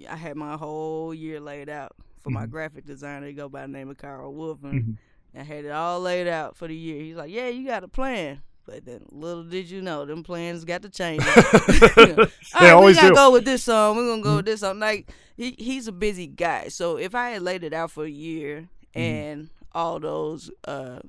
I 0.09 0.17
had 0.17 0.37
my 0.37 0.57
whole 0.57 1.13
year 1.13 1.41
laid 1.41 1.69
out 1.69 1.95
for 2.21 2.31
my 2.31 2.47
Mhm. 2.47 2.51
graphic 2.51 2.85
designer. 2.87 3.27
He 3.27 3.33
go 3.33 3.49
by 3.49 3.63
the 3.63 3.69
name 3.69 3.89
of 3.91 3.97
Kyro 3.97 4.31
Wolf, 4.33 4.63
and 4.63 4.99
Mhm. 5.35 5.41
I 5.41 5.43
had 5.43 5.65
it 5.65 5.71
all 5.71 6.01
laid 6.01 6.27
out 6.29 6.57
for 6.57 6.69
the 6.69 6.75
year. 6.77 7.03
He's 7.03 7.17
like, 7.17 7.31
"Yeah, 7.31 7.49
you 7.49 7.67
got 7.67 7.85
a 7.85 7.89
plan." 7.89 8.43
But 8.67 8.85
then, 8.85 9.07
little 9.11 9.43
did 9.43 9.69
you 9.71 9.81
know, 9.83 10.05
them 10.05 10.23
plans 10.23 10.65
got 10.65 10.83
to 10.83 10.91
change. 10.91 11.23
they 11.97 12.71
All 12.71 12.79
always 12.79 12.97
we 12.97 13.03
gotta 13.03 13.09
do. 13.09 13.15
go 13.15 13.31
with 13.33 13.45
this 13.45 13.65
song. 13.65 13.97
We're 13.97 14.07
gonna 14.09 14.23
go 14.23 14.37
with 14.37 14.45
this 14.45 14.61
song. 14.61 14.79
Like 14.79 15.11
he, 15.37 15.57
he's 15.59 15.89
a 15.89 15.93
busy 15.93 16.27
guy, 16.27 16.69
so 16.69 16.97
if 16.97 17.15
I 17.15 17.31
had 17.31 17.43
laid 17.43 17.65
it 17.65 17.73
out 17.73 17.91
for 17.91 18.05
a 18.05 18.11
year 18.11 18.69
and 18.95 19.51
all 19.73 19.99
those 19.99 20.51
uh, 20.67 21.01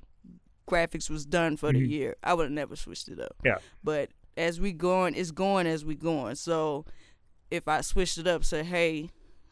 graphics 0.67 1.10
was 1.10 1.26
done 1.26 1.58
for 1.58 1.71
the 1.74 1.80
year, 1.86 2.15
I 2.24 2.34
would 2.34 2.43
have 2.43 2.52
never 2.52 2.76
switched 2.76 3.10
it 3.10 3.19
up. 3.19 3.36
Yeah. 3.43 3.58
But 3.84 4.10
as 4.38 4.60
we 4.60 4.71
going, 4.71 5.13
it's 5.15 5.32
going 5.32 5.67
as 5.67 5.84
we 5.84 5.95
going. 5.95 6.36
So 6.36 6.86
if 7.52 7.67
I 7.67 7.82
switched 7.82 8.17
it 8.17 8.28
up, 8.28 8.43
say, 8.45 8.63
hey, 8.63 9.10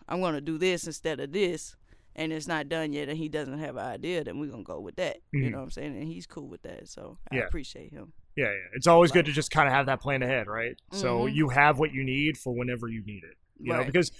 I'm 0.09 0.19
gonna 0.21 0.41
do 0.41 0.57
this 0.57 0.85
instead 0.87 1.19
of 1.19 1.31
this, 1.31 1.75
and 2.15 2.33
it's 2.33 2.47
not 2.47 2.67
done 2.67 2.91
yet, 2.91 3.07
and 3.07 3.17
he 3.17 3.29
doesn't 3.29 3.59
have 3.59 3.75
an 3.77 3.85
idea, 3.85 4.23
then 4.23 4.39
we're 4.39 4.49
gonna 4.49 4.63
go 4.63 4.79
with 4.79 4.95
that. 4.97 5.17
You 5.31 5.43
Mhm. 5.43 5.51
know 5.51 5.57
what 5.59 5.63
I'm 5.65 5.71
saying? 5.71 5.95
And 5.95 6.03
he's 6.03 6.25
cool 6.25 6.47
with 6.49 6.63
that, 6.63 6.87
so 6.89 7.17
I 7.31 7.37
appreciate 7.37 7.93
him. 7.93 8.11
Yeah, 8.35 8.45
yeah. 8.45 8.57
It's 8.73 8.87
always 8.87 9.11
good 9.11 9.25
to 9.27 9.31
just 9.31 9.51
kind 9.51 9.67
of 9.67 9.73
have 9.73 9.85
that 9.85 10.01
plan 10.01 10.23
ahead, 10.23 10.47
right? 10.47 10.75
So 10.91 11.25
Mhm. 11.25 11.33
you 11.35 11.49
have 11.49 11.77
what 11.79 11.93
you 11.93 12.03
need 12.03 12.37
for 12.37 12.53
whenever 12.53 12.87
you 12.87 13.03
need 13.05 13.23
it. 13.23 13.37
You 13.61 13.73
know, 13.73 13.83
because 13.83 14.11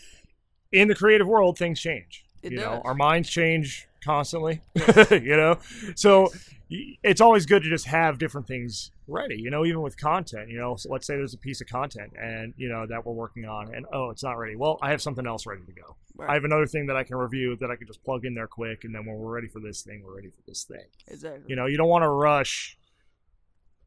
in 0.71 0.87
the 0.87 0.95
creative 0.95 1.27
world, 1.27 1.57
things 1.57 1.79
change. 1.79 2.25
It 2.43 2.51
you 2.51 2.59
know, 2.59 2.75
does. 2.75 2.81
our 2.85 2.93
minds 2.95 3.29
change 3.29 3.87
constantly. 4.03 4.61
you 5.11 5.35
know, 5.35 5.59
so 5.95 6.31
it's 6.69 7.19
always 7.19 7.45
good 7.45 7.63
to 7.63 7.69
just 7.69 7.85
have 7.87 8.19
different 8.19 8.47
things 8.47 8.91
ready. 9.07 9.37
You 9.39 9.49
know, 9.49 9.65
even 9.65 9.81
with 9.81 9.97
content. 9.97 10.49
You 10.49 10.59
know, 10.59 10.75
so 10.75 10.89
let's 10.91 11.07
say 11.07 11.15
there's 11.15 11.33
a 11.33 11.37
piece 11.37 11.61
of 11.61 11.67
content 11.67 12.13
and 12.19 12.53
you 12.57 12.69
know 12.69 12.85
that 12.87 13.05
we're 13.05 13.13
working 13.13 13.45
on, 13.45 13.73
and 13.73 13.85
oh, 13.91 14.09
it's 14.11 14.23
not 14.23 14.33
ready. 14.33 14.55
Well, 14.55 14.77
I 14.81 14.91
have 14.91 15.01
something 15.01 15.25
else 15.25 15.45
ready 15.45 15.61
to 15.65 15.71
go. 15.71 15.95
Right. 16.15 16.29
I 16.29 16.33
have 16.33 16.43
another 16.43 16.67
thing 16.67 16.87
that 16.87 16.95
I 16.95 17.03
can 17.03 17.15
review 17.15 17.55
that 17.59 17.71
I 17.71 17.75
can 17.75 17.87
just 17.87 18.03
plug 18.03 18.25
in 18.25 18.35
there 18.35 18.47
quick, 18.47 18.83
and 18.83 18.93
then 18.93 19.05
when 19.05 19.15
we're 19.17 19.33
ready 19.33 19.47
for 19.47 19.59
this 19.59 19.81
thing, 19.81 20.03
we're 20.05 20.15
ready 20.15 20.29
for 20.29 20.41
this 20.47 20.63
thing. 20.63 20.85
exactly. 21.07 21.45
You 21.47 21.55
know, 21.55 21.65
you 21.65 21.77
don't 21.77 21.89
want 21.89 22.03
to 22.03 22.09
rush. 22.09 22.77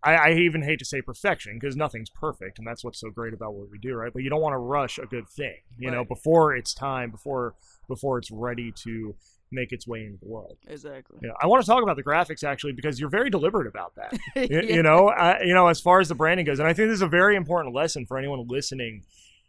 I, 0.05 0.15
I 0.15 0.31
even 0.33 0.63
hate 0.63 0.81
to 0.81 0.85
say 0.85 1.01
perfection 1.01 1.59
because 1.61 1.77
nothing's 1.77 2.11
perfect, 2.11 2.59
and 2.59 2.67
that's 2.67 2.83
what's 2.83 2.99
so 2.99 3.11
great 3.11 3.33
about 3.33 3.55
what 3.55 3.71
we 3.71 3.79
do, 3.79 3.95
right? 3.95 4.13
But 4.13 4.25
you 4.25 4.31
don't 4.31 4.41
want 4.41 4.55
to 4.55 4.59
rush 4.59 4.99
a 4.99 5.07
good 5.07 5.29
thing, 5.29 5.59
you 5.79 5.93
know, 5.93 6.05
before 6.05 6.57
it's 6.57 6.75
time, 6.75 7.13
before 7.13 7.55
before 7.87 8.19
it's 8.19 8.31
ready 8.31 8.73
to 8.83 9.15
make 9.53 9.73
its 9.73 9.87
way 9.87 10.05
into 10.05 10.19
the 10.19 10.29
world. 10.29 10.57
exactly. 10.67 11.19
Know, 11.23 11.35
I 11.41 11.47
want 11.47 11.63
to 11.65 11.71
talk 11.71 11.83
about 11.83 11.97
the 11.97 12.03
graphics 12.03 12.43
actually 12.45 12.73
because 12.73 12.99
you're 12.99 13.09
very 13.11 13.31
deliberate 13.31 13.67
about 13.67 13.95
that. 13.97 14.13
You, 14.37 14.49
Yeah. 14.51 14.63
you 14.77 14.83
know, 14.83 15.09
I, 15.09 15.43
you 15.43 15.55
know, 15.55 15.69
as 15.69 15.81
far 15.81 16.01
as 16.01 16.09
the 16.09 16.15
branding 16.15 16.47
goes, 16.47 16.59
and 16.59 16.69
I 16.69 16.73
think 16.73 16.89
this 16.89 16.97
is 16.97 17.03
a 17.03 17.09
very 17.09 17.37
important 17.37 17.75
lesson 17.75 18.07
for 18.07 18.19
anyone 18.19 18.45
listening 18.49 19.05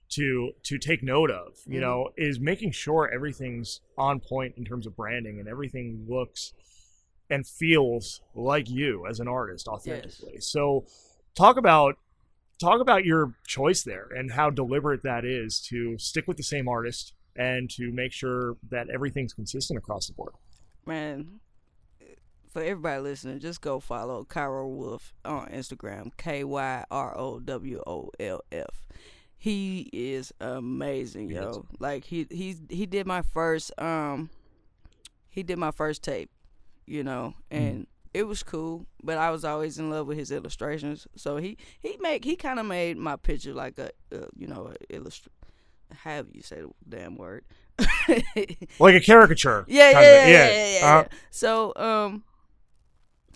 to 0.10 0.52
to 0.64 0.78
take 0.78 1.02
note 1.02 1.32
of. 1.32 1.58
You 1.66 1.78
Mhm. 1.80 1.82
know, 1.82 2.10
is 2.18 2.40
making 2.40 2.72
sure 2.72 3.10
everything's 3.14 3.82
on 3.98 4.20
point 4.20 4.56
in 4.58 4.66
terms 4.66 4.86
of 4.86 4.96
branding 4.96 5.40
and 5.40 5.48
everything 5.48 6.06
looks 6.08 6.54
and 7.30 7.48
feels 7.48 8.22
like 8.36 8.70
you 8.70 9.08
as 9.08 9.20
an 9.20 9.28
artist 9.28 9.68
authentically. 9.68 10.40
So, 10.40 10.86
talk 11.36 11.58
about 11.58 11.98
talk 12.60 12.80
about 12.80 13.04
your 13.06 13.34
choice 13.48 13.84
there 13.84 14.08
and 14.16 14.32
how 14.34 14.50
deliberate 14.50 15.04
that 15.04 15.26
is 15.26 15.60
to 15.70 15.98
stick 15.98 16.28
with 16.28 16.38
the 16.38 16.44
same 16.44 16.68
artist 16.68 17.14
and 17.36 17.70
to 17.72 17.92
make 17.92 18.12
sure 18.12 18.56
that 18.70 18.90
everything's 18.90 19.34
consistent 19.34 19.78
across 19.78 20.08
the 20.08 20.14
board. 20.14 20.34
man, 20.86 21.40
for 22.50 22.62
everybody 22.62 23.02
listening, 23.02 23.40
just 23.40 23.62
go 23.62 23.80
follow 23.80 24.26
Kyro 24.26 24.68
Wolf 24.70 25.14
on 25.26 25.48
Instagram, 25.50 26.12
K 26.18 26.44
Y 26.44 26.84
R 26.92 27.18
O 27.18 27.40
W 27.40 27.82
O 27.88 28.12
L 28.20 28.42
F. 28.52 28.88
He 29.38 29.90
is 29.92 30.32
amazing, 30.40 31.30
He 31.30 31.36
yo. 31.36 31.50
is. 31.50 31.58
Like 31.80 32.06
he 32.06 32.28
he 32.30 32.56
he 32.70 32.86
did 32.86 33.08
my 33.08 33.22
first 33.24 33.72
um 33.82 34.30
he 35.30 35.42
did 35.44 35.58
my 35.58 35.72
first 35.72 36.04
tape, 36.04 36.30
you 36.86 37.04
know, 37.04 37.34
Mm-hmm. 37.52 37.64
and 37.66 37.88
it 38.14 38.28
was 38.28 38.44
cool, 38.44 38.86
but 39.04 39.18
I 39.18 39.32
was 39.32 39.44
always 39.44 39.80
in 39.80 39.90
love 39.90 40.06
with 40.06 40.20
his 40.20 40.32
illustrations. 40.32 41.08
So 41.16 41.38
he 41.38 41.58
he 41.80 41.98
make 42.00 42.24
he 42.24 42.36
kind 42.36 42.60
of 42.60 42.68
made 42.68 42.98
my 42.98 43.16
picture 43.16 43.54
like 43.56 43.80
a 43.80 43.90
uh, 44.16 44.28
you 44.38 44.46
know, 44.46 44.72
a 44.72 44.94
illustr 44.94 45.30
Have 46.04 46.28
you 46.34 46.42
say 46.42 46.58
the 46.62 46.70
damn 46.98 47.16
word? 47.16 47.46
Like 48.80 48.96
a 48.96 49.00
caricature. 49.02 49.66
Yeah, 49.68 49.92
yeah, 49.92 50.02
yeah, 50.02 50.28
yeah, 50.28 50.54
yeah, 50.54 50.80
yeah. 50.80 50.96
Uh, 50.96 51.04
So, 51.32 51.74
um, 51.76 52.24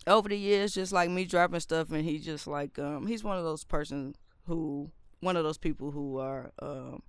over 0.06 0.30
the 0.30 0.38
years, 0.38 0.74
just 0.74 0.92
like 0.94 1.10
me 1.10 1.26
dropping 1.26 1.60
stuff, 1.60 1.92
and 1.92 2.04
he 2.04 2.20
just 2.20 2.48
like, 2.48 2.78
um, 2.80 3.08
he's 3.08 3.24
one 3.24 3.38
of 3.38 3.44
those 3.44 3.64
persons 3.64 4.16
who, 4.46 4.92
one 5.20 5.36
of 5.36 5.44
those 5.44 5.58
people 5.58 5.92
who 5.92 6.18
are, 6.20 6.52
um, 6.60 7.02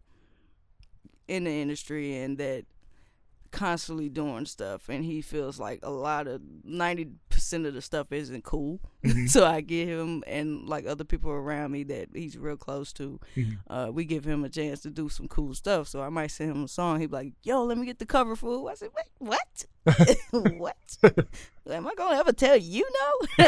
in 1.28 1.44
the 1.44 1.50
industry 1.50 2.16
and 2.16 2.38
that 2.38 2.64
constantly 3.50 4.08
doing 4.08 4.46
stuff, 4.46 4.88
and 4.88 5.04
he 5.04 5.20
feels 5.22 5.58
like 5.58 5.80
a 5.82 5.90
lot 5.90 6.26
of 6.26 6.40
ninety 6.64 7.08
percent 7.30 7.66
of 7.66 7.74
the 7.74 7.80
stuff 7.82 8.12
isn't 8.12 8.44
cool. 8.44 8.80
Mhm. 9.04 9.28
so 9.30 9.46
I 9.46 9.60
give 9.60 9.88
him 9.88 10.22
and 10.26 10.68
like 10.68 10.86
other 10.86 11.04
people 11.04 11.30
around 11.30 11.70
me 11.72 11.84
that 11.84 12.08
he's 12.14 12.36
real 12.36 12.56
close 12.56 12.92
to, 12.94 13.18
Mhm. 13.36 13.58
uh, 13.68 13.90
we 13.92 14.04
give 14.04 14.24
him 14.24 14.44
a 14.44 14.48
chance 14.48 14.80
to 14.80 14.90
do 14.90 15.08
some 15.08 15.28
cool 15.28 15.54
stuff. 15.54 15.88
So 15.88 16.02
I 16.02 16.08
might 16.08 16.30
send 16.30 16.50
him 16.50 16.64
a 16.64 16.68
song. 16.68 17.00
He'd 17.00 17.10
be 17.10 17.16
like, 17.16 17.32
"Yo, 17.42 17.62
let 17.64 17.78
me 17.78 17.86
get 17.86 17.98
the 17.98 18.06
cover, 18.06 18.34
fool." 18.36 18.68
I 18.68 18.74
said, 18.74 18.90
"Wait, 18.96 19.06
what? 19.18 19.64
what? 20.58 20.76
Am 21.70 21.86
I 21.86 21.94
gonna 21.94 22.18
ever 22.18 22.32
tell 22.32 22.56
you 22.56 22.86
no?" 23.00 23.46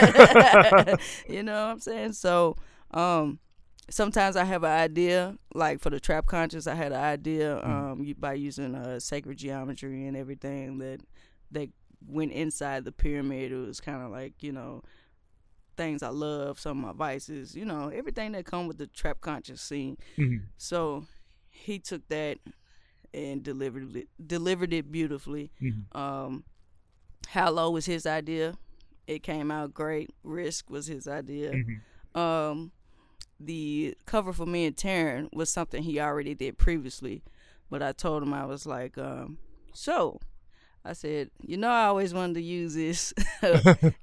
you 1.28 1.42
know 1.42 1.66
what 1.66 1.72
I'm 1.72 1.80
saying? 1.80 2.12
So, 2.12 2.56
um, 2.92 3.38
sometimes 3.90 4.36
I 4.36 4.44
have 4.44 4.64
an 4.64 4.70
idea. 4.70 5.36
Like 5.54 5.80
for 5.80 5.90
the 5.90 6.00
trap 6.00 6.26
conscious, 6.26 6.66
I 6.66 6.74
had 6.74 6.92
an 6.92 7.00
idea 7.02 7.62
um 7.64 8.02
you- 8.04 8.14
by 8.14 8.34
using 8.34 8.74
uh, 8.74 8.98
sacred 9.00 9.38
geometry 9.38 10.06
and 10.06 10.16
everything 10.16 10.78
that 10.78 11.00
that 11.50 11.68
went 12.06 12.32
inside 12.32 12.84
the 12.84 12.92
pyramid. 12.92 13.52
It 13.52 13.56
was 13.56 13.80
kind 13.80 14.02
of 14.02 14.10
like 14.10 14.42
you 14.42 14.52
know 14.52 14.82
things 15.76 16.02
I 16.02 16.08
love, 16.10 16.58
some 16.60 16.84
of 16.84 16.96
my 16.96 17.06
vices, 17.06 17.54
you 17.54 17.64
know, 17.64 17.88
everything 17.88 18.32
that 18.32 18.44
come 18.44 18.66
with 18.66 18.76
the 18.78 18.86
trap 18.86 19.20
conscious 19.20 19.62
scene. 19.62 19.96
Mhm. 20.18 20.42
So 20.58 21.06
he 21.48 21.78
took 21.78 22.06
that 22.08 22.38
and 23.14 23.42
delivered 23.42 23.96
it 23.96 24.08
delivered 24.24 24.72
it 24.72 24.90
beautifully. 24.92 25.50
Mhm. 25.60 25.94
Um, 25.96 26.44
How 27.28 27.50
Low 27.50 27.70
was 27.70 27.86
his 27.86 28.06
idea. 28.06 28.54
It 29.06 29.22
came 29.22 29.50
out 29.50 29.72
great. 29.74 30.10
Risk 30.22 30.68
was 30.70 30.86
his 30.86 31.06
idea. 31.08 31.52
Mhm. 31.52 31.80
Um, 32.20 32.72
the 33.40 33.96
cover 34.06 34.32
for 34.32 34.44
me 34.46 34.66
and 34.66 34.76
Taryn 34.76 35.32
was 35.32 35.48
something 35.50 35.82
he 35.82 35.98
already 35.98 36.34
did 36.34 36.58
previously, 36.58 37.22
but 37.70 37.82
I 37.82 37.92
told 37.92 38.22
him 38.22 38.34
I 38.34 38.44
was 38.44 38.66
like, 38.66 38.98
um, 38.98 39.38
so 39.72 40.20
I 40.84 40.92
said, 40.94 41.30
you 41.46 41.56
know, 41.56 41.68
I 41.70 41.84
always 41.86 42.12
wanted 42.14 42.34
to 42.34 42.42
use 42.42 42.74
this, 42.74 43.12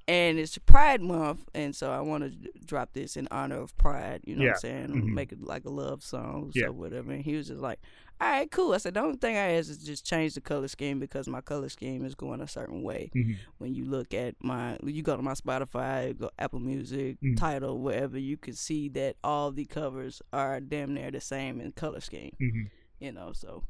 and 0.07 0.39
it's 0.39 0.57
Pride 0.59 1.01
Month, 1.01 1.49
and 1.53 1.75
so 1.75 1.91
I 1.91 1.99
want 2.01 2.23
to 2.23 2.49
drop 2.65 2.93
this 2.93 3.17
in 3.17 3.27
honor 3.31 3.59
of 3.61 3.77
Pride. 3.77 4.21
You 4.25 4.35
know 4.35 4.43
Yeah. 4.43 4.49
what 4.49 4.55
I'm 4.55 4.61
saying? 4.61 4.87
Mhm. 4.89 5.13
Make 5.13 5.31
it 5.31 5.41
like 5.43 5.65
a 5.65 5.69
love 5.69 6.03
song, 6.03 6.51
Yeah. 6.53 6.67
so 6.67 6.71
whatever. 6.73 7.11
And 7.11 7.23
he 7.23 7.35
was 7.35 7.47
just 7.47 7.61
like, 7.61 7.79
all 8.19 8.29
right, 8.29 8.49
cool. 8.51 8.73
I 8.73 8.77
said, 8.77 8.95
the 8.95 9.01
only 9.01 9.17
thing 9.17 9.35
I 9.35 9.53
asked 9.57 9.69
is 9.69 9.77
just 9.77 10.05
change 10.05 10.33
the 10.33 10.41
color 10.41 10.67
scheme 10.67 10.99
because 10.99 11.27
my 11.27 11.41
color 11.41 11.69
scheme 11.69 12.03
is 12.05 12.15
going 12.15 12.41
a 12.41 12.47
certain 12.47 12.81
way. 12.81 13.11
Mhm. 13.15 13.37
When 13.59 13.73
you 13.75 13.85
look 13.85 14.13
at 14.13 14.35
my, 14.41 14.77
you 14.83 15.03
go 15.03 15.15
to 15.15 15.21
my 15.21 15.33
Spotify, 15.33 16.17
go 16.17 16.31
Apple 16.39 16.59
Music, 16.59 17.17
Mhm. 17.21 17.37
title, 17.37 17.79
wherever, 17.79 18.17
you 18.17 18.37
can 18.37 18.53
see 18.53 18.89
that 18.89 19.17
all 19.23 19.51
the 19.51 19.65
covers 19.65 20.21
are 20.33 20.59
damn 20.59 20.93
near 20.93 21.11
the 21.11 21.21
same 21.21 21.61
in 21.61 21.71
color 21.73 21.99
scheme. 22.01 22.35
Mhm. 22.41 22.69
You 22.99 23.11
know, 23.11 23.31
so 23.33 23.63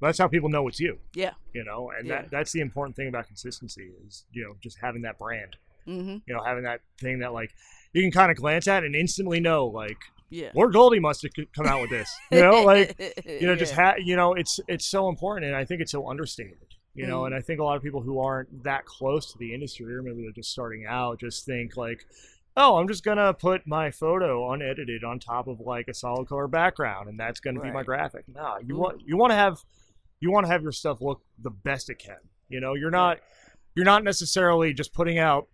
That's 0.00 0.18
how 0.18 0.26
people 0.28 0.48
know 0.48 0.66
it's 0.66 0.80
you. 0.80 0.98
yeah. 1.14 1.34
You 1.54 1.62
know, 1.64 1.90
and 1.90 2.06
Yeah. 2.08 2.22
that 2.22 2.30
that's 2.30 2.52
the 2.52 2.60
important 2.60 2.96
thing 2.96 3.08
about 3.08 3.26
consistency 3.28 3.92
is 4.06 4.24
you 4.32 4.42
know 4.44 4.56
just 4.60 4.78
having 4.78 5.02
that 5.02 5.18
brand. 5.18 5.56
hmm 5.84 6.18
You 6.26 6.34
know, 6.34 6.42
having 6.42 6.64
that 6.64 6.80
thing 6.98 7.18
that 7.18 7.32
like 7.32 7.52
you 7.92 8.00
can 8.02 8.10
kind 8.10 8.30
of 8.30 8.36
glance 8.38 8.66
at 8.68 8.82
and 8.84 8.96
instantly 8.96 9.40
know 9.40 9.66
like 9.66 9.98
Yeah. 10.32 10.50
Lord 10.54 10.72
Goldie 10.72 10.98
must 11.00 11.22
have 11.22 11.32
come 11.54 11.66
out 11.66 11.80
with 11.82 11.90
this. 11.90 12.10
You 12.30 12.40
know, 12.40 12.62
like 12.62 12.98
you 13.40 13.46
know 13.46 13.54
just 13.54 13.74
ha- 13.74 13.94
you 14.02 14.16
know 14.16 14.34
it's 14.34 14.58
it's 14.68 14.86
so 14.86 15.08
important 15.08 15.46
and 15.46 15.54
i 15.56 15.64
think 15.64 15.80
it's 15.80 15.92
so 15.92 16.08
understated 16.08 16.56
you 16.94 17.06
know 17.06 17.20
Mhm. 17.22 17.26
and 17.26 17.34
i 17.34 17.40
think 17.40 17.60
a 17.60 17.64
lot 17.64 17.76
of 17.76 17.82
people 17.82 18.00
who 18.02 18.18
aren't 18.20 18.64
that 18.64 18.84
close 18.86 19.30
to 19.32 19.38
the 19.38 19.52
industry 19.54 19.94
or 19.94 20.02
maybe 20.02 20.22
they're 20.22 20.30
just 20.32 20.50
starting 20.50 20.84
out 20.86 21.20
just 21.20 21.44
think 21.46 21.76
like 21.76 22.04
oh 22.56 22.76
i'm 22.78 22.86
just 22.88 23.02
gonna 23.04 23.32
put 23.32 23.66
my 23.66 23.90
photo 23.90 24.50
unedited 24.52 25.02
on 25.04 25.18
top 25.18 25.46
of 25.48 25.60
like 25.60 25.88
a 25.88 25.94
solid 25.94 26.28
color 26.28 26.46
background 26.48 27.08
and 27.08 27.18
that's 27.18 27.40
gonna 27.40 27.60
be 27.60 27.70
my 27.70 27.82
graphic 27.82 28.24
no 28.28 28.56
you 28.66 28.74
Ooh. 28.76 28.78
want 28.80 29.00
you 29.06 29.16
want 29.16 29.30
to 29.30 29.36
have 29.36 29.58
you 30.20 30.30
want 30.30 30.44
to 30.46 30.52
have 30.52 30.62
your 30.62 30.72
stuff 30.72 31.00
look 31.00 31.22
the 31.40 31.50
best 31.50 31.88
it 31.90 31.98
can 31.98 32.16
you 32.48 32.60
know 32.60 32.74
you're 32.74 32.90
not 32.90 33.18
you're 33.74 33.86
not 33.86 34.04
necessarily 34.04 34.74
just 34.74 34.92
putting 34.92 35.18
out 35.18 35.48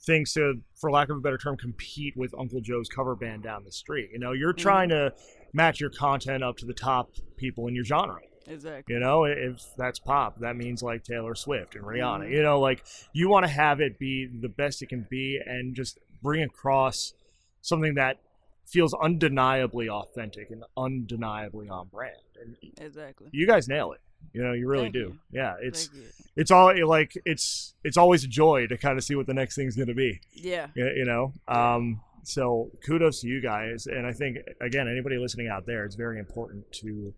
things 0.00 0.32
to 0.32 0.54
for 0.80 0.90
lack 0.90 1.08
of 1.10 1.16
a 1.16 1.20
better 1.20 1.38
term 1.38 1.56
compete 1.56 2.16
with 2.16 2.34
uncle 2.38 2.60
joe's 2.60 2.88
cover 2.88 3.14
band 3.14 3.42
down 3.42 3.64
the 3.64 3.72
street 3.72 4.08
you 4.12 4.18
know 4.18 4.32
you're 4.32 4.54
Mhm. 4.54 4.58
trying 4.58 4.88
to 4.88 5.12
match 5.52 5.80
your 5.80 5.90
content 5.90 6.42
up 6.42 6.56
to 6.56 6.66
the 6.66 6.72
top 6.74 7.10
people 7.36 7.66
in 7.66 7.74
your 7.74 7.84
genre 7.84 8.20
Exactly. 8.46 8.94
you 8.94 9.00
know 9.00 9.24
if 9.24 9.60
that's 9.76 9.98
pop 9.98 10.38
that 10.40 10.56
means 10.56 10.82
like 10.82 11.04
taylor 11.04 11.34
swift 11.34 11.74
and 11.74 11.84
rihanna 11.84 12.24
Mhm. 12.26 12.30
you 12.32 12.42
know 12.42 12.58
like 12.60 12.84
you 13.12 13.28
want 13.28 13.44
to 13.44 13.50
have 13.52 13.80
it 13.80 13.98
be 13.98 14.26
the 14.26 14.48
best 14.48 14.82
it 14.82 14.88
can 14.88 15.06
be 15.10 15.38
and 15.44 15.74
just 15.76 15.98
bring 16.22 16.42
across 16.42 17.14
something 17.60 17.94
that 17.94 18.18
feels 18.66 18.94
undeniably 18.94 19.88
authentic 19.88 20.50
and 20.50 20.64
undeniably 20.76 21.68
on 21.68 21.88
brand 21.88 22.16
and 22.40 22.56
Exactly. 22.80 23.28
you 23.32 23.46
guys 23.46 23.68
nail 23.68 23.92
it 23.92 24.00
you 24.32 24.42
know 24.42 24.52
you 24.52 24.66
really 24.68 24.84
Thank 24.84 24.94
do 24.94 24.98
you. 25.00 25.18
yeah 25.30 25.54
it's 25.60 25.90
it's 26.36 26.50
all 26.50 26.72
like 26.86 27.12
it's 27.24 27.74
it's 27.84 27.96
always 27.96 28.24
a 28.24 28.28
joy 28.28 28.66
to 28.66 28.76
kind 28.78 28.96
of 28.98 29.04
see 29.04 29.14
what 29.14 29.26
the 29.26 29.34
next 29.34 29.54
thing's 29.56 29.76
going 29.76 29.88
to 29.88 29.94
be 29.94 30.20
Yeah. 30.34 30.68
you 30.74 30.86
you 30.96 31.04
know 31.04 31.32
um 31.48 32.00
so 32.24 32.70
kudos 32.86 33.20
to 33.22 33.28
you 33.28 33.40
guys 33.40 33.86
and 33.86 34.06
i 34.06 34.12
think 34.12 34.38
again 34.60 34.86
anybody 34.88 35.18
listening 35.18 35.48
out 35.48 35.66
there 35.66 35.84
it's 35.84 35.96
very 35.96 36.18
important 36.18 36.70
to 36.72 37.12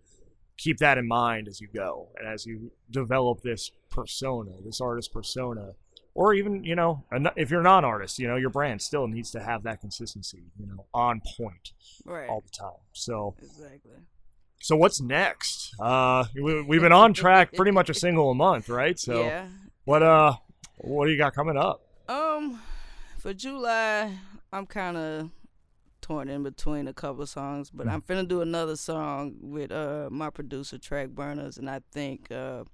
keep 0.57 0.77
that 0.79 0.97
in 0.97 1.07
mind 1.07 1.47
as 1.47 1.61
you 1.61 1.67
go 1.73 2.07
and 2.17 2.27
as 2.27 2.45
you 2.45 2.71
develop 2.89 3.41
this 3.41 3.71
persona 3.89 4.51
this 4.65 4.81
artist 4.81 5.11
persona 5.13 5.71
or 6.15 6.33
even 6.33 6.63
you 6.63 6.75
know 6.75 7.03
if 7.35 7.51
you're 7.51 7.61
not 7.61 7.79
an 7.79 7.85
artist 7.85 8.17
you 8.19 8.27
know 8.27 8.35
your 8.37 8.49
brand 8.49 8.81
still 8.81 9.07
needs 9.07 9.31
to 9.31 9.39
have 9.41 9.63
that 9.63 9.79
consistency 9.81 10.43
you 10.57 10.65
know 10.65 10.85
on 10.93 11.21
point 11.37 11.71
Right. 12.05 12.29
all 12.29 12.41
the 12.41 12.49
time 12.57 12.79
so 12.93 13.35
Exactly. 13.41 13.91
So 14.61 14.75
what's 14.75 15.01
next? 15.01 15.73
Uh 15.79 16.25
we, 16.35 16.61
we've 16.61 16.81
been 16.81 16.91
on 16.91 17.13
track 17.13 17.53
pretty 17.53 17.71
much 17.71 17.89
a 17.89 17.93
single 17.93 18.31
a 18.31 18.35
month 18.35 18.69
right? 18.69 18.97
So 18.99 19.23
yeah. 19.23 19.47
what 19.85 20.03
uh 20.03 20.33
what 20.77 21.05
do 21.05 21.11
you 21.11 21.17
got 21.17 21.33
coming 21.33 21.57
up? 21.57 21.81
Um, 22.07 22.61
for 23.17 23.33
July, 23.33 24.11
I'm 24.51 24.65
kind 24.65 24.97
of 24.97 25.29
torn 26.01 26.29
in 26.29 26.43
between 26.43 26.87
a 26.87 26.93
couple 26.93 27.25
songs, 27.25 27.71
but 27.71 27.87
I'm 27.87 28.01
finna 28.01 28.27
do 28.27 28.41
another 28.41 28.75
song 28.75 29.35
with 29.41 29.71
uh 29.71 30.09
my 30.11 30.29
producer 30.29 30.77
Track 30.77 31.09
Burners, 31.09 31.57
and 31.57 31.69
I 31.69 31.81
think 31.91 32.31
uh 32.31 32.65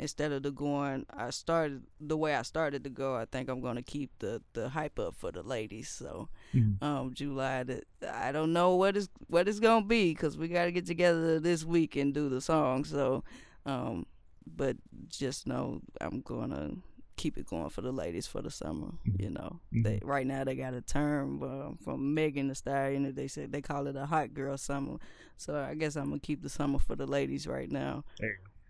instead 0.00 0.32
of 0.32 0.42
the 0.42 0.50
going, 0.50 1.06
I 1.10 1.30
started 1.30 1.82
the 2.00 2.16
way 2.16 2.34
I 2.34 2.42
started 2.42 2.82
to 2.84 2.90
go. 2.90 3.14
I 3.14 3.26
think 3.26 3.48
I'm 3.48 3.60
gonna 3.60 3.82
keep 3.82 4.10
the 4.18 4.42
the 4.54 4.68
hype 4.70 4.98
up 4.98 5.14
for 5.14 5.30
the 5.30 5.42
ladies. 5.42 5.88
So 5.88 6.28
Mhm. 6.54 6.82
um 6.82 7.14
July, 7.14 7.62
that 7.64 7.84
I 8.10 8.32
don't 8.32 8.52
know 8.52 8.74
what 8.74 8.96
is 8.96 9.08
what 9.28 9.46
it's 9.48 9.60
gonna 9.60 9.86
be 9.86 10.12
because 10.12 10.36
we 10.36 10.48
gotta 10.48 10.72
get 10.72 10.86
together 10.86 11.38
this 11.38 11.64
week 11.64 11.94
and 11.96 12.12
do 12.12 12.28
the 12.28 12.40
song. 12.40 12.84
So 12.84 13.22
um, 13.66 14.06
but 14.46 14.76
just 15.08 15.46
know 15.46 15.80
I'm 16.00 16.22
gonna 16.22 16.72
keep 17.16 17.36
it 17.36 17.44
going 17.46 17.68
for 17.68 17.82
the 17.82 17.92
ladies 17.92 18.26
for 18.26 18.40
the 18.40 18.50
summer. 18.50 18.92
Mhm. 19.06 19.22
You 19.22 19.30
know, 19.30 19.60
Mhm. 19.74 19.82
they 19.84 20.00
right 20.02 20.26
now 20.26 20.42
they 20.44 20.56
got 20.56 20.72
a 20.72 20.80
term 20.80 21.42
uh, 21.42 21.76
from 21.84 22.14
Megan 22.14 22.48
Thee 22.48 22.54
Stallion. 22.54 23.14
They 23.14 23.28
said 23.28 23.52
they 23.52 23.60
call 23.60 23.86
it 23.86 23.96
a 23.96 24.06
hot 24.06 24.32
girl 24.32 24.56
summer. 24.56 24.96
So 25.36 25.54
I 25.56 25.74
guess 25.74 25.96
I'm 25.96 26.08
gonna 26.08 26.20
keep 26.20 26.40
the 26.42 26.48
summer 26.48 26.78
for 26.78 26.96
the 26.96 27.06
ladies 27.06 27.46
right 27.46 27.70
now. 27.70 28.04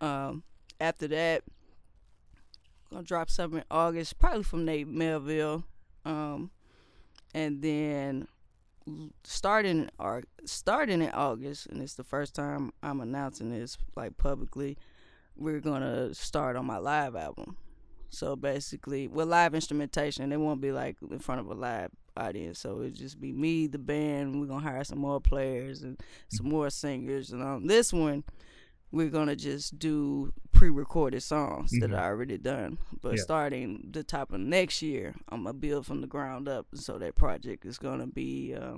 Um, 0.01 0.43
after 0.81 1.07
that, 1.09 1.43
gonna 2.89 3.03
drop 3.03 3.29
something 3.29 3.59
in 3.59 3.65
August, 3.71 4.19
probably 4.19 4.43
from 4.43 4.65
Nate 4.65 4.87
Melville. 4.87 5.63
Um, 6.03 6.49
and 7.33 7.61
then 7.61 8.27
starting 9.23 9.89
or 9.99 10.23
starting 10.43 11.01
in 11.01 11.11
August, 11.11 11.67
and 11.67 11.81
it's 11.81 11.93
the 11.93 12.03
first 12.03 12.33
time 12.33 12.73
I'm 12.81 12.99
announcing 12.99 13.51
this 13.51 13.77
like 13.95 14.17
publicly. 14.17 14.77
We're 15.37 15.61
gonna 15.61 16.13
start 16.13 16.55
on 16.55 16.65
my 16.65 16.77
live 16.77 17.15
album. 17.15 17.57
So 18.09 18.35
basically, 18.35 19.07
with 19.07 19.29
live 19.29 19.55
instrumentation, 19.55 20.31
it 20.33 20.37
won't 20.37 20.59
be 20.59 20.73
like 20.73 20.97
in 21.09 21.19
front 21.19 21.39
of 21.39 21.47
a 21.47 21.53
live 21.53 21.91
audience. 22.17 22.59
So 22.59 22.81
it'll 22.81 22.89
just 22.89 23.21
be 23.21 23.31
me, 23.31 23.67
the 23.67 23.77
band. 23.77 24.41
We're 24.41 24.47
gonna 24.47 24.67
hire 24.67 24.83
some 24.83 24.99
more 24.99 25.21
players 25.21 25.83
and 25.83 25.97
some 26.29 26.49
more 26.49 26.69
singers. 26.69 27.31
And 27.31 27.41
on 27.41 27.67
this 27.67 27.93
one, 27.93 28.25
we're 28.91 29.09
gonna 29.09 29.35
just 29.35 29.79
do 29.79 30.33
pre-recorded 30.51 31.21
songs 31.23 31.71
that 31.79 31.89
Mhm. 31.91 31.97
I 31.97 32.05
already 32.05 32.37
done. 32.37 32.77
But 33.01 33.15
Yeah. 33.17 33.23
starting 33.23 33.89
the 33.91 34.03
top 34.03 34.31
of 34.31 34.39
next 34.41 34.81
year, 34.81 35.15
I'm 35.29 35.43
gonna 35.43 35.53
build 35.53 35.85
from 35.85 36.01
the 36.01 36.07
ground 36.07 36.47
up. 36.47 36.67
So 36.73 36.97
that 36.99 37.15
project 37.15 37.65
is 37.65 37.77
gonna 37.77 38.07
be 38.07 38.53
uh, 38.53 38.77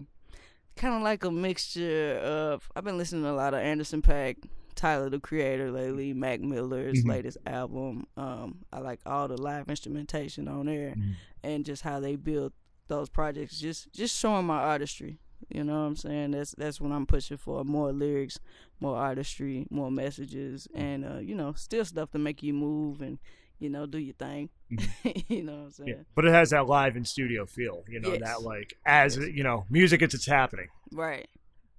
kind 0.76 0.96
of 0.96 1.02
like 1.02 1.24
a 1.24 1.32
mixture 1.32 2.18
of. 2.20 2.70
I've 2.76 2.84
been 2.84 2.98
listening 2.98 3.24
to 3.24 3.32
a 3.32 3.34
lot 3.34 3.54
of 3.54 3.60
Anderson 3.60 4.02
Paak, 4.02 4.38
Tyler 4.76 5.10
the 5.10 5.20
Creator 5.20 5.72
lately, 5.72 6.14
Mac 6.14 6.42
Miller's 6.42 7.04
Mhm. 7.04 7.10
latest 7.10 7.38
album. 7.46 8.06
Um, 8.18 8.66
I 8.72 8.80
like 8.80 9.00
all 9.06 9.28
the 9.28 9.38
live 9.42 9.70
instrumentation 9.70 10.48
on 10.48 10.66
there 10.68 10.96
Mhm. 10.96 11.16
and 11.44 11.66
just 11.66 11.82
how 11.84 12.00
they 12.00 12.16
build 12.16 12.54
those 12.88 13.10
projects. 13.10 13.60
Just 13.60 13.92
just 13.94 14.18
showing 14.18 14.46
my 14.46 14.58
artistry. 14.62 15.20
You 15.50 15.64
know 15.64 15.74
what 15.74 15.88
I'm 15.88 15.96
saying? 15.96 16.32
That's 16.32 16.52
that's 16.58 16.80
what 16.82 16.92
I'm 16.92 17.06
pushing 17.06 17.38
for. 17.38 17.64
More 17.64 17.92
lyrics, 17.92 18.40
more 18.80 18.96
artistry, 18.98 19.66
more 19.70 19.92
messages, 19.92 20.68
and 20.74 21.06
uh, 21.06 21.18
you 21.18 21.36
know, 21.36 21.54
still 21.54 21.86
stuff 21.86 22.12
to 22.12 22.18
make 22.20 22.42
you 22.44 22.54
move 22.54 23.02
and 23.02 23.20
you 23.60 23.70
know 23.70 23.86
do 23.86 23.98
your 23.98 24.16
thing. 24.16 24.50
you 25.28 25.44
know 25.44 25.54
what 25.54 25.60
I'm 25.66 25.72
saying? 25.72 25.90
Yeah. 25.90 26.04
But 26.16 26.26
it 26.26 26.34
has 26.34 26.50
that 26.52 26.68
live 26.68 26.96
in 26.96 27.06
studio 27.06 27.46
feel, 27.46 27.84
you 27.88 28.00
know, 28.00 28.12
Yes. 28.14 28.22
that 28.22 28.42
like 28.42 28.74
as 28.86 29.18
you 29.18 29.44
know, 29.44 29.66
music 29.70 30.02
as 30.02 30.14
it's 30.14 30.26
happening. 30.28 30.68
Right. 30.92 31.28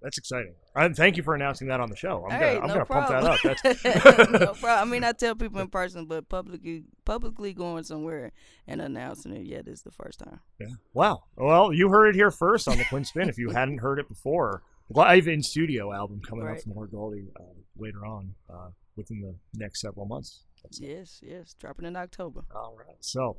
That's 0.03 0.18
exciting. 0.18 0.55
And 0.76 0.96
thank 0.96 1.16
you 1.16 1.22
for 1.22 1.34
announcing 1.37 1.68
that 1.68 1.78
on 1.80 1.88
the 1.88 1.94
show. 1.96 2.24
I'm 2.28 2.40
gonna 2.40 2.60
I'm 2.60 2.66
no 2.68 2.74
gonna 2.74 2.84
pump 2.87 3.08
that 3.08 3.22
up. 3.24 3.38
That's 3.44 3.84
no 4.32 4.54
problem. 4.54 4.64
I 4.64 4.84
mean, 4.84 5.04
I 5.04 5.12
tell 5.12 5.34
people 5.37 5.60
in 5.60 5.68
person, 5.68 6.06
but 6.06 6.28
publicly 6.28 6.82
publicly 7.04 7.52
going 7.52 7.84
somewhere 7.84 8.32
and 8.66 8.80
announcing 8.80 9.32
it 9.37 9.46
yet 9.46 9.68
is 9.68 9.82
the 9.82 9.92
first 9.92 10.18
time. 10.18 10.40
yeah. 10.58 10.66
Wow. 10.92 11.24
Well, 11.37 11.72
you 11.72 11.88
heard 11.90 12.08
it 12.08 12.14
here 12.16 12.30
first 12.32 12.66
on 12.66 12.76
the 12.78 12.84
Quinn 12.87 13.04
Spinn. 13.04 13.28
if 13.28 13.38
you 13.38 13.50
hadn't 13.54 13.78
heard 13.78 13.98
it 14.00 14.08
before, 14.08 14.62
live 14.88 15.28
in 15.28 15.42
studio 15.42 15.92
album 15.92 16.20
coming 16.28 16.44
Right. 16.44 16.56
up 16.56 16.62
from 16.64 16.74
Lord 16.74 16.90
Goldie 16.90 17.28
uh, 17.38 17.42
later 17.78 18.04
on 18.04 18.34
uh, 18.52 18.70
within 18.96 19.20
the 19.20 19.34
next 19.56 19.80
several 19.80 20.06
months. 20.06 20.42
Yes, 20.72 21.20
yes, 21.22 21.54
dropping 21.60 21.84
in 21.84 21.94
October. 21.94 22.44
All 22.54 22.74
right. 22.76 22.96
So 23.00 23.37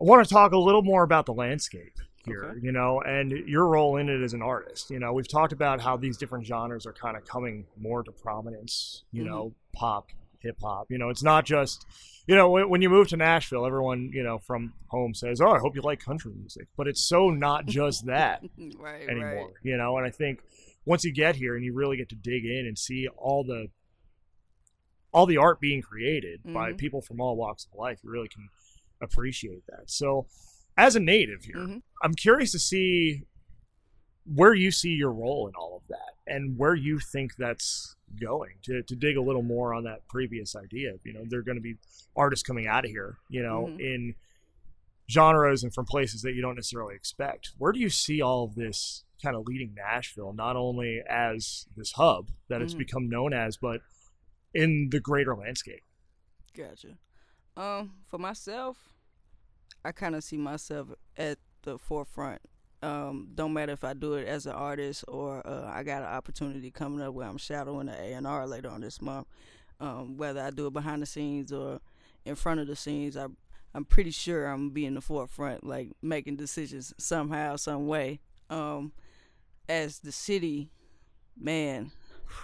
I 0.00 0.04
want 0.04 0.26
to 0.26 0.32
talk 0.32 0.52
a 0.52 0.58
little 0.58 0.82
more 0.82 1.02
about 1.02 1.26
the 1.26 1.34
landscape 1.34 1.92
here, 2.30 2.44
Okay. 2.44 2.60
you 2.62 2.72
know, 2.72 3.00
and 3.00 3.30
your 3.30 3.66
role 3.66 3.96
in 3.96 4.08
it 4.08 4.22
as 4.22 4.32
an 4.32 4.42
artist. 4.42 4.90
You 4.90 4.98
know, 4.98 5.12
we've 5.12 5.28
talked 5.28 5.52
about 5.52 5.80
how 5.80 5.96
these 5.96 6.16
different 6.16 6.46
genres 6.46 6.86
are 6.86 6.92
kind 6.92 7.16
of 7.16 7.24
coming 7.26 7.66
more 7.76 8.02
to 8.02 8.12
prominence, 8.12 9.04
you 9.12 9.22
Mhm. 9.22 9.26
know, 9.26 9.54
pop, 9.72 10.08
hip 10.40 10.56
hop. 10.62 10.90
You 10.90 10.98
know, 10.98 11.10
it's 11.10 11.22
not 11.22 11.44
just, 11.44 11.84
you 12.26 12.34
know, 12.34 12.48
when, 12.50 12.68
when 12.70 12.82
you 12.82 12.88
move 12.88 13.08
to 13.08 13.16
Nashville, 13.16 13.66
everyone, 13.66 14.10
you 14.12 14.22
know, 14.22 14.38
from 14.38 14.72
home 14.88 15.12
says, 15.14 15.40
oh, 15.40 15.50
I 15.50 15.58
hope 15.58 15.74
you 15.74 15.82
like 15.82 16.00
country 16.00 16.32
music. 16.34 16.68
But 16.76 16.88
it's 16.88 17.02
so 17.02 17.30
not 17.30 17.66
just 17.66 18.06
that 18.06 18.42
right, 18.78 19.08
anymore, 19.08 19.46
right. 19.46 19.54
you 19.62 19.76
know, 19.76 19.96
and 19.98 20.06
I 20.06 20.10
think 20.10 20.40
once 20.86 21.04
you 21.04 21.12
get 21.12 21.36
here 21.36 21.56
and 21.56 21.64
you 21.64 21.74
really 21.74 21.96
get 21.96 22.08
to 22.08 22.14
dig 22.16 22.44
in 22.46 22.66
and 22.66 22.78
see 22.78 23.06
all 23.08 23.44
the 23.44 23.68
all 25.12 25.26
the 25.26 25.36
art 25.36 25.58
being 25.60 25.82
created 25.82 26.40
by 26.44 26.72
Mhm. 26.72 26.78
people 26.78 27.02
from 27.02 27.20
all 27.20 27.34
walks 27.36 27.66
of 27.66 27.74
life, 27.76 27.98
you 28.04 28.10
really 28.10 28.28
can 28.28 28.48
appreciate 29.00 29.66
that. 29.66 29.90
So, 29.90 30.26
as 30.80 30.96
a 30.96 31.00
native 31.00 31.44
here, 31.44 31.56
Mhm. 31.56 31.82
I'm 32.02 32.14
curious 32.14 32.52
to 32.52 32.58
see 32.58 33.22
where 34.24 34.54
you 34.54 34.70
see 34.70 34.94
your 34.94 35.12
role 35.12 35.46
in 35.48 35.54
all 35.54 35.76
of 35.76 35.86
that 35.88 36.14
and 36.26 36.56
where 36.56 36.74
you 36.74 36.98
think 36.98 37.36
that's 37.36 37.96
going 38.20 38.54
to, 38.62 38.82
to 38.82 38.96
dig 38.96 39.16
a 39.16 39.20
little 39.22 39.42
more 39.42 39.74
on 39.74 39.84
that 39.84 40.06
previous 40.08 40.56
idea. 40.56 40.94
You 41.04 41.12
know, 41.12 41.24
there 41.26 41.40
are 41.40 41.42
going 41.42 41.58
to 41.58 41.62
be 41.62 41.76
artists 42.16 42.42
coming 42.42 42.66
out 42.66 42.84
of 42.84 42.90
here, 42.90 43.18
you 43.28 43.42
know, 43.42 43.66
Mhm. 43.66 43.80
in 43.80 44.14
genres 45.10 45.62
and 45.62 45.74
from 45.74 45.84
places 45.84 46.22
that 46.22 46.34
you 46.34 46.40
don't 46.42 46.54
necessarily 46.54 46.94
expect. 46.94 47.52
Where 47.58 47.72
do 47.72 47.80
you 47.80 47.90
see 47.90 48.22
all 48.22 48.44
of 48.44 48.54
this 48.54 49.04
kind 49.22 49.36
of 49.36 49.46
leading 49.46 49.74
Nashville, 49.74 50.32
not 50.32 50.56
only 50.56 51.00
as 51.08 51.66
this 51.76 51.92
hub 51.92 52.30
that 52.48 52.62
it's 52.62 52.74
Mhm. 52.74 52.78
become 52.78 53.08
known 53.08 53.32
as, 53.34 53.56
but 53.58 53.82
in 54.54 54.88
the 54.90 55.00
greater 55.00 55.34
landscape? 55.36 55.84
Gotcha. 56.54 56.96
Um, 57.56 58.00
for 58.06 58.18
myself, 58.18 58.89
I 59.84 59.92
kind 59.92 60.14
of 60.14 60.24
see 60.24 60.36
myself 60.36 60.88
at 61.16 61.38
the 61.62 61.78
forefront. 61.78 62.40
Um, 62.82 63.28
don't 63.34 63.52
matter 63.52 63.72
if 63.72 63.84
I 63.84 63.92
do 63.92 64.14
it 64.14 64.26
as 64.26 64.46
an 64.46 64.52
artist 64.52 65.04
or 65.06 65.46
uh, 65.46 65.70
I 65.72 65.82
got 65.82 66.02
an 66.02 66.08
opportunity 66.08 66.70
coming 66.70 67.02
up 67.02 67.12
where 67.12 67.28
I'm 67.28 67.36
shadowing 67.36 67.86
the 67.86 67.92
A 67.92 68.14
and 68.14 68.26
R 68.26 68.46
later 68.46 68.70
on 68.70 68.80
this 68.80 69.02
month. 69.02 69.26
Um, 69.80 70.16
whether 70.16 70.40
I 70.40 70.50
do 70.50 70.66
it 70.66 70.72
behind 70.72 71.02
the 71.02 71.06
scenes 71.06 71.52
or 71.52 71.80
in 72.24 72.34
front 72.34 72.60
of 72.60 72.66
the 72.66 72.76
scenes, 72.76 73.16
I 73.16 73.26
I'm 73.74 73.84
pretty 73.84 74.10
sure 74.10 74.46
I'm 74.46 74.58
gonna 74.58 74.70
be 74.70 74.84
in 74.86 74.94
the 74.94 75.00
forefront, 75.00 75.64
like 75.64 75.90
making 76.02 76.36
decisions 76.36 76.92
somehow, 76.98 77.56
some 77.56 77.86
way. 77.86 78.20
Um, 78.48 78.92
as 79.68 80.00
the 80.00 80.12
city, 80.12 80.70
man. 81.38 81.92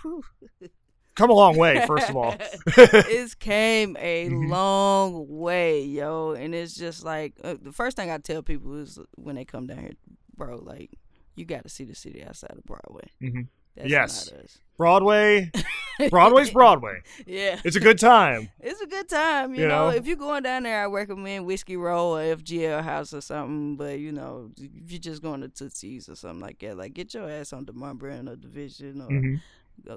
Come 1.17 1.31
a 1.31 1.33
long 1.35 1.57
way, 1.57 1.85
first 1.87 2.09
of 2.11 2.17
all. 2.17 2.35
it's 2.67 3.35
came 3.51 3.97
a 3.99 4.29
Mhm. 4.29 4.49
long 4.51 5.27
way, 5.29 5.83
yo, 5.83 6.33
and 6.33 6.55
it's 6.55 6.75
just 6.75 7.05
like 7.05 7.35
uh, 7.43 7.57
the 7.61 7.73
first 7.73 7.97
thing 7.97 8.11
I 8.11 8.19
tell 8.19 8.43
people 8.43 8.75
is 8.81 8.99
when 9.17 9.35
they 9.37 9.45
come 9.45 9.67
down 9.67 9.79
here, 9.79 9.93
bro, 10.37 10.57
like 10.59 10.91
you 11.35 11.45
got 11.45 11.63
to 11.65 11.69
see 11.69 11.85
the 11.85 11.95
city 11.95 12.23
outside 12.23 12.53
of 12.57 12.65
Broadway. 12.65 13.09
Mhm. 13.23 13.49
That's 13.77 13.91
Yes. 13.91 14.31
not 14.33 14.41
us. 14.45 14.59
Broadway, 14.79 15.51
Broadway's 16.11 16.51
Broadway. 16.51 17.01
yeah, 17.27 17.61
It's 17.65 17.77
a 17.77 17.81
good 17.81 17.99
time. 17.99 18.49
it's 18.61 18.81
a 18.81 18.87
good 18.87 19.09
time. 19.09 19.55
You, 19.55 19.63
You 19.63 19.69
know? 19.69 19.91
know? 19.91 19.97
if 19.97 20.07
you're 20.07 20.17
going 20.17 20.43
down 20.43 20.63
there, 20.65 20.83
I 20.83 20.87
recommend 20.87 21.45
Whiskey 21.47 21.77
Row 21.77 22.15
or 22.17 22.21
FGL 22.21 22.83
House 22.83 23.13
or 23.15 23.21
something. 23.23 23.77
But 23.77 23.99
you 23.99 24.13
know, 24.13 24.51
if 24.59 24.91
you're 24.93 24.99
just 24.99 25.23
going 25.23 25.41
to 25.43 25.49
Tootsie's 25.49 26.09
or 26.11 26.15
something 26.15 26.41
like 26.41 26.59
that, 26.61 26.77
like 26.77 26.93
get 26.95 27.13
your 27.15 27.29
ass 27.31 27.53
on 27.55 27.65
Demonbreun 27.67 28.31
or 28.31 28.37
Division 28.37 29.01
or 29.01 29.09
Mhm. 29.09 29.41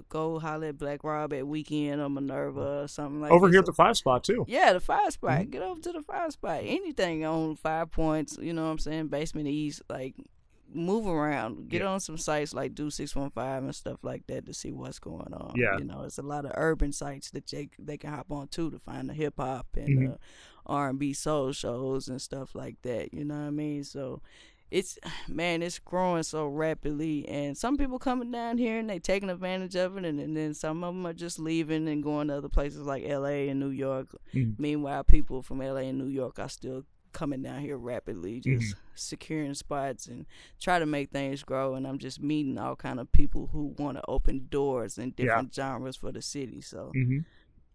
Go- 0.10 0.40
holler 0.40 0.68
at 0.68 0.78
Black 0.78 1.04
Rob 1.04 1.34
at 1.34 1.48
Weekend 1.48 2.02
or 2.02 2.10
Minerva 2.10 2.82
or 2.84 2.88
something 2.88 3.22
like 3.22 3.32
Over 3.32 3.48
that. 3.48 3.54
here 3.54 3.60
at 3.60 3.66
the 3.66 3.74
five 3.74 3.98
spot 3.98 4.24
too. 4.24 4.46
Yeah, 4.48 4.74
the 4.74 4.80
five 4.80 5.12
spot. 5.14 5.42
Mm-hmm. 5.42 5.50
Get 5.52 5.62
over 5.62 5.80
to 5.82 5.92
the 5.92 6.02
five 6.04 6.32
spot. 6.32 6.62
Anything 6.64 7.26
on 7.26 7.56
five 7.56 7.92
points, 7.92 8.38
you 8.42 8.54
know 8.54 8.66
what 8.66 8.72
I'm 8.72 8.80
saying? 8.80 9.08
Basement 9.08 9.48
East, 9.48 9.82
like 9.90 10.16
move 10.72 11.08
around. 11.08 11.68
Get 11.70 11.82
Yeah. 11.82 11.88
on 11.88 12.00
some 12.00 12.18
sites 12.18 12.54
like 12.54 12.76
Do 12.76 12.92
Six 12.92 13.16
One 13.16 13.32
Five 13.32 13.64
and 13.64 13.74
stuff 13.74 14.00
like 14.04 14.28
that 14.28 14.46
to 14.46 14.54
see 14.54 14.72
what's 14.72 15.00
going 15.00 15.34
on. 15.34 15.54
Yeah. 15.56 15.78
You 15.80 15.86
know, 15.86 16.04
it's 16.04 16.20
a 16.20 16.22
lot 16.24 16.46
of 16.46 16.52
urban 16.56 16.92
sites 16.92 17.32
that 17.32 17.48
they 17.48 17.70
they 17.80 17.98
can 17.98 18.12
hop 18.12 18.32
on 18.32 18.50
too 18.50 18.70
to 18.72 18.78
find 18.80 19.10
the 19.10 19.14
hip 19.16 19.36
hop 19.38 19.66
and 19.76 20.00
Mhm. 20.10 20.14
uh, 20.14 20.18
R 20.68 20.90
and 20.90 21.00
B 21.00 21.14
soul 21.14 21.52
shows 21.54 22.08
and 22.08 22.22
stuff 22.22 22.54
like 22.54 22.80
that. 22.84 23.14
You 23.16 23.26
know 23.26 23.34
what 23.40 23.48
I 23.48 23.50
mean? 23.50 23.84
So 23.84 24.22
it's 24.72 24.98
man, 25.28 25.62
it's 25.62 25.80
growing 25.80 26.24
so 26.24 26.48
rapidly, 26.48 27.28
and 27.28 27.58
some 27.58 27.78
people 27.78 28.00
coming 28.00 28.32
down 28.32 28.58
here 28.58 28.78
and 28.80 28.90
they 28.90 29.00
taking 29.00 29.30
advantage 29.30 29.76
of 29.76 29.98
it, 29.98 30.06
and, 30.06 30.20
and 30.20 30.36
then 30.36 30.54
some 30.54 30.84
of 30.84 30.94
them 30.94 31.06
are 31.06 31.14
just 31.14 31.40
leaving 31.40 31.88
and 31.88 32.04
going 32.04 32.28
to 32.28 32.38
other 32.38 32.50
places 32.50 32.82
like 32.82 33.04
L.A. 33.06 33.50
and 33.50 33.60
New 33.60 33.70
York. 33.70 34.08
Mhm. 34.34 34.56
Meanwhile, 34.60 35.04
people 35.06 35.42
from 35.42 35.62
L.A. 35.62 35.84
and 35.84 35.98
New 35.98 36.08
York 36.08 36.40
are 36.40 36.50
still 36.50 36.84
coming 37.12 37.42
down 37.42 37.60
here 37.62 37.76
rapidly, 37.76 38.40
just 38.40 38.76
securing 38.94 39.56
spots 39.56 40.06
and 40.06 40.28
try 40.62 40.78
to 40.78 40.86
make 40.86 41.10
things 41.10 41.42
grow. 41.44 41.74
And 41.74 41.88
I'm 41.88 41.98
just 41.98 42.22
meeting 42.22 42.60
all 42.60 42.76
kind 42.76 43.00
of 43.00 43.12
people 43.12 43.50
who 43.52 43.74
want 43.80 43.98
to 43.98 44.04
open 44.08 44.46
doors 44.52 45.00
in 45.00 45.06
Yeah. 45.18 45.26
different 45.26 45.56
genres 45.56 45.96
for 45.96 46.12
the 46.12 46.22
city. 46.22 46.62
So 46.62 46.92
Mm-hmm. 46.96 47.20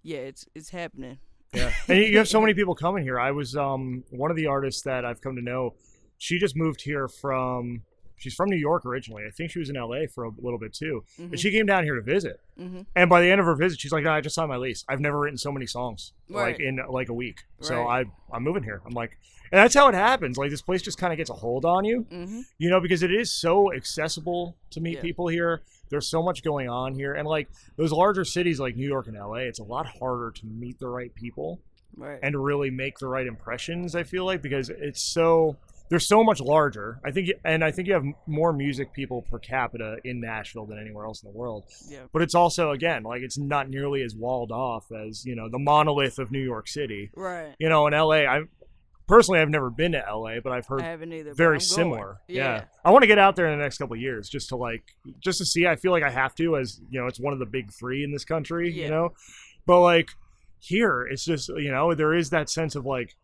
yeah, 0.04 0.18
it's 0.18 0.46
it's 0.54 0.70
happening. 0.70 1.18
Yeah, 1.52 1.72
and 1.88 1.98
you 1.98 2.18
have 2.18 2.28
so 2.28 2.40
many 2.44 2.54
people 2.54 2.76
coming 2.76 3.02
here. 3.02 3.18
I 3.18 3.32
was 3.32 3.56
um 3.56 4.04
one 4.10 4.30
of 4.30 4.36
the 4.36 4.46
artists 4.46 4.82
that 4.82 5.04
I've 5.04 5.20
come 5.20 5.34
to 5.34 5.42
know. 5.42 5.74
She 6.18 6.38
just 6.38 6.56
moved 6.56 6.82
here 6.82 7.08
from. 7.08 7.82
She's 8.16 8.34
from 8.34 8.48
New 8.48 8.56
York 8.56 8.86
originally. 8.86 9.24
I 9.26 9.30
think 9.30 9.50
she 9.50 9.58
was 9.58 9.68
in 9.68 9.76
LA 9.76 10.06
for 10.06 10.24
a 10.24 10.30
little 10.38 10.58
bit 10.58 10.72
too. 10.72 11.04
Mhm. 11.18 11.32
And 11.32 11.38
she 11.40 11.50
came 11.50 11.66
down 11.66 11.82
here 11.84 11.96
to 11.96 12.00
visit. 12.00 12.40
hmm 12.56 12.82
And 12.94 13.10
by 13.10 13.20
the 13.20 13.28
end 13.30 13.40
of 13.40 13.46
her 13.46 13.56
visit, 13.56 13.80
she's 13.80 13.90
like, 13.92 14.04
"No, 14.04 14.12
I 14.12 14.20
just 14.20 14.36
signed 14.36 14.48
my 14.48 14.56
lease. 14.56 14.84
I've 14.88 15.00
never 15.00 15.18
written 15.18 15.36
so 15.36 15.50
many 15.50 15.66
songs 15.66 16.12
like 16.30 16.60
in 16.60 16.80
like 16.88 17.08
a 17.08 17.12
week. 17.12 17.40
So 17.60 17.82
Right. 17.82 18.06
I 18.06 18.36
I'm 18.36 18.44
moving 18.44 18.62
here. 18.62 18.80
I'm 18.86 18.92
like, 18.94 19.18
and 19.50 19.58
that's 19.58 19.74
how 19.74 19.88
it 19.88 19.94
happens. 19.94 20.38
Like 20.38 20.50
this 20.50 20.62
place 20.62 20.80
just 20.80 20.96
kind 20.96 21.12
of 21.12 21.16
gets 21.16 21.28
a 21.28 21.34
hold 21.34 21.64
on 21.64 21.84
you, 21.84 22.02
hmm 22.08 22.40
you 22.56 22.70
know, 22.70 22.80
because 22.80 23.02
it 23.02 23.10
is 23.12 23.32
so 23.32 23.72
accessible 23.74 24.56
to 24.70 24.80
meet 24.80 24.94
Yeah. 24.94 25.02
people 25.02 25.26
here. 25.26 25.62
There's 25.90 26.06
so 26.08 26.22
much 26.22 26.42
going 26.44 26.68
on 26.68 26.94
here, 26.94 27.14
and 27.14 27.26
like 27.26 27.48
those 27.76 27.92
larger 27.92 28.24
cities 28.24 28.58
like 28.60 28.76
New 28.76 28.88
York 28.88 29.08
and 29.08 29.16
LA, 29.16 29.38
it's 29.48 29.58
a 29.58 29.64
lot 29.64 29.86
harder 29.86 30.30
to 30.30 30.46
meet 30.46 30.78
the 30.78 30.88
right 30.88 31.12
people 31.14 31.60
Right. 31.96 32.20
and 32.22 32.32
to 32.32 32.38
really 32.38 32.70
make 32.70 32.98
the 33.00 33.08
right 33.08 33.26
impressions. 33.26 33.94
I 33.96 34.04
feel 34.04 34.24
like 34.24 34.40
because 34.40 34.70
it's 34.70 35.02
so 35.02 35.56
they're 35.90 35.98
so 36.00 36.24
much 36.24 36.40
larger. 36.40 36.98
I 37.04 37.10
think, 37.10 37.30
and 37.44 37.62
I 37.62 37.70
think 37.70 37.88
you 37.88 37.94
have 37.94 38.04
more 38.26 38.52
music 38.52 38.92
people 38.92 39.22
per 39.22 39.38
capita 39.38 39.96
in 40.04 40.20
Nashville 40.20 40.66
than 40.66 40.78
anywhere 40.78 41.04
else 41.04 41.22
in 41.22 41.30
the 41.30 41.36
world. 41.36 41.64
yeah. 41.88 42.04
But 42.12 42.22
it's 42.22 42.34
also 42.34 42.70
again 42.70 43.02
like 43.02 43.22
it's 43.22 43.38
not 43.38 43.68
nearly 43.68 44.02
as 44.02 44.14
walled 44.14 44.50
off 44.50 44.86
as 44.92 45.24
you 45.24 45.36
know 45.36 45.48
the 45.48 45.58
monolith 45.58 46.18
of 46.18 46.30
New 46.30 46.42
York 46.42 46.68
City. 46.68 47.10
Right. 47.14 47.54
You 47.58 47.68
know, 47.68 47.86
in 47.86 47.92
LA, 47.92 48.24
I 48.24 48.42
personally 49.06 49.40
I've 49.40 49.50
never 49.50 49.68
been 49.70 49.92
to 49.92 49.98
LA, 49.98 50.40
but 50.42 50.52
I've 50.52 50.66
heard 50.66 50.80
I 50.80 50.86
haven't 50.86 51.12
either. 51.12 51.34
very 51.34 51.56
I'm 51.56 51.60
similar. 51.60 52.18
Yeah. 52.28 52.64
I 52.84 52.90
want 52.90 53.02
to 53.02 53.06
get 53.06 53.18
out 53.18 53.36
there 53.36 53.46
in 53.46 53.58
the 53.58 53.62
next 53.62 53.78
couple 53.78 53.94
of 53.94 54.00
years 54.00 54.28
just 54.28 54.48
to 54.48 54.56
like 54.56 54.82
just 55.20 55.38
to 55.38 55.44
see. 55.44 55.66
I 55.66 55.76
feel 55.76 55.92
like 55.92 56.02
I 56.02 56.10
have 56.10 56.34
to 56.36 56.56
as 56.56 56.80
you 56.90 57.00
know 57.00 57.06
it's 57.06 57.20
one 57.20 57.32
of 57.32 57.38
the 57.38 57.46
big 57.46 57.72
three 57.72 58.02
in 58.02 58.10
this 58.12 58.24
country. 58.24 58.72
Yeah. 58.72 58.84
You 58.84 58.90
know, 58.90 59.12
but 59.66 59.80
like 59.80 60.08
here 60.60 61.02
it's 61.02 61.26
just 61.26 61.50
you 61.50 61.70
know 61.70 61.94
there 61.94 62.14
is 62.14 62.30
that 62.30 62.48
sense 62.48 62.74
of 62.74 62.86
like 62.86 63.14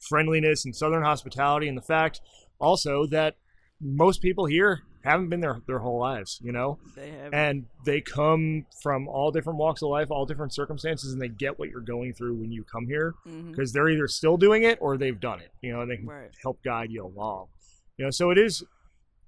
friendliness 0.00 0.64
and 0.64 0.74
southern 0.74 1.02
hospitality 1.02 1.68
and 1.68 1.76
the 1.76 1.82
fact 1.82 2.20
also 2.60 3.06
that 3.06 3.36
most 3.80 4.20
people 4.22 4.46
here 4.46 4.82
haven't 5.04 5.28
been 5.28 5.40
there 5.40 5.60
their 5.66 5.78
whole 5.78 6.00
lives. 6.00 6.40
You 6.42 6.52
know. 6.52 6.78
They. 6.96 7.12
And 7.32 7.66
they 7.86 8.00
come 8.00 8.66
from 8.82 9.06
all 9.08 9.30
different 9.30 9.58
walks 9.58 9.80
of 9.82 9.88
life, 9.88 10.10
all 10.10 10.26
different 10.26 10.52
circumstances, 10.52 11.12
and 11.12 11.22
they 11.22 11.28
get 11.28 11.58
what 11.58 11.68
you're 11.70 11.80
going 11.80 12.12
through 12.14 12.34
when 12.34 12.50
you 12.52 12.64
come 12.64 12.86
here 12.86 13.14
because 13.50 13.72
they're 13.72 13.88
either 13.88 14.08
still 14.08 14.36
doing 14.36 14.64
it 14.64 14.78
or 14.80 14.96
they've 14.96 15.18
done 15.20 15.40
it, 15.40 15.52
you 15.62 15.72
know, 15.72 15.80
and 15.82 15.90
they 15.90 15.96
can 15.96 16.06
Right. 16.06 16.30
help 16.42 16.62
guide 16.64 16.90
you 16.90 17.04
along. 17.06 17.46
You 17.96 18.04
know, 18.06 18.10
so 18.10 18.30
it 18.30 18.38
is, 18.38 18.64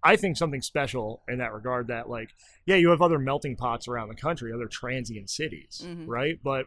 I 0.02 0.16
think, 0.16 0.36
something 0.36 0.60
special 0.62 1.22
in 1.28 1.38
that 1.38 1.52
regard 1.52 1.86
that, 1.88 2.08
like, 2.10 2.30
yeah, 2.66 2.76
you 2.76 2.90
have 2.90 3.00
other 3.02 3.18
melting 3.18 3.56
pots 3.56 3.86
around 3.86 4.08
the 4.08 4.14
country, 4.16 4.52
other 4.52 4.66
transient 4.66 5.30
cities, 5.30 5.82
Mhm. 5.86 6.06
right? 6.08 6.38
But 6.42 6.66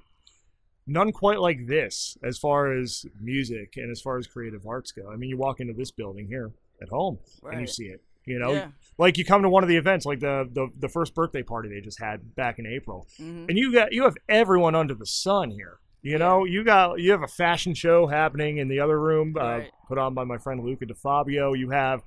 none 0.87 1.11
quite 1.11 1.39
like 1.39 1.65
this 1.67 2.17
as 2.23 2.37
far 2.37 2.73
as 2.73 3.05
music 3.21 3.73
and 3.77 3.91
as 3.91 4.01
far 4.01 4.17
as 4.17 4.27
creative 4.27 4.65
arts 4.67 4.91
go. 4.91 5.09
I 5.11 5.15
mean, 5.15 5.29
you 5.29 5.37
walk 5.37 5.59
into 5.59 5.73
this 5.73 5.91
building 5.91 6.27
here 6.27 6.51
at 6.81 6.89
home 6.89 7.19
and 7.51 7.61
you 7.61 7.67
see 7.67 7.85
it. 7.85 8.01
You 8.25 8.39
know, 8.39 8.53
Yeah. 8.53 8.67
like 8.97 9.17
you 9.17 9.25
come 9.25 9.41
to 9.43 9.49
one 9.49 9.63
of 9.63 9.69
the 9.69 9.75
events, 9.77 10.05
like 10.05 10.19
the, 10.21 10.49
the 10.51 10.69
the 10.79 10.87
first 10.89 11.13
birthday 11.13 11.43
party 11.43 11.67
they 11.69 11.81
just 11.81 11.99
had 11.99 12.35
back 12.35 12.57
in 12.59 12.65
April, 12.65 13.07
hmm 13.17 13.45
and 13.49 13.57
you 13.57 13.73
got 13.73 13.91
you 13.91 14.03
have 14.03 14.15
everyone 14.29 14.75
under 14.75 14.93
the 14.93 15.05
sun 15.05 15.51
here. 15.51 15.79
You 16.01 16.17
know, 16.17 16.43
you 16.45 16.63
got 16.63 16.99
you 16.99 17.11
have 17.11 17.21
a 17.23 17.27
fashion 17.27 17.73
show 17.73 18.07
happening 18.07 18.57
in 18.57 18.67
the 18.69 18.79
other 18.79 18.99
room, 18.99 19.35
uh, 19.37 19.41
Right. 19.43 19.71
put 19.89 19.97
on 19.97 20.13
by 20.13 20.23
my 20.25 20.37
friend 20.37 20.63
Luca 20.63 20.85
DeFabio. 20.85 21.57
You 21.57 21.69
have 21.71 22.01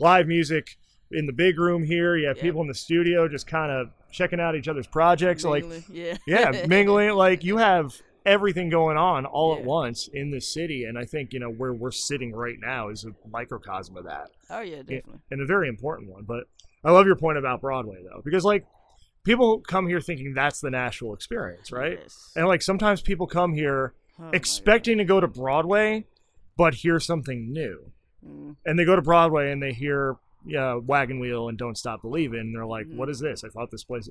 live 0.00 0.26
music 0.28 0.76
in 1.12 1.26
the 1.26 1.32
big 1.32 1.58
room 1.58 1.82
here. 1.84 2.16
You 2.16 2.26
have 2.28 2.36
Yeah. 2.38 2.42
people 2.44 2.62
in 2.62 2.68
the 2.68 2.74
studio 2.74 3.28
just 3.28 3.46
kind 3.48 3.70
of 3.72 3.88
checking 4.12 4.40
out 4.40 4.54
each 4.56 4.66
other's 4.68 4.86
projects. 4.88 5.44
Like, 5.44 5.64
yeah. 5.88 6.16
yeah, 6.26 6.64
mingling. 6.66 7.10
Like 7.14 7.44
you 7.44 7.56
have 7.58 7.94
everything 8.26 8.68
going 8.70 8.96
on 8.96 9.24
all 9.26 9.54
at 9.54 9.64
once 9.64 10.08
in 10.08 10.30
this 10.30 10.52
city, 10.52 10.84
and 10.84 10.98
I 10.98 11.04
think 11.04 11.32
you 11.32 11.40
know 11.40 11.50
where 11.50 11.72
we're 11.72 11.90
sitting 11.90 12.32
right 12.34 12.56
now 12.60 12.88
is 12.88 13.04
a 13.04 13.12
microcosm 13.28 13.96
of 13.96 14.04
that 14.04 14.30
oh 14.50 14.60
yeah, 14.60 14.78
definitely. 14.78 15.20
and 15.30 15.40
a 15.40 15.46
very 15.46 15.68
important 15.68 16.10
one. 16.10 16.24
But 16.24 16.44
I 16.84 16.90
love 16.90 17.06
your 17.06 17.16
point 17.16 17.38
about 17.38 17.60
Broadway 17.60 18.02
though, 18.02 18.22
because 18.24 18.44
like 18.44 18.66
people 19.24 19.60
come 19.60 19.86
here 19.86 20.00
thinking 20.00 20.34
that's 20.34 20.60
the 20.60 20.70
Nashville 20.70 21.14
experience, 21.14 21.72
right? 21.72 21.98
Yes. 22.02 22.32
And 22.36 22.46
like 22.46 22.62
sometimes 22.62 23.02
people 23.02 23.26
come 23.26 23.54
here 23.54 23.94
Oh, 24.22 24.28
expecting 24.34 24.98
to 24.98 25.04
go 25.04 25.18
to 25.18 25.26
Broadway, 25.26 26.04
but 26.56 26.74
hear 26.74 27.00
something 27.00 27.52
new, 27.52 27.90
Mm, 28.26 28.56
and 28.66 28.78
they 28.78 28.84
go 28.84 28.94
to 28.96 29.00
Broadway 29.02 29.50
and 29.50 29.62
they 29.62 29.72
hear 29.72 30.16
yeah, 30.44 30.74
Wagon 30.74 31.20
Wheel 31.20 31.48
and 31.48 31.56
Don't 31.58 31.76
Stop 31.76 32.02
Believing, 32.02 32.40
and 32.40 32.54
they're 32.54 32.66
like, 32.66 32.86
Mhm. 32.86 32.96
"What 32.96 33.08
is 33.08 33.18
this? 33.18 33.44
I 33.44 33.48
thought 33.48 33.70
this 33.70 33.84
place." 33.84 34.08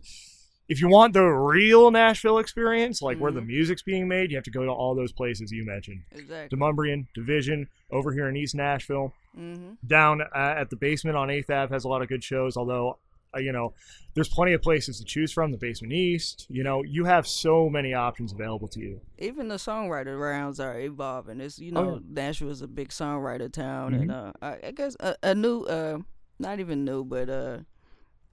If 0.69 0.79
you 0.79 0.87
want 0.87 1.13
the 1.13 1.23
real 1.25 1.89
Nashville 1.91 2.37
experience, 2.37 3.01
like 3.01 3.19
where 3.19 3.31
the 3.31 3.41
Mhm. 3.41 3.47
music's 3.47 3.81
being 3.81 4.07
made, 4.07 4.29
you 4.29 4.37
have 4.37 4.43
to 4.45 4.51
go 4.51 4.63
to 4.65 4.71
all 4.71 4.93
those 4.95 5.11
places 5.11 5.51
you 5.51 5.65
mentioned: 5.65 6.03
exactly. 6.11 6.55
Demonbreun, 6.55 7.07
Division, 7.15 7.67
over 7.91 8.13
here 8.13 8.29
in 8.29 8.37
East 8.37 8.53
Nashville 8.55 9.13
Mm-hmm. 9.37 9.73
down 9.87 10.21
uh, 10.21 10.27
at 10.57 10.69
the 10.69 10.75
basement 10.75 11.15
on 11.17 11.29
8th 11.29 11.49
Ave 11.49 11.73
has 11.73 11.83
a 11.85 11.87
lot 11.87 12.01
of 12.01 12.07
good 12.07 12.23
shows, 12.23 12.57
although, 12.57 12.97
uh, 13.35 13.39
you 13.39 13.51
know, 13.51 13.73
there's 14.15 14.27
plenty 14.29 14.53
of 14.53 14.61
places 14.61 14.97
to 14.99 15.05
choose 15.05 15.31
from. 15.31 15.51
The 15.51 15.57
Basement 15.57 15.93
East, 15.93 16.47
you 16.49 16.63
know, 16.63 16.83
you 16.83 17.05
have 17.05 17.27
so 17.27 17.69
many 17.69 17.93
options 17.93 18.31
available 18.33 18.67
to 18.69 18.79
you. 18.79 19.01
Even 19.19 19.47
the 19.47 19.55
songwriter 19.55 20.19
rounds 20.19 20.59
are 20.59 20.79
evolving. 20.79 21.39
It's 21.41 21.57
you 21.59 21.71
Oh, 21.75 21.83
know 21.83 21.93
yeah. 21.95 21.99
Nashville 22.09 22.49
is 22.49 22.61
a 22.63 22.67
big 22.67 22.89
songwriter 22.89 23.51
town, 23.51 23.93
Mhm. 23.93 24.01
and 24.01 24.11
uh, 24.11 24.33
I, 24.41 24.57
I 24.67 24.71
guess 24.71 24.95
a, 24.99 25.15
a 25.23 25.33
new, 25.35 25.63
uh, 25.63 25.99
not 26.39 26.59
even 26.59 26.83
new, 26.85 27.03
but 27.05 27.29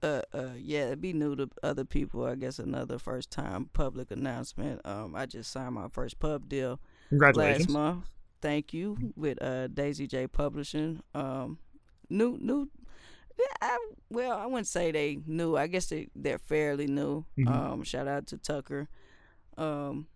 uh, 0.03 0.21
Uh, 0.33 0.51
yeah, 0.57 0.85
it'd 0.87 1.01
be 1.01 1.13
new 1.13 1.35
to 1.35 1.49
other 1.63 1.85
people. 1.85 2.23
I 2.25 2.35
guess 2.35 2.59
another 2.59 2.99
first 2.99 3.31
time 3.31 3.69
public 3.73 4.11
announcement. 4.11 4.81
Um, 4.85 5.15
I 5.15 5.25
just 5.25 5.51
signed 5.51 5.75
my 5.75 5.87
first 5.89 6.19
pub 6.19 6.47
deal 6.49 6.79
last 7.37 7.69
month. 7.69 8.05
Thank 8.41 8.73
you 8.73 9.13
with 9.15 9.41
uh 9.41 9.67
Daisy 9.67 10.05
J 10.07 10.27
Publishing. 10.27 11.01
Um, 11.15 11.57
new 12.09 12.37
new. 12.39 12.69
Yeah, 13.39 13.45
I, 13.61 13.77
well, 14.09 14.37
I 14.37 14.45
wouldn't 14.47 14.67
say 14.67 14.91
they 14.91 15.19
new. 15.25 15.55
I 15.57 15.67
guess 15.67 15.87
they 15.87 16.09
they're 16.15 16.39
fairly 16.39 16.87
new. 16.87 17.25
Mhm. 17.37 17.47
Um, 17.47 17.83
shout 17.83 18.07
out 18.07 18.27
to 18.27 18.37
Tucker. 18.37 18.87
Um, 19.57 20.07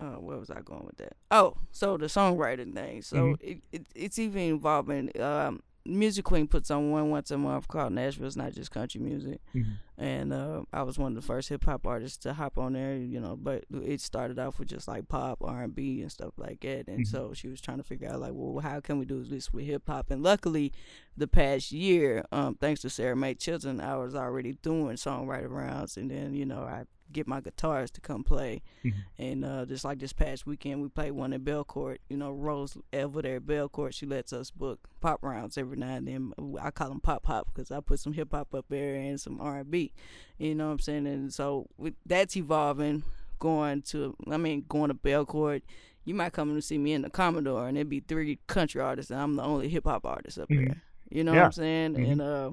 uh, 0.00 0.16
where 0.20 0.38
was 0.38 0.50
I 0.50 0.60
going 0.62 0.84
with 0.86 0.96
that? 0.96 1.16
Oh, 1.30 1.56
so 1.70 1.96
the 1.96 2.06
songwriting 2.06 2.74
thing. 2.74 3.02
So 3.02 3.16
Mhm. 3.16 3.36
it, 3.40 3.62
it 3.72 3.86
it's 3.94 4.18
even 4.18 4.42
involving 4.42 5.10
um 5.20 5.62
Music 5.84 6.24
Queen 6.24 6.46
puts 6.46 6.70
on 6.70 6.90
one 6.90 7.10
once 7.10 7.30
a 7.30 7.38
month 7.38 7.66
called 7.68 7.92
Nashville's 7.92 8.36
Not 8.36 8.52
Just 8.52 8.70
Country 8.70 9.00
Music, 9.00 9.40
Mhm. 9.54 9.72
and 9.98 10.32
uh, 10.32 10.62
I 10.72 10.82
was 10.82 10.98
one 10.98 11.12
of 11.12 11.16
the 11.16 11.26
first 11.26 11.48
hip 11.48 11.64
hop 11.64 11.86
artists 11.86 12.16
to 12.18 12.32
hop 12.34 12.56
on 12.58 12.74
there. 12.74 12.96
You 12.96 13.20
know, 13.20 13.36
but 13.36 13.64
it 13.70 14.00
started 14.00 14.38
off 14.38 14.58
with 14.58 14.68
just 14.68 14.86
like 14.86 15.08
pop, 15.08 15.38
R 15.42 15.64
and 15.64 15.74
B, 15.74 16.00
and 16.02 16.10
stuff 16.12 16.34
like 16.38 16.60
that. 16.60 16.86
And 16.88 17.00
Mhm. 17.00 17.06
so 17.08 17.32
she 17.34 17.48
was 17.48 17.60
trying 17.60 17.78
to 17.78 17.82
figure 17.84 18.08
out 18.08 18.20
like, 18.20 18.32
well, 18.34 18.60
how 18.62 18.80
can 18.80 18.98
we 18.98 19.04
do 19.04 19.24
this 19.24 19.52
with 19.52 19.64
hip 19.66 19.82
hop? 19.88 20.10
And 20.10 20.22
luckily, 20.22 20.72
the 21.16 21.26
past 21.28 21.72
year, 21.72 22.24
um, 22.30 22.54
thanks 22.54 22.80
to 22.82 22.90
Sarah 22.90 23.16
Mae 23.16 23.34
Chilton, 23.34 23.80
I 23.80 23.96
was 23.96 24.14
already 24.14 24.52
doing 24.62 24.96
songwriter 24.96 25.50
rounds, 25.50 25.96
and 25.96 26.10
then 26.10 26.34
you 26.34 26.46
know 26.46 26.60
I 26.62 26.84
get 27.12 27.26
my 27.26 27.40
guitarist 27.40 27.92
to 27.92 28.00
come 28.00 28.24
play, 28.24 28.62
Mhm. 28.84 28.94
and 29.18 29.44
uh, 29.44 29.64
just 29.66 29.84
like 29.84 29.98
this 29.98 30.12
past 30.12 30.46
weekend, 30.46 30.82
we 30.82 30.88
played 30.88 31.12
one 31.12 31.32
at 31.32 31.42
Belcourt. 31.44 31.98
You 32.08 32.16
know, 32.16 32.32
Rose 32.32 32.76
over 32.92 33.22
there 33.22 33.36
at 33.36 33.42
Belcourt, 33.46 33.94
she 33.94 34.06
lets 34.06 34.32
us 34.32 34.50
book 34.50 34.80
pop 35.00 35.22
rounds 35.22 35.56
every 35.58 35.76
now 35.76 35.94
and 35.94 36.06
then. 36.08 36.32
I 36.60 36.70
call 36.70 36.88
them 36.88 37.00
pop 37.00 37.26
hop 37.26 37.48
because 37.52 37.70
I 37.70 37.80
put 37.80 38.00
some 38.00 38.12
hip 38.12 38.32
hop 38.32 38.54
up 38.54 38.66
there 38.68 38.94
and 38.96 39.20
some 39.20 39.40
R 39.40 39.58
and 39.58 39.70
B. 39.70 39.92
You 40.38 40.54
know 40.54 40.66
what 40.66 40.72
I'm 40.72 40.78
saying? 40.80 41.06
And 41.06 41.32
so 41.32 41.68
with, 41.76 41.94
that's 42.06 42.36
evolving. 42.36 43.02
Going 43.38 43.82
to, 43.82 44.16
I 44.30 44.36
mean, 44.36 44.64
going 44.68 44.88
to 44.88 44.94
Belcourt. 44.94 45.62
You 46.04 46.14
might 46.14 46.32
come 46.32 46.50
and 46.50 46.62
see 46.62 46.78
me 46.78 46.92
in 46.92 47.02
the 47.02 47.10
Commodore, 47.10 47.66
and 47.68 47.76
it'd 47.76 47.88
be 47.88 48.00
three 48.00 48.38
country 48.46 48.80
artists, 48.80 49.10
and 49.10 49.20
I'm 49.20 49.34
the 49.36 49.42
only 49.42 49.68
hip 49.68 49.84
hop 49.84 50.04
artist 50.06 50.38
up 50.38 50.48
Mhm. 50.48 50.66
there. 50.68 50.82
You 51.10 51.24
know 51.24 51.32
Yeah. 51.32 51.38
what 51.40 51.46
I'm 51.46 51.52
saying? 51.52 51.94
Mhm. 51.94 52.12
And 52.12 52.20
uh, 52.22 52.50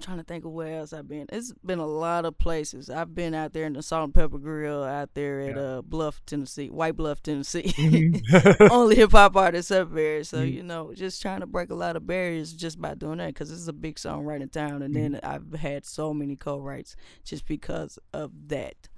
trying 0.00 0.18
to 0.18 0.24
think 0.24 0.44
of 0.44 0.50
where 0.52 0.78
else 0.78 0.92
I've 0.92 1.06
been. 1.08 1.26
It's 1.30 1.52
been 1.64 1.78
a 1.78 1.86
lot 1.86 2.24
of 2.24 2.36
places. 2.38 2.90
I've 2.90 3.14
been 3.14 3.34
out 3.34 3.52
there 3.52 3.64
in 3.66 3.74
the 3.74 3.82
Salt 3.82 4.04
and 4.04 4.14
Pepper 4.14 4.38
Grill, 4.38 4.82
out 4.82 5.10
there 5.14 5.40
at 5.40 5.56
Yeah. 5.56 5.62
uh, 5.62 5.82
Bluff, 5.82 6.20
Tennessee, 6.26 6.68
White 6.70 6.96
Bluff, 6.96 7.22
Tennessee. 7.22 7.72
Mhm. 7.76 8.70
Only 8.70 8.96
hip 8.96 9.12
hop 9.12 9.36
artists 9.36 9.70
up 9.70 9.92
there. 9.94 10.24
So 10.24 10.38
Mhm. 10.38 10.52
you 10.52 10.62
know, 10.62 10.92
just 10.94 11.22
trying 11.22 11.40
to 11.40 11.46
break 11.46 11.70
a 11.70 11.74
lot 11.74 11.96
of 11.96 12.06
barriers 12.06 12.52
just 12.52 12.80
by 12.80 12.94
doing 12.94 13.18
that 13.18 13.28
because 13.28 13.50
this 13.50 13.58
is 13.58 13.68
a 13.68 13.72
big 13.72 13.96
songwriting 13.96 14.50
town. 14.50 14.82
And 14.82 14.94
Mm-hmm. 14.94 15.12
then 15.12 15.20
I've 15.22 15.52
had 15.60 15.84
so 15.84 16.12
many 16.14 16.36
co-writes 16.36 16.96
just 17.24 17.46
because 17.46 17.98
of 18.12 18.32
that. 18.48 18.88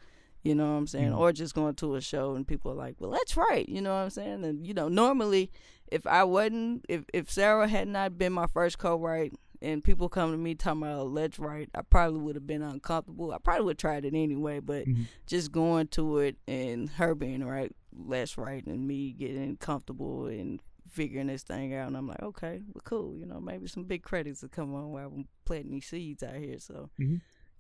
You 0.43 0.55
know 0.57 0.65
what 0.73 0.79
I'm 0.79 0.87
saying? 0.89 1.13
Mhm. 1.13 1.19
Or 1.19 1.33
just 1.33 1.55
going 1.55 1.75
to 1.77 1.95
a 1.95 2.01
show 2.01 2.35
and 2.35 2.47
people 2.47 2.73
are 2.73 2.75
like, 2.75 2.97
"Well, 2.99 3.13
that's 3.13 3.37
right." 3.37 3.69
You 3.69 3.81
know 3.81 3.91
what 3.95 4.01
I'm 4.01 4.11
saying? 4.11 4.45
And 4.45 4.67
you 4.67 4.75
know, 4.75 4.89
normally 4.89 5.51
if 5.91 6.07
I 6.07 6.25
wasn't, 6.25 6.85
if 6.89 7.05
if 7.13 7.31
Sarah 7.31 7.69
had 7.69 7.87
not 7.87 8.17
been 8.19 8.33
my 8.33 8.47
first 8.47 8.79
co-write, 8.79 9.35
and 9.63 9.83
people 9.83 10.09
come 10.09 10.33
to 10.33 10.37
me 10.37 10.55
talking 10.55 10.83
about 10.83 11.11
let's 11.11 11.39
write, 11.39 11.71
I 11.75 11.83
probably 11.83 12.21
would 12.21 12.35
have 12.35 12.47
been 12.47 12.63
uncomfortable. 12.63 13.33
I 13.33 13.39
probably 13.39 13.65
would 13.67 13.73
have 13.75 13.79
tried 13.79 14.05
it 14.05 14.15
anyway, 14.15 14.61
but 14.61 14.87
Mhm. 14.87 15.07
just 15.27 15.53
going 15.53 15.89
to 15.89 16.19
it 16.19 16.37
and 16.47 16.91
her 16.91 17.15
being 17.15 17.45
right, 17.45 17.75
let's 17.97 18.37
write, 18.37 18.67
and 18.67 18.87
me 18.87 19.13
getting 19.13 19.57
comfortable 19.57 20.27
and 20.27 20.61
figuring 20.91 21.29
this 21.29 21.43
thing 21.43 21.75
out, 21.75 21.87
and 21.89 21.97
I'm 21.97 22.07
like, 22.07 22.23
okay, 22.23 22.61
well, 22.75 22.83
cool. 22.85 23.17
You 23.17 23.25
know, 23.25 23.41
maybe 23.41 23.67
some 23.67 23.85
big 23.85 24.03
credits 24.03 24.43
will 24.43 24.51
come 24.51 24.75
on 24.75 24.91
while 24.91 25.07
I'm 25.09 25.27
planting 25.47 25.71
these 25.71 25.87
seeds 25.87 26.23
out 26.23 26.37
here. 26.37 26.59
So 26.59 26.91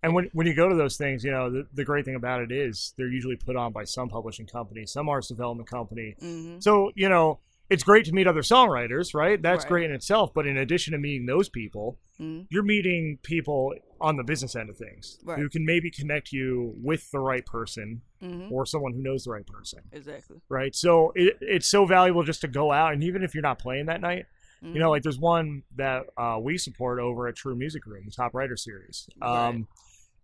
And 0.02 0.14
when, 0.14 0.28
when 0.32 0.46
you 0.46 0.54
go 0.54 0.68
to 0.68 0.74
those 0.74 0.96
things, 0.96 1.22
you 1.24 1.30
know, 1.30 1.48
the, 1.48 1.66
the 1.72 1.84
great 1.84 2.04
thing 2.04 2.16
about 2.16 2.42
it 2.42 2.50
is 2.50 2.92
they're 2.98 3.08
usually 3.08 3.36
put 3.36 3.56
on 3.56 3.72
by 3.72 3.84
some 3.84 4.08
publishing 4.08 4.46
company, 4.46 4.84
some 4.84 5.08
arts 5.08 5.28
development 5.28 5.68
company. 5.70 6.16
hmm 6.18 6.56
So, 6.58 6.90
you 6.94 7.08
know, 7.08 7.38
it's 7.72 7.82
great 7.82 8.04
to 8.06 8.12
meet 8.12 8.26
other 8.26 8.42
songwriters, 8.42 9.14
right? 9.14 9.40
That's 9.40 9.64
Right. 9.64 9.68
great 9.68 9.84
in 9.90 9.92
itself. 9.96 10.32
But 10.34 10.46
in 10.46 10.56
addition 10.56 10.92
to 10.92 10.98
meeting 10.98 11.26
those 11.26 11.48
people, 11.48 11.98
hmm 12.18 12.42
you're 12.50 12.62
meeting 12.62 13.18
people 13.22 13.72
on 14.00 14.16
the 14.16 14.22
business 14.24 14.54
end 14.54 14.68
of 14.68 14.76
things 14.76 15.18
Right. 15.24 15.38
who 15.38 15.48
can 15.48 15.64
maybe 15.64 15.90
connect 15.90 16.32
you 16.32 16.74
with 16.82 17.10
the 17.10 17.18
right 17.18 17.44
person 17.46 18.02
hmm 18.20 18.48
or 18.50 18.66
someone 18.66 18.92
who 18.92 19.02
knows 19.02 19.24
the 19.24 19.30
right 19.30 19.46
person, 19.46 19.80
exactly. 19.92 20.36
right? 20.48 20.74
So 20.74 21.12
it, 21.14 21.38
it's 21.40 21.68
so 21.68 21.86
valuable 21.86 22.22
just 22.24 22.42
to 22.42 22.48
go 22.48 22.70
out. 22.70 22.92
And 22.92 23.02
even 23.04 23.22
if 23.22 23.34
you're 23.34 23.42
not 23.50 23.58
playing 23.58 23.86
that 23.86 24.00
night, 24.02 24.26
Mhm. 24.62 24.74
you 24.74 24.80
know, 24.80 24.90
like 24.90 25.02
there's 25.02 25.18
one 25.18 25.62
that 25.76 26.02
uh, 26.18 26.38
we 26.40 26.58
support 26.58 26.98
over 27.00 27.26
at 27.28 27.36
True 27.36 27.54
Music 27.56 27.86
Room, 27.86 28.02
the 28.04 28.12
Top 28.12 28.34
Writer 28.34 28.56
Series. 28.56 29.08
Um, 29.22 29.66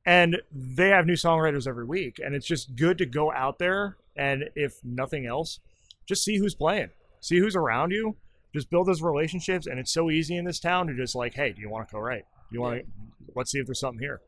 And 0.07 0.41
they 0.53 0.89
have 0.89 1.05
new 1.07 1.15
songwriters 1.15 1.67
every 1.67 1.85
week. 1.85 2.19
And 2.25 2.35
it's 2.35 2.47
just 2.47 2.77
good 2.77 2.97
to 2.99 3.07
go 3.07 3.31
out 3.33 3.59
there 3.59 3.97
and, 4.17 4.45
if 4.55 4.83
nothing 4.85 5.27
else, 5.27 5.61
just 6.07 6.25
see 6.25 6.39
who's 6.39 6.55
playing, 6.55 6.91
see 7.21 7.39
who's 7.39 7.57
around 7.57 7.91
you, 7.91 8.17
just 8.55 8.71
build 8.71 8.87
those 8.87 9.03
relationships. 9.03 9.67
And 9.67 9.79
it's 9.79 9.93
so 9.93 10.11
easy 10.11 10.37
in 10.37 10.45
this 10.45 10.61
town 10.61 10.87
to 10.87 10.95
just 10.95 11.15
like, 11.15 11.35
hey, 11.35 11.53
do 11.53 11.61
you 11.61 11.69
want 11.71 11.89
to 11.89 11.93
co-write? 11.93 12.25
Do 12.51 12.55
you 12.55 12.61
want 12.61 12.81
to? 12.81 12.87
Let's 13.35 13.51
see 13.51 13.59
if 13.59 13.67
there's 13.67 13.81
something 13.81 14.01
here, 14.01 14.21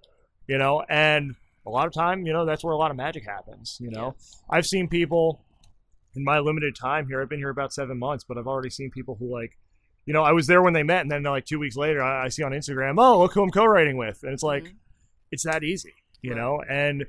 you 0.46 0.58
know. 0.58 0.82
And 0.88 1.34
a 1.66 1.70
lot 1.70 1.86
of 1.86 1.92
time, 1.92 2.26
you 2.26 2.32
know, 2.32 2.44
that's 2.44 2.62
where 2.62 2.74
a 2.74 2.76
lot 2.76 2.90
of 2.90 2.96
magic 2.96 3.24
happens. 3.24 3.78
You 3.80 3.90
know, 3.90 4.14
I've 4.50 4.66
seen 4.66 4.88
people 4.88 5.44
in 6.14 6.24
my 6.24 6.38
limited 6.38 6.74
time 6.74 7.06
here. 7.06 7.22
I've 7.22 7.28
been 7.28 7.38
here 7.38 7.50
about 7.50 7.72
seven 7.72 7.98
months, 7.98 8.24
but 8.26 8.36
I've 8.36 8.46
already 8.46 8.70
seen 8.70 8.90
people 8.90 9.16
who 9.18 9.32
like, 9.32 9.56
you 10.06 10.12
know, 10.12 10.22
I 10.22 10.32
was 10.32 10.46
there 10.46 10.62
when 10.62 10.72
they 10.72 10.82
met, 10.82 11.02
and 11.02 11.10
then 11.10 11.22
like 11.22 11.44
two 11.46 11.58
weeks 11.58 11.76
later, 11.76 12.02
I, 12.02 12.24
I 12.24 12.28
see 12.28 12.42
on 12.42 12.52
Instagram, 12.52 12.96
oh, 12.98 13.20
look 13.20 13.32
who 13.34 13.42
I'm 13.42 13.50
co-writing 13.50 13.96
with, 13.96 14.22
and 14.22 14.32
it's 14.32 14.42
like, 14.42 14.64
Mhm. 14.64 14.74
it's 15.30 15.44
that 15.44 15.62
easy, 15.62 15.94
you 16.22 16.32
Right. 16.32 16.38
know. 16.40 16.62
And 16.68 17.06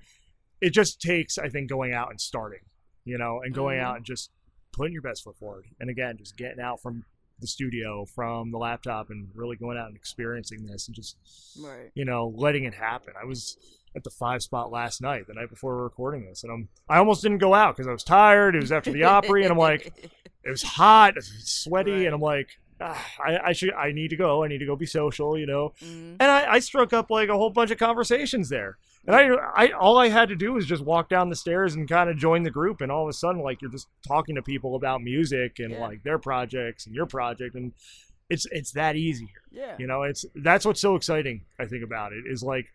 it 0.60 0.70
just 0.72 1.02
takes, 1.02 1.38
I 1.38 1.50
think, 1.50 1.70
going 1.70 1.94
out 1.94 2.10
and 2.12 2.22
starting, 2.22 2.60
you 3.04 3.18
know, 3.18 3.42
and 3.42 3.54
going 3.56 3.80
Mhm. 3.80 3.84
out 3.84 3.96
and 3.98 4.06
just 4.06 4.30
putting 4.72 4.93
your 4.93 5.01
best 5.01 5.24
foot 5.24 5.38
forward, 5.38 5.65
and 5.80 5.89
again, 5.89 6.17
just 6.17 6.38
getting 6.38 6.59
out 6.59 6.82
from 6.82 7.05
the 7.39 7.47
studio, 7.47 8.05
from 8.05 8.51
the 8.51 8.57
laptop, 8.57 9.09
and 9.09 9.30
really 9.34 9.55
going 9.55 9.78
out 9.78 9.88
and 9.88 9.95
experiencing 9.95 10.65
this, 10.65 10.88
and 10.88 10.95
just 10.95 11.17
right. 11.59 11.91
you 11.95 12.05
know, 12.05 12.32
letting 12.36 12.65
it 12.65 12.74
happen. 12.74 13.13
I 13.22 13.26
was 13.26 13.57
at 13.95 14.03
the 14.03 14.09
five 14.09 14.41
spot 14.41 14.72
last 14.72 15.01
night, 15.01 15.28
the 15.28 15.34
night 15.34 15.49
before 15.49 15.74
we 15.74 15.78
were 15.78 15.84
recording 15.84 16.26
this, 16.26 16.43
and 16.43 16.51
I'm 16.51 16.69
I 16.88 16.97
almost 16.97 17.22
didn't 17.24 17.39
go 17.39 17.53
out 17.53 17.76
because 17.76 17.88
I 17.88 17.91
was 17.91 18.03
tired. 18.03 18.55
It 18.55 18.61
was 18.61 18.72
after 18.72 18.91
the 18.91 19.03
Opry, 19.05 19.43
and 19.43 19.51
I'm 19.51 19.57
like, 19.57 19.91
it 20.43 20.49
was 20.49 20.63
hot, 20.63 21.11
it 21.11 21.15
was 21.17 21.32
sweaty, 21.45 21.91
Right. 21.91 22.05
and 22.05 22.15
I'm 22.15 22.22
like, 22.22 22.49
I, 23.26 23.38
I 23.46 23.52
should, 23.54 23.74
I 23.74 23.92
need 23.92 24.10
to 24.10 24.16
go. 24.16 24.44
I 24.44 24.48
need 24.48 24.58
to 24.60 24.66
go 24.66 24.76
be 24.76 24.86
social, 24.86 25.38
you 25.38 25.46
know. 25.46 25.74
Mhm. 25.84 26.18
And 26.20 26.24
I, 26.24 26.54
I 26.54 26.60
struck 26.60 26.94
up 26.94 27.10
like 27.10 27.30
a 27.30 27.34
whole 27.38 27.50
bunch 27.50 27.72
of 27.72 27.78
conversations 27.78 28.50
there. 28.50 28.78
And 29.08 29.16
I, 29.16 29.30
I, 29.56 29.72
all 29.72 29.98
I 29.98 30.10
had 30.10 30.30
to 30.30 30.36
do 30.36 30.54
was 30.54 30.66
just 30.68 30.84
walk 30.84 31.10
down 31.10 31.30
the 31.30 31.36
stairs 31.36 31.74
and 31.74 31.90
kind 31.90 32.10
of 32.10 32.18
join 32.18 32.44
the 32.44 32.52
group, 32.52 32.82
and 32.82 32.92
all 32.92 33.04
of 33.04 33.10
a 33.10 33.14
sudden, 33.14 33.42
like 33.42 33.62
you're 33.62 33.72
just 33.72 33.88
talking 34.08 34.36
to 34.36 34.42
people 34.44 34.76
about 34.76 35.02
music 35.02 35.58
and 35.60 35.72
Yeah. 35.72 35.82
like 35.82 36.04
their 36.04 36.20
projects 36.20 36.86
and 36.86 36.94
your 36.96 37.08
project, 37.08 37.56
and 37.56 37.74
it's 38.30 38.46
it's 38.52 38.72
that 38.74 38.96
easy 38.96 39.28
yeah. 39.52 39.76
You 39.80 39.88
know, 39.88 40.04
it's 40.04 40.24
that's 40.36 40.66
what's 40.66 40.80
so 40.80 40.96
exciting. 40.96 41.42
I 41.60 41.66
think 41.66 41.84
about 41.84 42.14
it 42.14 42.24
is 42.28 42.42
like 42.44 42.72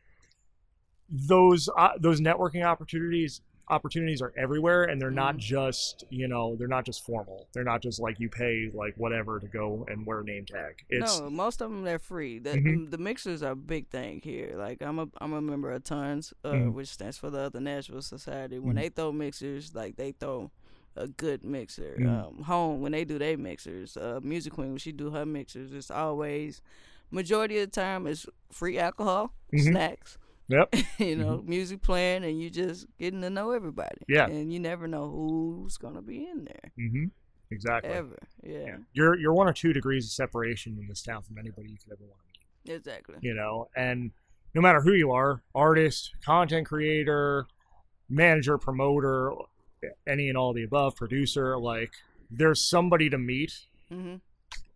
those 1.09 1.69
uh, 1.77 1.91
those 1.99 2.21
networking 2.21 2.65
opportunities 2.65 3.41
opportunities 3.69 4.23
are 4.23 4.33
everywhere, 4.37 4.85
and 4.85 5.01
they're 5.01 5.11
not 5.11 5.37
Mhm. 5.37 5.41
just 5.41 6.05
you 6.11 6.29
know 6.29 6.57
they're 6.57 6.69
not 6.69 6.85
just 6.85 7.05
formal. 7.05 7.49
They're 7.53 7.64
not 7.64 7.83
just 7.83 8.01
like 8.01 8.21
you 8.21 8.29
pay 8.29 8.71
like 8.73 8.95
whatever 8.97 9.41
to 9.41 9.47
go 9.49 9.85
and 9.89 10.07
wear 10.07 10.21
a 10.21 10.25
name 10.25 10.45
tag. 10.47 10.85
It's 10.89 11.19
no, 11.21 11.31
most 11.31 11.61
of 11.61 11.71
them 11.71 11.83
they're 11.83 11.99
free. 11.99 12.39
The, 12.39 12.51
Mhm. 12.51 12.91
the 12.91 12.99
mixers 12.99 13.43
are 13.43 13.53
a 13.53 13.57
big 13.57 13.89
thing 13.89 14.21
here. 14.23 14.55
Like 14.57 14.83
I'm 14.83 14.99
a 14.99 15.09
I'm 15.19 15.33
a 15.33 15.41
member 15.41 15.73
of 15.73 15.83
Tons, 15.85 16.33
uh, 16.45 16.53
Mhm. 16.53 16.73
which 16.75 16.89
stands 16.89 17.19
for 17.19 17.31
the 17.31 17.41
Other 17.41 17.61
Nashville 17.61 18.03
Society. 18.03 18.59
When 18.59 18.77
Mhm. 18.77 18.81
they 18.81 18.89
throw 18.91 19.12
mixers, 19.12 19.75
like 19.75 19.97
they 19.97 20.12
throw 20.12 20.51
a 20.95 21.09
good 21.09 21.45
mixer. 21.45 21.97
Mhm. 21.99 22.09
Um, 22.09 22.43
home 22.45 22.81
when 22.81 22.93
they 22.93 23.05
do 23.05 23.19
their 23.19 23.37
mixers, 23.37 23.97
uh, 23.99 24.19
Music 24.23 24.53
Queen 24.55 24.69
when 24.71 24.79
she 24.79 24.93
do 24.93 25.11
her 25.11 25.27
mixers, 25.27 25.75
it's 25.75 25.91
always 25.91 26.62
majority 27.11 27.59
of 27.59 27.71
the 27.71 27.75
time 27.81 28.07
is 28.07 28.27
free 28.51 28.79
alcohol, 28.79 29.33
Mhm. 29.53 29.61
snacks. 29.73 30.19
Yep. 30.49 30.74
you 30.99 31.16
know, 31.16 31.42
music 31.44 31.82
playing, 31.82 32.24
and 32.24 32.40
you 32.40 32.51
just 32.51 32.86
getting 32.99 33.20
to 33.22 33.30
know 33.30 33.51
everybody. 33.51 33.99
Yeah. 34.09 34.26
and 34.26 34.53
you 34.53 34.61
never 34.61 34.86
know 34.86 35.09
who's 35.11 35.76
gonna 35.76 36.03
be 36.03 36.26
in 36.26 36.44
there 36.44 36.72
Mm-hmm. 36.78 37.05
exactly. 37.51 37.90
ever. 37.92 38.18
Yeah, 38.42 38.59
Yeah. 38.59 38.76
You're 38.92 39.18
you're 39.18 39.34
one 39.34 39.49
or 39.49 39.53
two 39.53 39.72
degrees 39.72 40.07
of 40.07 40.12
separation 40.12 40.78
in 40.80 40.86
this 40.88 41.03
town 41.03 41.22
from 41.22 41.38
anybody 41.38 41.70
you 41.70 41.78
could 41.78 41.92
ever 41.92 42.05
want 42.05 42.20
to 42.32 42.70
meet. 42.70 42.76
exactly. 42.76 43.16
You 43.20 43.34
know, 43.34 43.68
and 43.76 44.12
no 44.55 44.61
matter 44.62 44.80
who 44.80 44.92
you 44.92 45.11
are, 45.12 45.42
artist, 45.55 46.12
content 46.24 46.66
creator, 46.66 47.47
manager, 48.09 48.57
promoter, 48.57 49.32
any 50.07 50.28
and 50.28 50.38
all 50.38 50.53
the 50.53 50.62
above, 50.62 50.97
producer, 50.97 51.59
like 51.59 51.90
there's 52.30 52.62
somebody 52.62 53.11
to 53.11 53.18
meet 53.18 53.53
mm-hmm. 53.92 54.16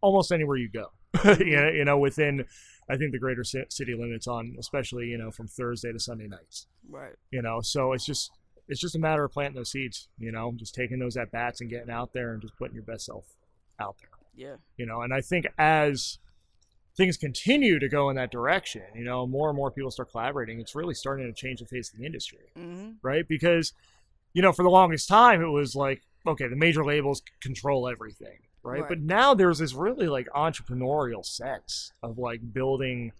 almost 0.00 0.32
anywhere 0.32 0.56
you 0.56 0.68
go. 0.68 0.86
you, 1.38 1.56
know, 1.56 1.68
you 1.70 1.84
know, 1.84 1.98
within 1.98 2.44
I 2.90 2.96
think 2.96 3.12
the 3.12 3.18
greater 3.18 3.44
city 3.44 3.94
limits 3.94 4.26
on, 4.26 4.56
especially 4.58 5.06
you 5.06 5.18
know 5.18 5.30
from 5.30 5.46
Thursday 5.46 5.92
to 5.92 5.98
Sunday 5.98 6.26
nights. 6.26 6.66
Right. 6.88 7.14
You 7.30 7.42
know, 7.42 7.60
so 7.60 7.92
it's 7.92 8.04
just 8.04 8.30
it's 8.68 8.80
just 8.80 8.94
a 8.94 8.98
matter 8.98 9.24
of 9.24 9.32
planting 9.32 9.56
those 9.56 9.70
seeds. 9.70 10.08
You 10.18 10.32
know, 10.32 10.52
just 10.56 10.74
taking 10.74 10.98
those 10.98 11.16
at 11.16 11.30
bats 11.30 11.60
and 11.60 11.70
getting 11.70 11.90
out 11.90 12.12
there 12.12 12.32
and 12.32 12.42
just 12.42 12.56
putting 12.56 12.74
your 12.74 12.84
best 12.84 13.06
self 13.06 13.26
out 13.78 13.96
there. 14.00 14.10
Yeah. 14.34 14.56
You 14.76 14.86
know, 14.86 15.02
and 15.02 15.12
I 15.12 15.20
think 15.20 15.46
as 15.58 16.18
things 16.96 17.16
continue 17.16 17.78
to 17.78 17.88
go 17.88 18.10
in 18.10 18.16
that 18.16 18.30
direction, 18.30 18.82
you 18.94 19.04
know, 19.04 19.26
more 19.26 19.48
and 19.48 19.56
more 19.56 19.70
people 19.70 19.90
start 19.90 20.10
collaborating, 20.10 20.60
it's 20.60 20.74
really 20.74 20.94
starting 20.94 21.26
to 21.26 21.32
change 21.32 21.60
the 21.60 21.66
face 21.66 21.92
of 21.92 21.98
the 21.98 22.06
industry, 22.06 22.50
hmm 22.54 22.90
right? 23.02 23.26
Because, 23.28 23.72
you 24.34 24.42
know, 24.42 24.52
for 24.52 24.62
the 24.62 24.70
longest 24.70 25.08
time, 25.08 25.40
it 25.40 25.48
was 25.48 25.74
like, 25.74 26.02
okay, 26.26 26.48
the 26.48 26.56
major 26.56 26.84
labels 26.84 27.22
control 27.40 27.88
everything, 27.88 28.38
right? 28.62 28.80
Right. 28.80 28.88
But 28.88 29.00
now 29.00 29.34
there's 29.34 29.58
this 29.58 29.74
really 29.74 30.06
like 30.08 30.28
entrepreneurial 30.34 31.24
sense 31.24 31.92
of 32.02 32.18
like 32.18 32.52
building 32.52 33.12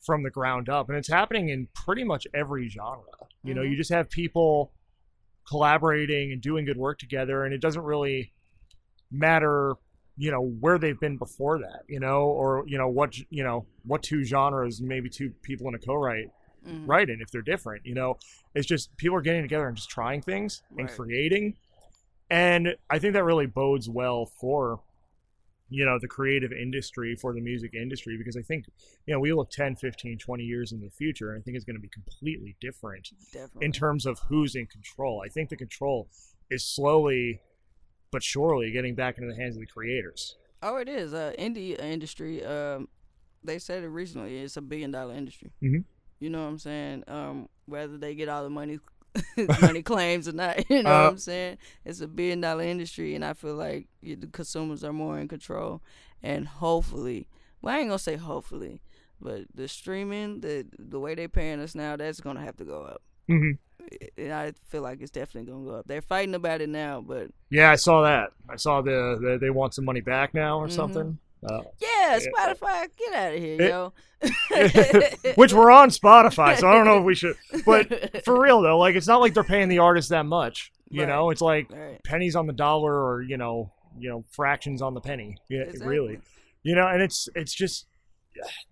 from 0.00 0.22
the 0.22 0.30
ground 0.30 0.68
up, 0.68 0.88
and 0.88 0.98
it's 0.98 1.08
happening 1.08 1.48
in 1.48 1.68
pretty 1.74 2.04
much 2.04 2.26
every 2.34 2.68
genre. 2.68 3.02
You 3.42 3.54
know, 3.54 3.62
Mhm. 3.62 3.70
you 3.70 3.76
just 3.76 3.90
have 3.90 4.10
people 4.10 4.72
collaborating 5.48 6.32
and 6.32 6.40
doing 6.40 6.64
good 6.64 6.76
work 6.76 6.98
together, 6.98 7.44
and 7.44 7.54
it 7.54 7.60
doesn't 7.60 7.82
really 7.82 8.32
matter 9.10 9.74
you 10.16 10.30
know 10.30 10.40
where 10.60 10.78
they've 10.78 11.00
been 11.00 11.16
before 11.16 11.58
that 11.58 11.82
you 11.88 11.98
know 11.98 12.22
or 12.22 12.64
you 12.66 12.78
know 12.78 12.88
what 12.88 13.16
you 13.30 13.42
know 13.42 13.66
what 13.84 14.02
two 14.02 14.22
genres 14.22 14.80
maybe 14.80 15.08
two 15.08 15.30
people 15.42 15.66
in 15.68 15.74
a 15.74 15.78
co-write 15.78 16.30
hmm 16.64 16.86
writing 16.86 17.18
if 17.20 17.30
they're 17.30 17.42
different 17.42 17.84
you 17.84 17.94
know 17.94 18.16
it's 18.54 18.66
just 18.66 18.96
people 18.96 19.16
are 19.16 19.20
getting 19.20 19.42
together 19.42 19.66
and 19.68 19.76
just 19.76 19.90
trying 19.90 20.22
things 20.22 20.62
and 20.78 20.88
creating 20.88 21.56
and 22.30 22.74
i 22.90 22.98
think 22.98 23.12
that 23.14 23.24
really 23.24 23.46
bodes 23.46 23.88
well 23.88 24.26
for 24.26 24.80
you 25.68 25.84
know 25.84 25.98
the 26.00 26.08
creative 26.08 26.52
industry 26.52 27.16
for 27.16 27.32
the 27.34 27.40
music 27.40 27.74
industry 27.74 28.16
because 28.16 28.36
i 28.36 28.42
think 28.42 28.64
you 29.06 29.14
know 29.14 29.20
we 29.20 29.32
look 29.32 29.50
10 29.50 29.76
15 29.76 30.18
20 30.18 30.42
years 30.44 30.72
in 30.72 30.80
the 30.80 30.90
future 30.90 31.32
and 31.32 31.40
i 31.40 31.42
think 31.42 31.56
it's 31.56 31.64
going 31.64 31.76
to 31.76 31.80
be 31.82 31.88
completely 31.88 32.56
different 32.60 33.10
Definitely. 33.32 33.64
in 33.66 33.72
terms 33.72 34.06
of 34.06 34.18
who's 34.28 34.54
in 34.54 34.66
control. 34.66 35.22
I 35.24 35.28
think 35.28 35.48
the 35.50 35.56
control 35.56 36.08
is 36.50 36.64
slowly 36.64 37.40
but 38.10 38.22
surely 38.22 38.70
getting 38.70 38.94
back 38.94 39.18
into 39.18 39.28
the 39.28 39.36
hands 39.40 39.56
of 39.56 39.60
the 39.60 39.66
creators. 39.66 40.36
Oh, 40.62 40.76
it 40.76 40.88
is. 40.88 41.12
Uh, 41.12 41.32
indie 41.38 41.76
industry. 41.80 42.44
Um, 42.44 42.88
they 43.42 43.58
said 43.58 43.82
it 43.82 43.88
recently. 43.88 44.38
It's 44.38 44.56
a 44.56 44.62
billion 44.62 44.92
dollar 44.92 45.14
industry. 45.14 45.50
Mhm. 45.62 45.84
You 46.20 46.30
know 46.30 46.42
what 46.44 46.48
I'm 46.50 46.58
saying? 46.60 47.04
Um, 47.08 47.48
whether 47.66 47.98
they 47.98 48.14
get 48.14 48.28
all 48.28 48.44
the 48.44 48.50
money, 48.50 48.78
money 49.60 49.82
claims 49.82 50.28
or 50.28 50.32
not. 50.32 50.64
You 50.70 50.82
know 50.82 50.90
Uh, 50.90 51.04
what 51.04 51.10
I'm 51.12 51.18
saying? 51.18 51.58
It's 51.84 52.00
a 52.00 52.08
billion 52.08 52.40
dollar 52.40 52.62
industry, 52.64 53.14
and 53.14 53.24
I 53.24 53.32
feel 53.34 53.54
like 53.54 53.88
you, 54.00 54.16
the 54.16 54.26
consumers 54.26 54.84
are 54.84 54.92
more 54.92 55.18
in 55.18 55.28
control. 55.28 55.82
And 56.22 56.46
hopefully, 56.48 57.28
well, 57.60 57.74
I 57.74 57.78
ain't 57.78 57.88
gonna 57.88 57.98
say 57.98 58.16
hopefully, 58.16 58.80
but 59.20 59.42
the 59.54 59.68
streaming, 59.68 60.40
the 60.40 60.66
the 60.78 60.98
way 61.00 61.14
they 61.14 61.28
paying 61.28 61.60
us 61.60 61.74
now, 61.74 61.96
that's 61.96 62.20
gonna 62.20 62.40
have 62.40 62.56
to 62.56 62.64
go 62.64 62.82
up. 62.82 63.02
Mm-hmm. 63.28 63.52
And 64.16 64.32
I 64.32 64.52
feel 64.68 64.82
like 64.82 65.00
it's 65.00 65.10
definitely 65.10 65.50
gonna 65.52 65.64
go 65.64 65.76
up. 65.76 65.86
They're 65.86 66.02
fighting 66.02 66.34
about 66.34 66.60
it 66.60 66.68
now, 66.68 67.00
but 67.00 67.30
Yeah, 67.50 67.70
I 67.70 67.76
saw 67.76 68.02
that. 68.02 68.30
I 68.48 68.56
saw 68.56 68.80
the, 68.82 69.18
the 69.20 69.38
they 69.40 69.50
want 69.50 69.74
some 69.74 69.84
money 69.84 70.00
back 70.00 70.34
now 70.34 70.58
or 70.58 70.68
Mhm. 70.68 70.70
something. 70.70 71.18
Uh, 71.44 71.62
yeah. 71.80 72.18
Spotify, 72.18 72.86
get 72.96 73.12
out 73.14 73.34
of 73.34 73.38
here, 73.40 73.60
It- 73.60 73.68
yo. 73.68 73.92
which 75.34 75.52
we're 75.52 75.70
on 75.70 75.90
Spotify, 75.90 76.56
so 76.58 76.68
I 76.68 76.72
don't 76.74 76.86
know 76.86 76.98
if 76.98 77.04
we 77.04 77.14
should. 77.20 77.36
But 77.66 78.24
for 78.24 78.40
real 78.40 78.62
though, 78.62 78.78
like 78.78 78.94
it's 78.96 79.06
not 79.06 79.20
like 79.20 79.34
they're 79.34 79.44
paying 79.44 79.68
the 79.68 79.78
artist 79.80 80.08
that 80.10 80.24
much. 80.26 80.72
You 80.88 81.02
Right. 81.02 81.08
know, 81.08 81.30
it's 81.30 81.40
like 81.40 81.70
Right. 81.70 82.02
pennies 82.04 82.36
on 82.36 82.46
the 82.46 82.52
dollar 82.52 82.92
or 82.94 83.22
you 83.22 83.36
know 83.36 83.72
you 83.98 84.08
know 84.08 84.24
fractions 84.30 84.80
on 84.82 84.94
the 84.94 85.00
penny. 85.00 85.36
Yeah, 85.50 85.62
Exactly. 85.62 85.86
really. 85.86 86.18
You 86.62 86.74
know, 86.74 86.86
and 86.86 87.02
it's 87.02 87.28
it's 87.34 87.52
just 87.54 87.86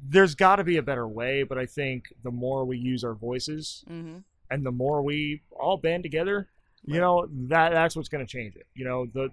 there's 0.01 0.35
got 0.35 0.57
to 0.57 0.65
be 0.65 0.77
a 0.79 0.83
better 0.83 1.07
way. 1.07 1.43
But 1.43 1.59
I 1.59 1.67
think 1.67 2.05
the 2.23 2.31
more 2.31 2.65
we 2.65 2.79
use 2.79 3.05
our 3.05 3.15
voices 3.15 3.85
hmm 3.87 4.19
and 4.51 4.67
the 4.67 4.73
more 4.73 5.03
we 5.03 5.41
all 5.59 5.79
band 5.79 6.03
together, 6.03 6.47
you 6.85 7.01
know, 7.01 7.27
that 7.49 7.73
that's 7.73 7.97
what's 7.97 8.09
going 8.11 8.25
to 8.27 8.31
change 8.31 8.55
it. 8.55 8.67
You 8.75 8.85
know, 8.85 9.07
the 9.13 9.31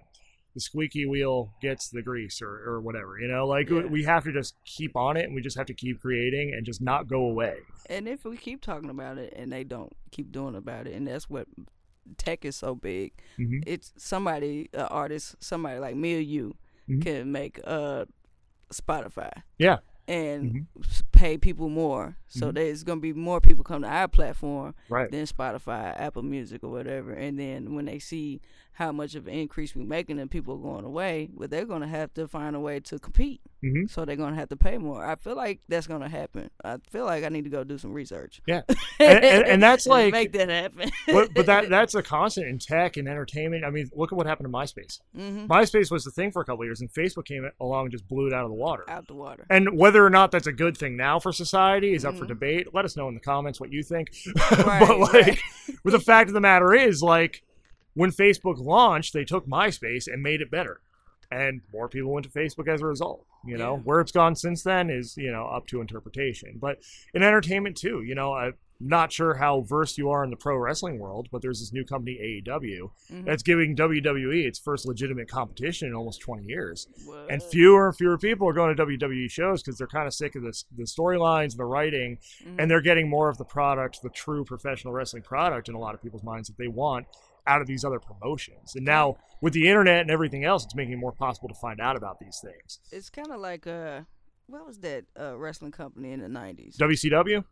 the 0.54 0.60
squeaky 0.60 1.06
wheel 1.06 1.52
gets 1.62 1.88
the 1.90 2.02
grease 2.02 2.42
or, 2.42 2.48
or 2.68 2.80
whatever. 2.80 3.18
You 3.20 3.28
know, 3.28 3.46
like 3.46 3.70
Yeah. 3.70 3.82
we 3.86 4.02
have 4.04 4.24
to 4.24 4.32
just 4.32 4.54
keep 4.64 4.96
on 4.96 5.16
it 5.16 5.24
and 5.26 5.34
we 5.34 5.40
just 5.42 5.56
have 5.56 5.66
to 5.66 5.74
keep 5.74 6.00
creating 6.00 6.54
and 6.54 6.64
just 6.66 6.80
not 6.80 7.06
go 7.08 7.24
away. 7.26 7.58
And 7.86 8.08
if 8.08 8.24
we 8.24 8.36
keep 8.36 8.60
talking 8.60 8.90
about 8.90 9.18
it 9.18 9.32
and 9.36 9.52
they 9.52 9.64
don't 9.64 9.92
keep 10.10 10.32
doing 10.32 10.54
about 10.56 10.86
it, 10.86 10.94
and 10.94 11.06
that's 11.06 11.30
what 11.30 11.46
tech 12.16 12.44
is 12.44 12.56
so 12.56 12.74
big. 12.74 13.12
Mhm. 13.38 13.62
It's 13.66 13.92
somebody, 13.96 14.68
an 14.72 14.80
artist, 14.90 15.36
somebody 15.40 15.78
like 15.78 15.94
me 15.96 16.16
or 16.16 16.20
you, 16.20 16.56
Mhm. 16.88 17.02
can 17.02 17.32
make 17.32 17.60
uh 17.64 18.06
Spotify. 18.72 19.30
Yeah. 19.58 19.78
And 20.08 20.52
Mhm. 20.52 20.66
Pay 21.20 21.36
people 21.36 21.68
more, 21.68 22.16
so 22.28 22.50
Mhm. 22.50 22.54
there's 22.54 22.82
gonna 22.82 23.00
be 23.00 23.12
more 23.12 23.40
people 23.40 23.62
come 23.62 23.82
to 23.82 23.88
our 23.88 24.08
platform 24.08 24.74
Right. 24.88 25.10
than 25.10 25.26
Spotify, 25.26 25.94
Apple 26.00 26.22
Music, 26.22 26.64
or 26.64 26.70
whatever. 26.70 27.12
And 27.12 27.38
then 27.38 27.74
when 27.74 27.84
they 27.84 27.98
see 27.98 28.40
how 28.72 28.92
much 28.92 29.14
of 29.14 29.26
an 29.26 29.34
increase 29.34 29.76
we're 29.76 29.84
making 29.84 30.18
and 30.18 30.30
people 30.30 30.54
are 30.54 30.62
going 30.72 30.86
away, 30.86 31.28
well, 31.34 31.48
they're 31.48 31.66
gonna 31.66 31.86
have 31.88 32.14
to 32.14 32.26
find 32.26 32.56
a 32.56 32.60
way 32.60 32.80
to 32.80 32.98
compete. 32.98 33.40
hmm 33.60 33.84
So 33.88 34.06
they're 34.06 34.16
gonna 34.16 34.36
have 34.36 34.48
to 34.48 34.56
pay 34.56 34.78
more. 34.78 35.04
I 35.04 35.16
feel 35.16 35.36
like 35.36 35.60
that's 35.68 35.86
gonna 35.86 36.08
happen. 36.08 36.48
I 36.64 36.78
feel 36.90 37.04
like 37.04 37.22
I 37.24 37.28
need 37.28 37.44
to 37.44 37.50
go 37.50 37.62
do 37.62 37.76
some 37.76 37.92
research. 37.92 38.40
Yeah. 38.46 38.62
And- 39.00 39.24
and- 39.24 39.46
and 39.46 39.62
that's 39.62 39.86
like- 39.86 40.12
make 40.12 40.32
that 40.32 40.48
happen. 40.48 40.90
but 41.06 41.34
but 41.34 41.44
that 41.46 41.68
that's 41.76 41.94
a 41.94 42.02
constant 42.02 42.46
in 42.46 42.58
tech 42.58 42.96
and 42.96 43.06
entertainment. 43.08 43.64
I 43.64 43.70
mean, 43.70 43.90
look 43.94 44.12
at 44.12 44.16
what 44.16 44.26
happened 44.26 44.46
to 44.50 44.52
MySpace. 44.58 45.00
hmm 45.14 45.44
MySpace 45.46 45.90
was 45.90 46.04
the 46.04 46.10
thing 46.10 46.30
for 46.30 46.40
a 46.40 46.44
couple 46.46 46.62
of 46.62 46.66
years, 46.68 46.80
and 46.80 46.90
Facebook 46.92 47.26
came 47.26 47.46
along 47.60 47.86
and 47.86 47.92
just 47.92 48.08
blew 48.08 48.26
it 48.28 48.32
out 48.32 48.44
of 48.44 48.50
the 48.50 48.56
water. 48.56 48.84
out 48.88 49.06
the 49.06 49.14
water. 49.14 49.44
And 49.50 49.76
whether 49.76 50.04
or 50.04 50.10
not 50.10 50.30
that's 50.30 50.46
a 50.46 50.52
good 50.52 50.76
thing 50.78 50.96
now 50.96 51.09
for 51.18 51.32
society 51.32 51.94
is 51.94 52.04
up 52.04 52.16
for 52.16 52.24
Mhm. 52.24 52.28
debate. 52.28 52.74
Let 52.74 52.84
us 52.84 52.96
know 52.96 53.08
in 53.08 53.14
the 53.14 53.20
comments 53.20 53.58
what 53.60 53.72
you 53.72 53.82
think. 53.82 54.10
Right, 54.64 54.86
but 54.86 54.98
like, 54.98 55.12
right. 55.12 55.38
but 55.84 55.90
the 55.90 55.98
fact 56.00 56.28
of 56.28 56.34
the 56.34 56.40
matter 56.40 56.72
is, 56.74 57.02
like, 57.02 57.42
when 57.94 58.10
Facebook 58.12 58.58
launched, 58.58 59.12
they 59.14 59.24
took 59.24 59.46
MySpace 59.48 60.06
and 60.06 60.22
made 60.22 60.40
it 60.40 60.50
better, 60.50 60.80
and 61.32 61.62
more 61.72 61.88
people 61.88 62.12
went 62.12 62.24
to 62.24 62.30
Facebook 62.32 62.68
as 62.68 62.82
a 62.82 62.86
result. 62.86 63.26
You 63.46 63.56
know, 63.56 63.76
Yeah. 63.76 63.80
where 63.80 64.00
it's 64.00 64.12
gone 64.12 64.36
since 64.36 64.62
then 64.62 64.90
is 64.90 65.16
you 65.16 65.32
know 65.32 65.46
up 65.46 65.66
to 65.68 65.80
interpretation. 65.80 66.58
But 66.60 66.78
in 67.14 67.22
entertainment 67.22 67.76
too, 67.76 68.02
you 68.02 68.14
know, 68.14 68.34
I'm 68.34 68.54
not 68.82 69.12
sure 69.12 69.34
how 69.34 69.60
versed 69.60 69.98
you 69.98 70.08
are 70.08 70.24
in 70.24 70.30
the 70.30 70.36
pro 70.36 70.56
wrestling 70.56 70.98
world, 70.98 71.28
but 71.30 71.42
there's 71.42 71.60
this 71.60 71.72
new 71.72 71.84
company 71.84 72.18
AEW 72.18 72.90
Mhm. 73.12 73.24
that's 73.26 73.42
giving 73.42 73.76
WWE 73.76 74.46
its 74.46 74.58
first 74.58 74.86
legitimate 74.86 75.28
competition 75.28 75.88
in 75.88 75.94
almost 75.94 76.20
20 76.22 76.44
years 76.46 76.88
and 77.28 77.42
fewer 77.42 77.88
and 77.88 77.96
fewer 77.96 78.16
people 78.16 78.48
are 78.48 78.52
going 78.54 78.74
to 78.74 78.82
WWE 78.82 79.28
shows 79.28 79.62
because 79.62 79.76
they're 79.76 79.86
kind 79.86 80.06
of 80.06 80.14
sick 80.14 80.34
of 80.34 80.42
this, 80.42 80.64
the 80.74 80.84
storylines, 80.84 81.56
the 81.56 81.64
writing, 81.66 82.18
Mhm. 82.42 82.56
and 82.58 82.70
they're 82.70 82.80
getting 82.80 83.08
more 83.08 83.28
of 83.28 83.36
the 83.36 83.44
product, 83.44 84.00
the 84.02 84.08
true 84.08 84.44
professional 84.44 84.94
wrestling 84.94 85.22
product 85.22 85.68
in 85.68 85.74
a 85.74 85.78
lot 85.78 85.94
of 85.94 86.02
people's 86.02 86.22
minds 86.24 86.48
that 86.48 86.56
they 86.56 86.68
want 86.68 87.06
out 87.46 87.60
of 87.60 87.66
these 87.66 87.84
other 87.84 87.98
promotions. 88.00 88.74
And 88.76 88.84
now 88.84 89.16
with 89.42 89.52
the 89.52 89.68
internet 89.68 90.00
and 90.02 90.10
everything 90.10 90.44
else, 90.44 90.64
it's 90.64 90.74
making 90.74 90.94
it 90.94 90.98
more 90.98 91.12
possible 91.12 91.48
to 91.48 91.54
find 91.54 91.80
out 91.80 91.96
about 91.96 92.18
these 92.18 92.38
things. 92.42 92.80
it's 92.92 93.10
kind 93.10 93.30
of 93.30 93.40
like 93.40 93.66
uh, 93.66 94.02
what 94.46 94.66
was 94.66 94.78
that 94.80 95.04
uh 95.18 95.36
wrestling 95.38 95.70
company 95.72 96.12
in 96.12 96.20
the 96.20 96.28
nineties? 96.28 96.76
WCW? 96.78 97.44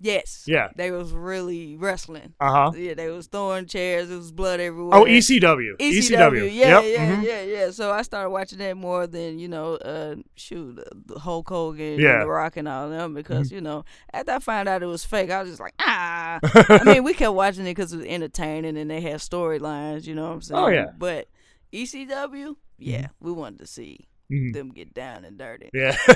Yes. 0.00 0.44
Yeah. 0.46 0.68
They 0.76 0.90
was 0.90 1.12
really 1.12 1.76
wrestling. 1.76 2.34
Uh 2.40 2.50
huh. 2.50 2.72
Yeah, 2.76 2.94
they 2.94 3.08
was 3.10 3.26
throwing 3.28 3.66
chairs. 3.66 4.10
It 4.10 4.16
was 4.16 4.32
blood 4.32 4.60
everywhere. 4.60 4.98
Oh, 4.98 5.04
ECW. 5.04 5.76
ECW. 5.78 6.50
Yeah, 6.52 6.80
Yep. 6.80 6.84
yeah, 6.92 7.16
mhm. 7.16 7.22
yeah, 7.24 7.42
yeah. 7.42 7.70
So 7.70 7.90
I 7.92 8.02
started 8.02 8.30
watching 8.30 8.58
that 8.58 8.76
more 8.76 9.06
than 9.06 9.38
you 9.38 9.48
know, 9.48 9.74
uh, 9.76 10.16
shoot, 10.36 10.78
uh, 10.78 10.82
the 11.06 11.18
Hulk 11.20 11.48
Hogan, 11.48 11.98
Yeah. 12.00 12.14
and 12.14 12.22
The 12.22 12.26
Rock, 12.28 12.56
and 12.56 12.68
all 12.68 12.90
them 12.90 13.14
because 13.14 13.46
Mm-hmm. 13.48 13.54
you 13.54 13.60
know, 13.62 13.84
after 14.12 14.32
I 14.32 14.38
found 14.40 14.68
out 14.68 14.82
it 14.82 14.86
was 14.86 15.04
fake, 15.04 15.30
I 15.30 15.40
was 15.40 15.50
just 15.50 15.60
like, 15.60 15.74
ah. 15.78 16.38
I 16.42 16.82
mean, 16.84 17.04
we 17.04 17.14
kept 17.14 17.32
watching 17.32 17.62
it 17.64 17.70
because 17.70 17.92
it 17.92 17.98
was 17.98 18.06
entertaining 18.06 18.76
and 18.76 18.90
they 18.90 19.00
had 19.00 19.20
storylines. 19.20 20.06
You 20.06 20.16
know 20.16 20.24
what 20.26 20.32
I'm 20.34 20.42
saying? 20.42 20.60
Oh, 20.64 20.68
yeah. 20.68 20.86
But 20.98 21.28
ECW, 21.72 22.56
yeah, 22.78 23.08
we 23.20 23.32
wanted 23.32 23.60
to 23.60 23.66
see 23.66 24.08
Mhm. 24.34 24.52
them 24.52 24.70
get 24.72 24.92
down 24.94 25.24
and 25.24 25.38
dirty. 25.38 25.70
Yeah. 25.72 25.96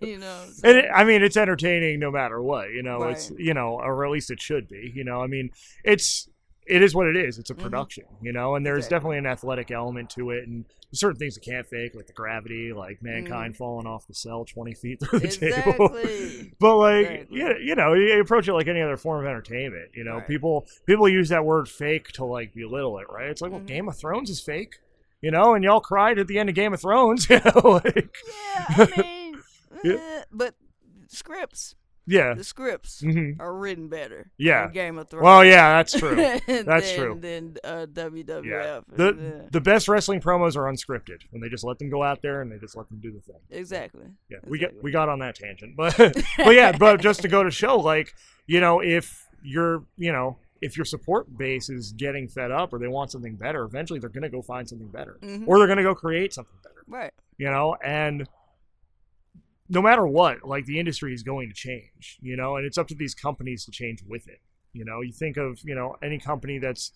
you 0.00 0.18
know. 0.18 0.44
so- 0.52 0.68
And 0.68 0.78
it, 0.78 0.84
I 0.94 1.04
mean, 1.04 1.22
it's 1.22 1.36
entertaining 1.36 2.00
no 2.00 2.10
matter 2.10 2.40
what. 2.42 2.70
You 2.70 2.82
know, 2.82 3.02
it's 3.04 3.30
you 3.38 3.54
know, 3.54 3.78
or 3.80 4.04
at 4.04 4.10
least 4.10 4.30
it 4.30 4.40
should 4.40 4.68
be. 4.68 4.92
You 4.94 5.04
know, 5.04 5.22
I 5.22 5.26
mean, 5.26 5.50
it's 5.84 6.28
it 6.66 6.80
is 6.80 6.94
what 6.94 7.08
it 7.08 7.16
is. 7.16 7.38
It's 7.38 7.50
a 7.50 7.54
Mhm. 7.54 7.62
production. 7.62 8.04
You 8.22 8.32
know, 8.32 8.54
and 8.54 8.64
there's 8.64 8.84
Exactly. 8.86 8.94
definitely 8.96 9.18
an 9.18 9.26
athletic 9.26 9.70
element 9.72 10.10
to 10.10 10.30
it, 10.30 10.46
and 10.46 10.64
certain 10.94 11.18
things 11.18 11.34
that 11.34 11.40
can't 11.40 11.66
fake, 11.66 11.94
like 11.94 12.06
the 12.06 12.12
gravity, 12.12 12.72
like 12.72 12.98
Mm-hmm. 12.98 13.06
mankind 13.06 13.56
falling 13.56 13.86
off 13.86 14.06
the 14.06 14.14
cell 14.14 14.44
20 14.44 14.72
feet 14.74 15.00
through 15.00 15.18
the 15.20 15.28
table. 15.28 15.88
But 16.60 16.76
like 16.76 17.06
Exactly. 17.08 17.38
you, 17.38 17.54
you 17.70 17.74
know, 17.74 17.94
you 17.94 18.20
approach 18.20 18.46
it 18.46 18.52
like 18.54 18.68
any 18.68 18.80
other 18.80 18.96
form 18.96 19.20
of 19.24 19.26
entertainment. 19.28 19.90
You 19.94 20.04
know, 20.04 20.16
Right. 20.18 20.26
people 20.28 20.66
people 20.86 21.08
use 21.08 21.30
that 21.30 21.44
word 21.44 21.68
fake 21.68 22.08
to 22.12 22.24
like 22.24 22.54
belittle 22.54 22.98
it, 22.98 23.06
right? 23.10 23.28
It's 23.28 23.40
like, 23.42 23.50
well, 23.50 23.60
Mhm. 23.60 23.66
Game 23.66 23.88
of 23.88 23.96
Thrones 23.98 24.30
is 24.30 24.40
fake. 24.40 24.76
You 25.22 25.30
know, 25.30 25.54
and 25.54 25.62
y'all 25.64 25.80
cried 25.80 26.18
at 26.18 26.26
the 26.26 26.38
end 26.38 26.48
of 26.48 26.54
Game 26.54 26.72
of 26.74 26.80
Thrones. 26.80 27.26
You 27.30 27.40
know, 27.44 27.80
like 27.84 28.14
Yeah, 28.28 28.66
I 28.68 28.92
mean, 29.02 29.42
Yeah. 29.84 29.94
eh, 29.94 30.22
but 30.32 30.54
scripts, 31.08 31.74
yeah. 32.06 32.34
the 32.34 32.42
scripts 32.44 33.00
hmm 33.00 33.32
are 33.38 33.54
written 33.54 33.88
better. 33.88 34.30
Yeah. 34.36 34.68
Game 34.70 34.98
of 34.98 35.08
Thrones. 35.08 35.22
Well, 35.24 35.44
yeah, 35.44 35.76
that's 35.76 35.92
true. 35.98 36.16
That's 36.46 36.66
than, 36.92 36.96
true. 36.98 37.18
Than 37.20 37.56
uh, 37.62 37.86
WWF. 37.92 38.44
Yeah. 38.44 38.64
Yeah. 38.64 38.80
The 38.96 39.48
the 39.52 39.60
best 39.60 39.86
wrestling 39.88 40.20
promos 40.20 40.56
are 40.56 40.64
unscripted 40.70 41.20
when 41.30 41.40
they 41.40 41.48
just 41.48 41.62
let 41.64 41.78
them 41.78 41.88
go 41.90 42.02
out 42.02 42.20
there 42.22 42.40
and 42.42 42.50
they 42.50 42.58
just 42.58 42.76
let 42.76 42.88
them 42.88 42.98
do 43.00 43.12
the 43.12 43.20
thing. 43.20 43.40
exactly. 43.50 44.06
Yeah, 44.28 44.38
we 44.46 44.58
get 44.58 44.82
we 44.82 44.90
got 44.90 45.08
on 45.08 45.20
that 45.20 45.36
tangent, 45.36 45.76
but 45.76 45.96
but 45.96 46.54
yeah, 46.54 46.76
but 46.76 47.00
just 47.00 47.22
to 47.22 47.28
go 47.28 47.44
to 47.44 47.50
show, 47.50 47.76
like 47.78 48.12
you 48.46 48.60
know, 48.60 48.80
if 48.80 49.28
you're 49.44 49.84
you 49.96 50.10
know 50.12 50.38
if 50.62 50.76
your 50.76 50.84
support 50.84 51.36
base 51.36 51.68
is 51.68 51.92
getting 51.92 52.28
fed 52.28 52.50
up 52.50 52.72
or 52.72 52.78
they 52.78 52.88
want 52.88 53.10
something 53.10 53.36
better, 53.36 53.64
eventually 53.64 53.98
they're 53.98 54.08
gonna 54.08 54.28
go 54.30 54.40
find 54.40 54.68
something 54.68 54.88
better, 54.88 55.18
Mhm. 55.20 55.46
or 55.46 55.58
they're 55.58 55.68
gonna 55.68 55.82
go 55.82 55.94
create 55.94 56.32
something 56.32 56.56
better. 56.62 56.82
Right. 56.86 57.12
You 57.36 57.50
know, 57.50 57.76
and 57.84 58.26
no 59.68 59.80
matter 59.82 60.06
what, 60.06 60.44
like 60.46 60.66
the 60.66 60.78
industry 60.78 61.14
is 61.14 61.22
going 61.22 61.48
to 61.48 61.54
change, 61.54 62.18
you 62.20 62.36
know, 62.36 62.56
and 62.56 62.66
it's 62.66 62.78
up 62.78 62.88
to 62.88 62.94
these 62.94 63.14
companies 63.14 63.64
to 63.64 63.70
change 63.70 64.02
with 64.02 64.28
it. 64.28 64.40
You 64.72 64.84
know, 64.84 65.00
you 65.00 65.12
think 65.12 65.36
of, 65.36 65.60
you 65.64 65.74
know, 65.74 65.96
any 66.02 66.18
company 66.18 66.58
that's, 66.58 66.92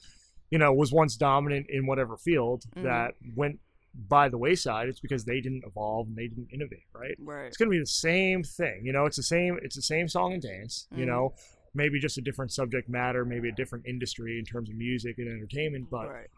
you 0.51 0.59
know, 0.59 0.73
was 0.73 0.93
once 0.93 1.17
dominant 1.17 1.67
in 1.69 1.87
whatever 1.87 2.17
field 2.17 2.65
Mhm. 2.77 2.83
that 2.85 3.15
went 3.35 3.61
by 3.95 4.29
the 4.29 4.37
wayside, 4.37 4.89
it's 4.89 5.01
because 5.01 5.25
they 5.25 5.41
didn't 5.41 5.65
evolve 5.67 6.07
and 6.09 6.17
they 6.17 6.29
didn't 6.29 6.49
innovate, 6.53 6.85
right? 6.93 7.17
Right. 7.19 7.47
It's 7.47 7.57
going 7.57 7.71
to 7.71 7.75
be 7.75 7.79
the 7.79 7.87
same 7.87 8.43
thing. 8.43 8.85
You 8.85 8.93
know, 8.93 9.07
it's 9.07 9.17
the 9.17 9.23
same 9.23 9.59
it's 9.63 9.77
the 9.77 9.83
same 9.83 10.07
song 10.07 10.35
and 10.35 10.43
dance, 10.43 10.87
you 10.95 11.05
Mhm. 11.05 11.09
know, 11.09 11.35
maybe 11.77 12.01
just 12.01 12.19
a 12.19 12.23
different 12.23 12.51
subject 12.53 12.89
matter, 12.89 13.25
maybe 13.25 13.49
a 13.49 13.53
different 13.53 13.87
industry 13.87 14.39
in 14.39 14.45
terms 14.45 14.69
of 14.71 14.77
music 14.77 15.19
and 15.19 15.29
entertainment, 15.29 15.89
but 15.91 16.09
right. 16.09 16.29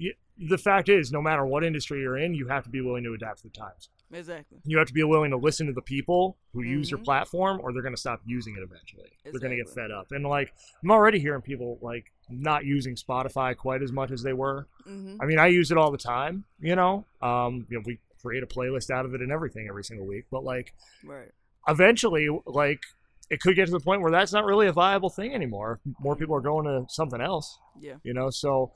y 0.00 0.10
the 0.38 0.58
fact 0.58 0.88
is 0.88 1.12
no 1.12 1.22
matter 1.22 1.44
what 1.46 1.62
industry 1.64 2.00
you're 2.00 2.18
in, 2.18 2.34
you 2.34 2.48
have 2.48 2.64
to 2.64 2.70
be 2.70 2.80
willing 2.80 3.04
to 3.04 3.12
adapt 3.14 3.38
to 3.42 3.44
the 3.48 3.50
times. 3.50 3.88
Exactly. 4.12 4.58
You 4.64 4.78
have 4.78 4.86
to 4.88 4.92
be 4.92 5.02
willing 5.04 5.30
to 5.30 5.36
listen 5.36 5.66
to 5.66 5.72
the 5.72 5.82
people 5.82 6.36
who 6.52 6.62
use 6.62 6.90
your 6.90 6.98
Mhm. 7.00 7.04
platform 7.04 7.60
or 7.62 7.72
they're 7.72 7.82
going 7.82 7.94
to 7.94 8.00
stop 8.00 8.20
using 8.26 8.54
it 8.56 8.62
eventually. 8.62 9.10
They're 9.24 9.40
going 9.40 9.56
to 9.56 9.56
get 9.56 9.68
fed 9.74 9.90
up. 9.90 10.10
And 10.12 10.24
like 10.24 10.52
I'm 10.82 10.90
already 10.90 11.18
hearing 11.20 11.42
people 11.42 11.78
like 11.82 12.12
not 12.28 12.64
using 12.64 12.94
Spotify 12.96 13.56
quite 13.56 13.82
as 13.82 13.92
much 13.92 14.10
as 14.10 14.22
they 14.22 14.32
were. 14.32 14.66
hmm 14.84 15.16
I 15.20 15.26
mean, 15.26 15.38
I 15.38 15.46
use 15.48 15.70
it 15.70 15.78
all 15.78 15.90
the 15.92 15.98
time, 15.98 16.44
you 16.60 16.74
know. 16.76 17.06
Um, 17.22 17.66
you 17.70 17.78
know, 17.78 17.82
we 17.86 17.98
create 18.20 18.42
a 18.42 18.46
playlist 18.46 18.90
out 18.90 19.04
of 19.06 19.14
it 19.14 19.20
and 19.20 19.30
everything 19.30 19.66
every 19.68 19.84
single 19.84 20.06
week, 20.06 20.24
but 20.30 20.42
like 20.44 20.74
Right. 21.04 21.30
eventually 21.68 22.28
like 22.46 22.82
it 23.30 23.40
could 23.40 23.56
get 23.56 23.66
to 23.66 23.72
the 23.72 23.80
point 23.80 24.02
where 24.02 24.10
that's 24.10 24.32
not 24.32 24.44
really 24.44 24.66
a 24.66 24.72
viable 24.72 25.10
thing 25.10 25.34
anymore. 25.34 25.80
More 26.00 26.14
people 26.16 26.34
are 26.36 26.40
going 26.40 26.66
to 26.66 26.84
something 26.92 27.20
else, 27.20 27.58
Yeah. 27.80 27.94
you 28.02 28.12
know. 28.14 28.30
So 28.30 28.72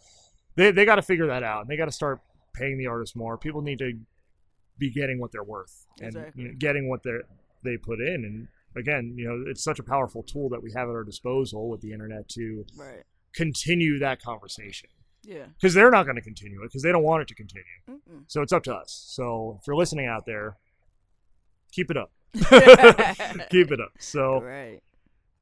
they 0.57 0.71
they 0.71 0.85
got 0.85 0.97
to 0.97 1.03
figure 1.03 1.27
that 1.27 1.43
out. 1.43 1.63
and 1.63 1.71
They 1.71 1.77
got 1.77 1.85
to 1.87 1.93
start 1.93 2.21
paying 2.55 2.79
the 2.79 2.87
artists 2.87 3.15
more. 3.15 3.37
People 3.39 3.63
need 3.63 3.79
to 3.81 3.93
be 4.79 4.91
getting 4.91 5.19
what 5.21 5.33
they're 5.33 5.43
worth 5.45 5.87
and 5.99 6.09
Exactly. 6.09 6.43
you 6.43 6.49
know, 6.49 6.55
getting 6.59 6.89
what 6.89 7.03
they 7.03 7.19
they 7.65 7.77
put 7.77 8.01
in. 8.01 8.25
And 8.25 8.49
again, 8.77 9.15
you 9.17 9.27
know, 9.29 9.45
it's 9.51 9.63
such 9.65 9.79
a 9.79 9.83
powerful 9.83 10.23
tool 10.23 10.49
that 10.51 10.63
we 10.63 10.73
have 10.73 10.89
at 10.89 10.93
our 10.95 11.05
disposal 11.05 11.69
with 11.69 11.81
the 11.81 11.93
internet 11.93 12.29
to 12.31 12.65
Right. 12.77 13.03
continue 13.35 13.99
that 13.99 14.23
conversation 14.23 14.89
Yeah. 15.25 15.47
because 15.55 15.75
they're 15.75 15.91
not 15.91 16.05
going 16.05 16.17
to 16.17 16.23
continue 16.23 16.63
it 16.63 16.67
because 16.67 16.83
they 16.83 16.93
don't 16.93 17.03
want 17.03 17.23
it 17.23 17.29
to 17.29 17.35
continue. 17.35 17.65
Mm-mm. 17.89 18.25
So 18.29 18.41
it's 18.43 18.53
up 18.53 18.63
to 18.65 18.75
us. 18.75 18.93
So 19.09 19.59
if 19.61 19.67
you're 19.67 19.77
listening 19.77 20.07
out 20.07 20.25
there, 20.27 20.57
keep 21.73 21.91
it 21.91 21.97
up. 21.97 22.13
keep 23.51 23.71
it 23.71 23.81
up. 23.81 23.93
So 23.99 24.43
right. 24.43 24.81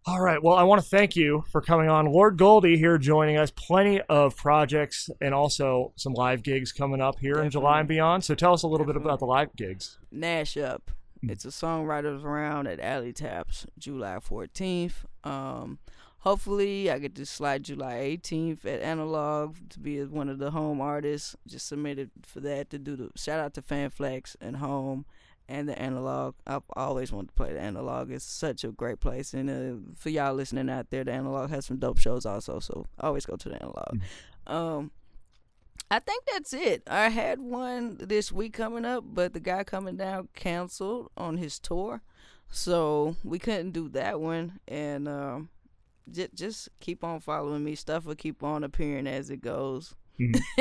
all 0.07 0.20
right. 0.20 0.43
Well, 0.43 0.57
I 0.57 0.62
want 0.62 0.82
to 0.82 0.89
thank 0.89 1.16
you 1.16 1.45
for 1.51 1.61
coming 1.61 1.89
on. 1.89 2.07
Lord 2.07 2.37
Goldie 2.37 2.76
here 2.76 2.99
joining 2.99 3.37
us. 3.37 3.51
Plenty 3.51 4.01
of 4.03 4.37
projects 4.37 5.11
and 5.20 5.34
also 5.34 5.93
some 5.97 6.14
live 6.14 6.43
gigs 6.43 6.72
coming 6.72 7.01
up 7.01 7.18
here 7.18 7.41
in 7.41 7.51
July 7.51 7.80
and 7.80 7.89
beyond. 7.89 8.24
So 8.24 8.34
tell 8.34 8.53
us 8.53 8.62
a 8.62 8.68
little 8.68 8.87
bit 8.87 8.97
about 8.97 9.18
the 9.18 9.26
live 9.26 9.55
gigs. 9.57 9.99
Nash 10.11 10.57
Up. 10.57 10.91
Mm. 11.24 11.32
It's 11.32 11.45
a 11.45 11.49
songwriters 11.49 12.22
round 12.22 12.68
at 12.68 12.80
Alley 12.80 13.12
Taps, 13.12 13.66
July 13.78 14.16
14th. 14.16 15.05
Um, 15.24 15.78
hopefully, 16.20 16.91
I 16.91 16.99
get 16.99 17.14
to 17.16 17.26
slide 17.26 17.64
July 17.64 18.18
18th 18.22 18.64
at 18.64 18.80
Analog 18.80 19.57
to 19.70 19.80
be 19.80 20.03
one 20.05 20.28
of 20.28 20.39
the 20.39 20.51
home 20.51 20.80
artists. 20.80 21.37
Just 21.47 21.68
submitted 21.68 22.11
for 22.22 22.41
that 22.41 22.70
to 22.70 22.78
do 22.78 22.97
the 22.97 23.11
shout 23.16 23.41
out 23.41 23.55
to 23.55 23.62
Fanflex 23.62 24.37
and 24.41 24.57
Home 24.57 25.05
and 25.49 25.68
the 25.68 25.78
Analog. 25.78 26.34
I've 26.47 26.62
always 26.74 27.12
wanted 27.12 27.28
to 27.28 27.34
play 27.34 27.53
the 27.53 27.61
Analog. 27.61 28.11
It's 28.11 28.24
such 28.24 28.64
a 28.64 28.68
great 28.68 29.01
place, 29.01 29.34
and 29.34 29.51
uh, 29.51 29.92
for 29.97 30.11
y'all 30.11 30.34
listening 30.34 30.68
out 30.70 30.90
there, 30.90 31.05
the 31.05 31.12
Analog 31.12 31.51
has 31.51 31.66
some 31.66 31.78
dope 31.78 31.99
shows 31.99 32.26
also. 32.26 32.59
So 32.61 32.86
always 33.01 33.26
go 33.26 33.36
to 33.36 33.49
the 33.49 33.57
Analog. 33.57 34.01
Um, 34.47 34.90
I 35.90 36.01
think 36.01 36.24
that's 36.32 36.53
it. 36.53 36.82
I 36.88 37.11
had 37.11 37.40
one 37.40 37.97
this 38.01 38.32
week 38.32 38.55
coming 38.55 38.84
up, 38.84 39.05
but 39.07 39.32
the 39.32 39.40
guy 39.40 39.62
coming 39.62 39.97
down 39.97 40.28
canceled 40.34 41.11
on 41.16 41.36
his 41.36 41.59
tour, 41.59 42.03
so 42.51 43.16
we 43.22 43.38
couldn't 43.38 43.70
do 43.70 43.88
that 43.90 44.20
one. 44.20 44.59
And 44.66 45.07
um, 45.07 45.49
j- 46.11 46.28
just 46.34 46.68
keep 46.80 47.05
on 47.05 47.20
following 47.20 47.62
me. 47.62 47.76
Stuff 47.76 48.05
will 48.05 48.16
keep 48.16 48.42
on 48.42 48.64
appearing 48.64 49.07
as 49.07 49.30
it 49.30 49.40
goes. 49.40 49.94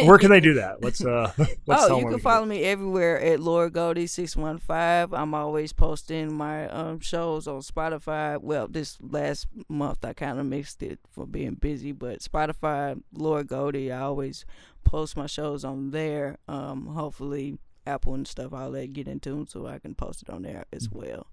Where 0.03 0.17
can 0.17 0.29
they 0.31 0.39
do 0.39 0.55
that? 0.55 0.83
Let's 0.83 1.03
uh 1.03 1.31
let's 1.37 1.83
oh, 1.83 1.97
you 1.99 2.05
can 2.07 2.19
follow 2.19 2.45
me 2.45 2.63
everywhere 2.63 3.19
at 3.21 3.39
Lord 3.39 3.73
Goldie 3.73 4.07
six 4.07 4.35
one 4.35 4.57
five. 4.57 5.13
I'm 5.13 5.33
always 5.33 5.71
posting 5.73 6.33
my 6.33 6.67
um 6.69 6.99
shows 6.99 7.47
on 7.47 7.61
Spotify. 7.61 8.39
Well, 8.41 8.67
this 8.67 8.97
last 9.01 9.47
month 9.69 10.03
I 10.03 10.13
kind 10.13 10.39
of 10.39 10.45
mixed 10.45 10.83
it 10.83 10.99
for 11.11 11.25
being 11.25 11.55
busy, 11.55 11.91
but 11.91 12.19
Spotify, 12.19 13.01
Lord 13.13 13.47
Goldie, 13.47 13.91
I 13.91 14.01
always 14.01 14.45
post 14.83 15.15
my 15.17 15.25
shows 15.27 15.63
on 15.63 15.91
there. 15.91 16.37
Um, 16.47 16.87
hopefully 16.87 17.57
Apple 17.87 18.13
and 18.15 18.27
stuff 18.27 18.53
I'll 18.53 18.71
let 18.71 18.93
get 18.93 19.07
into 19.07 19.29
'em 19.31 19.47
so 19.47 19.65
I 19.67 19.79
can 19.79 19.95
post 19.95 20.21
it 20.23 20.29
on 20.29 20.41
there 20.41 20.65
as 20.73 20.87
Mm-hmm. 20.87 20.97
well. 20.99 21.27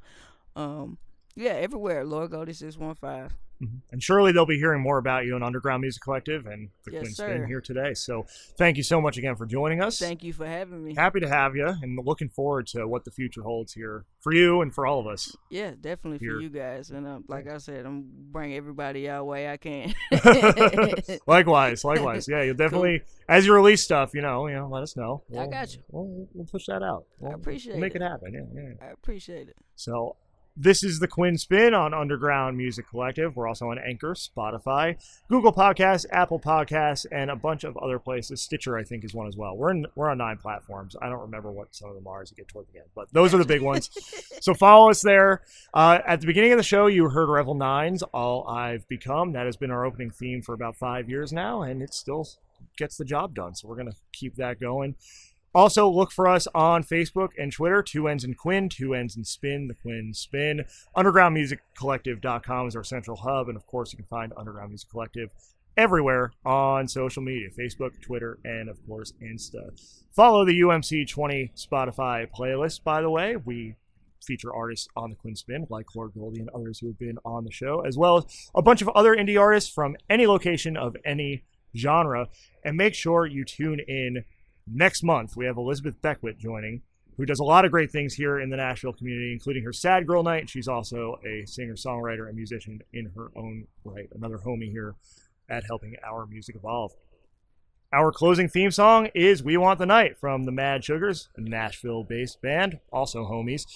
Um, 0.55 0.99
yeah, 1.35 1.53
everywhere 1.53 2.05
Lord 2.05 2.31
Goldie 2.31 2.53
six 2.53 2.77
one 2.77 2.95
five. 2.95 3.35
Mhm. 3.63 3.81
And 3.93 4.03
surely 4.03 4.33
they'll 4.33 4.47
be 4.47 4.59
hearing 4.59 4.83
more 4.83 4.99
about 4.99 5.25
you 5.25 5.37
in 5.37 5.43
Underground 5.43 5.83
Music 5.83 6.03
Collective 6.03 6.47
and 6.47 6.71
the 6.85 6.93
Yes, 6.93 7.01
Quinn 7.03 7.15
sir. 7.15 7.29
Spin 7.29 7.47
here 7.47 7.61
today. 7.61 7.95
So 7.95 8.27
thank 8.59 8.77
you 8.77 8.83
so 8.83 9.01
much 9.01 9.17
again 9.17 9.37
for 9.37 9.47
joining 9.47 9.81
us. 9.81 9.99
Thank 9.99 10.25
you 10.25 10.33
for 10.33 10.47
having 10.47 10.85
me. 10.85 10.95
Happy 10.95 11.21
to 11.21 11.29
have 11.29 11.55
you 11.55 11.67
and 11.67 11.99
looking 12.05 12.29
forward 12.29 12.67
to 12.69 12.89
what 12.89 13.05
the 13.05 13.11
future 13.11 13.43
holds 13.43 13.73
here 13.73 14.05
for 14.21 14.33
you 14.33 14.63
and 14.63 14.75
for 14.75 14.87
all 14.87 14.99
of 14.99 15.07
us. 15.07 15.37
Yeah, 15.51 15.73
definitely 15.81 16.19
Here. 16.19 16.37
for 16.37 16.41
you 16.41 16.49
guys. 16.49 16.91
And 16.91 17.07
um, 17.07 17.25
like 17.29 17.49
I 17.49 17.59
said, 17.59 17.87
I'm 17.87 18.05
bring 18.33 18.55
everybody 18.55 19.09
our 19.09 19.23
way 19.23 19.49
I 19.49 19.57
can. 19.57 19.95
likewise, 21.27 21.85
likewise. 21.85 22.27
Yeah, 22.29 22.43
you'll 22.43 22.55
definitely 22.57 23.03
as 23.29 23.47
you 23.47 23.55
release 23.55 23.83
stuff, 23.83 24.13
you 24.15 24.23
know, 24.23 24.47
you 24.49 24.55
know, 24.55 24.69
let 24.69 24.83
us 24.83 24.97
know. 24.97 25.23
I 25.39 25.47
got 25.47 25.75
you. 25.75 25.83
We'll, 25.91 26.29
we'll 26.35 26.47
push 26.47 26.67
that 26.67 26.83
out. 26.83 27.05
We'll, 27.21 27.35
appreciate 27.35 27.75
we'll 27.75 27.81
make 27.81 27.95
it. 27.95 28.03
it 28.03 28.05
happen. 28.05 28.33
Yeah, 28.33 28.63
yeah. 28.63 28.87
I 28.89 28.91
appreciate 28.93 29.49
it. 29.49 29.57
So 29.77 30.17
this 30.57 30.85
is 30.85 30.99
the 30.99 31.09
Quinn 31.09 31.37
Spinn 31.37 31.75
on 31.75 31.95
Underground 31.95 32.57
Music 32.57 32.89
Collective. 32.89 33.37
We're 33.37 33.49
also 33.49 33.71
on 33.71 33.79
Anchor, 33.79 34.15
Spotify, 34.15 34.97
Google 35.29 35.53
Podcasts, 35.53 36.05
Apple 36.11 36.39
Podcasts, 36.39 37.07
and 37.11 37.31
a 37.31 37.37
bunch 37.37 37.65
of 37.65 37.77
other 37.79 37.99
places. 37.99 38.43
Stitcher, 38.43 38.77
I 38.77 38.85
think, 38.85 39.05
is 39.05 39.15
one 39.15 39.27
as 39.27 39.37
well. 39.37 39.57
We're 39.57 39.71
in, 39.71 39.87
we're 39.95 40.11
on 40.11 40.19
nine 40.19 40.37
platforms. 40.37 40.95
I 41.01 41.09
don't 41.09 41.21
remember 41.21 41.51
what 41.51 41.75
some 41.75 41.89
of 41.89 41.95
them 41.95 42.07
are 42.07 42.23
as 42.23 42.31
you 42.31 42.37
get 42.37 42.49
toward 42.49 42.67
the 42.73 42.81
end, 42.81 42.89
but 42.95 43.09
those 43.13 43.35
are 43.35 43.39
the 43.39 43.45
big 43.45 43.63
ones. 43.63 43.91
So 44.43 44.55
follow 44.55 44.91
us 44.91 45.03
there. 45.03 45.43
Uh, 45.73 46.01
at 46.05 46.21
the 46.21 46.27
beginning 46.27 46.51
of 46.51 46.57
the 46.57 46.65
show, 46.65 46.89
you 46.89 47.09
heard 47.09 47.29
Revel 47.29 47.55
Nines, 47.55 48.03
All 48.03 48.45
I've 48.49 48.89
Become. 48.89 49.33
That 49.35 49.47
has 49.47 49.57
been 49.57 49.71
our 49.71 49.85
opening 49.85 50.11
theme 50.11 50.43
for 50.43 50.53
about 50.53 50.75
five 50.75 51.09
years 51.09 51.33
now, 51.33 51.63
and 51.63 51.81
it 51.81 51.95
still 51.95 52.27
gets 52.77 52.97
the 52.97 53.05
job 53.05 53.37
done. 53.37 53.55
So 53.55 53.69
we're 53.69 53.77
going 53.77 53.91
to 53.91 53.97
keep 54.13 54.35
that 54.37 54.59
going. 54.59 54.97
Also, 55.55 55.89
look 55.89 56.11
for 56.11 56.27
us 56.27 56.49
on 56.55 56.83
Facebook 56.83 57.31
and 57.39 57.53
Twitter, 57.53 57.83
Two 57.83 58.09
Ends 58.09 58.25
and 58.25 58.37
Quinn, 58.37 58.69
Two 58.69 58.95
Ends 58.95 59.17
and 59.17 59.27
Spin, 59.27 59.69
The 59.69 59.75
Quinn 59.75 60.13
Spinn. 60.15 60.65
UndergroundMusicCollective.com 60.97 62.69
is 62.69 62.77
our 62.77 62.85
central 62.85 63.19
hub, 63.19 63.49
and 63.49 63.57
of 63.57 63.67
course, 63.67 63.93
you 63.93 63.99
can 63.99 64.07
find 64.07 64.33
Underground 64.37 64.71
Music 64.71 64.89
Collective 64.91 65.31
everywhere 65.77 66.33
on 66.45 66.89
social 66.89 67.23
media 67.23 67.49
Facebook, 67.51 68.01
Twitter, 68.01 68.39
and 68.45 68.69
of 68.69 68.79
course, 68.87 69.13
Insta. 69.23 69.71
Follow 70.15 70.45
the 70.45 70.61
UMC 70.61 71.09
20 71.09 71.53
Spotify 71.57 72.27
playlist, 72.31 72.83
by 72.83 73.01
the 73.01 73.11
way. 73.11 73.37
We 73.37 73.77
feature 74.25 74.55
artists 74.55 74.89
on 74.97 75.11
the 75.11 75.17
Quinn 75.17 75.35
Spinn, 75.35 75.67
like 75.69 75.95
Lord 75.95 76.13
Goldie 76.15 76.41
and 76.41 76.51
others 76.51 76.79
who 76.79 76.87
have 76.89 76.99
been 76.99 77.19
on 77.25 77.45
the 77.45 77.51
show, 77.51 77.81
as 77.81 77.97
well 77.97 78.19
as 78.19 78.51
a 78.55 78.63
bunch 78.63 78.83
of 78.83 78.89
other 78.91 79.17
indie 79.17 79.41
artists 79.41 79.71
from 79.71 79.97
any 80.09 80.27
location 80.27 80.77
of 80.77 80.97
any 81.05 81.45
genre. 81.77 82.29
And 82.65 82.77
make 82.77 82.95
sure 82.95 83.27
you 83.27 83.45
tune 83.45 83.81
in 83.81 84.25
next 84.67 85.03
month. 85.03 85.37
We 85.37 85.47
have 85.47 85.57
Elizabeth 85.57 86.01
Beckwith 86.03 86.39
joining, 86.39 86.83
who 87.17 87.27
does 87.27 87.41
a 87.41 87.45
lot 87.45 87.65
of 87.65 87.71
great 87.71 87.91
things 87.91 88.15
here 88.15 88.41
in 88.41 88.51
the 88.51 88.57
Nashville 88.57 88.93
community, 88.93 89.33
including 89.33 89.65
her 89.65 89.73
Sad 89.73 90.07
Girl 90.07 90.23
Night. 90.23 90.49
She's 90.49 90.69
also 90.69 91.19
a 91.27 91.47
singer, 91.47 91.75
songwriter, 91.75 92.27
and 92.27 92.37
musician 92.37 92.81
in 92.93 93.13
her 93.17 93.31
own 93.37 93.67
right. 93.85 94.09
Another 94.15 94.39
homie 94.39 94.71
here 94.71 94.95
at 95.49 95.65
Helping 95.67 95.97
Our 96.05 96.27
Music 96.27 96.57
Evolve. 96.57 96.93
Our 97.93 98.11
closing 98.11 98.49
theme 98.49 98.71
song 98.71 99.11
is 99.15 99.43
We 99.43 99.59
Want 99.59 99.79
the 99.79 99.87
Night 99.87 100.17
from 100.19 100.45
the 100.45 100.53
Mad 100.53 100.83
Sugars, 100.83 101.29
a 101.37 101.43
Nashville 101.43 102.05
based 102.05 102.41
band, 102.41 102.81
also 102.91 103.25
homies. 103.25 103.67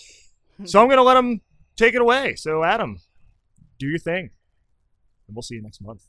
Hmm. 0.56 0.64
So 0.64 0.80
I'm 0.80 0.86
going 0.86 0.96
to 0.96 1.02
let 1.02 1.14
them 1.14 1.42
take 1.76 1.94
it 1.94 2.00
away. 2.00 2.34
So, 2.34 2.64
Adam, 2.64 3.00
do 3.78 3.86
your 3.86 3.98
thing. 3.98 4.30
And 5.28 5.36
we'll 5.36 5.42
see 5.42 5.56
you 5.56 5.62
next 5.62 5.82
month. 5.82 6.06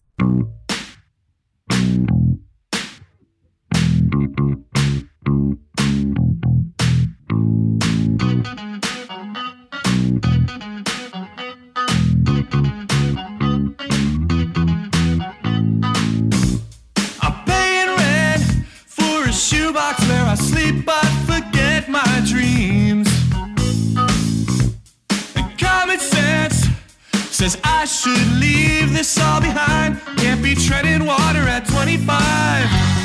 Should 27.88 28.40
leave 28.40 28.94
this 28.94 29.20
all 29.20 29.40
behind. 29.40 30.00
Can't 30.18 30.44
be 30.44 30.56
treading 30.56 31.06
water 31.06 31.40
at 31.48 31.68
25 31.68 32.97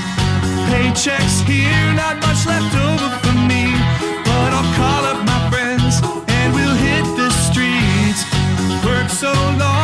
paychecks 0.72 1.44
here, 1.46 1.92
not 1.92 2.16
much 2.24 2.46
left 2.46 2.74
over 2.88 3.08
for 3.22 3.36
me. 3.50 3.64
But 4.24 4.50
I'll 4.56 4.70
call 4.80 5.02
up 5.12 5.20
my 5.32 5.40
friends 5.50 6.00
and 6.28 6.54
we'll 6.54 6.78
hit 6.88 7.04
the 7.20 7.28
streets. 7.46 8.22
Work 8.84 9.10
so 9.10 9.32
long. 9.60 9.81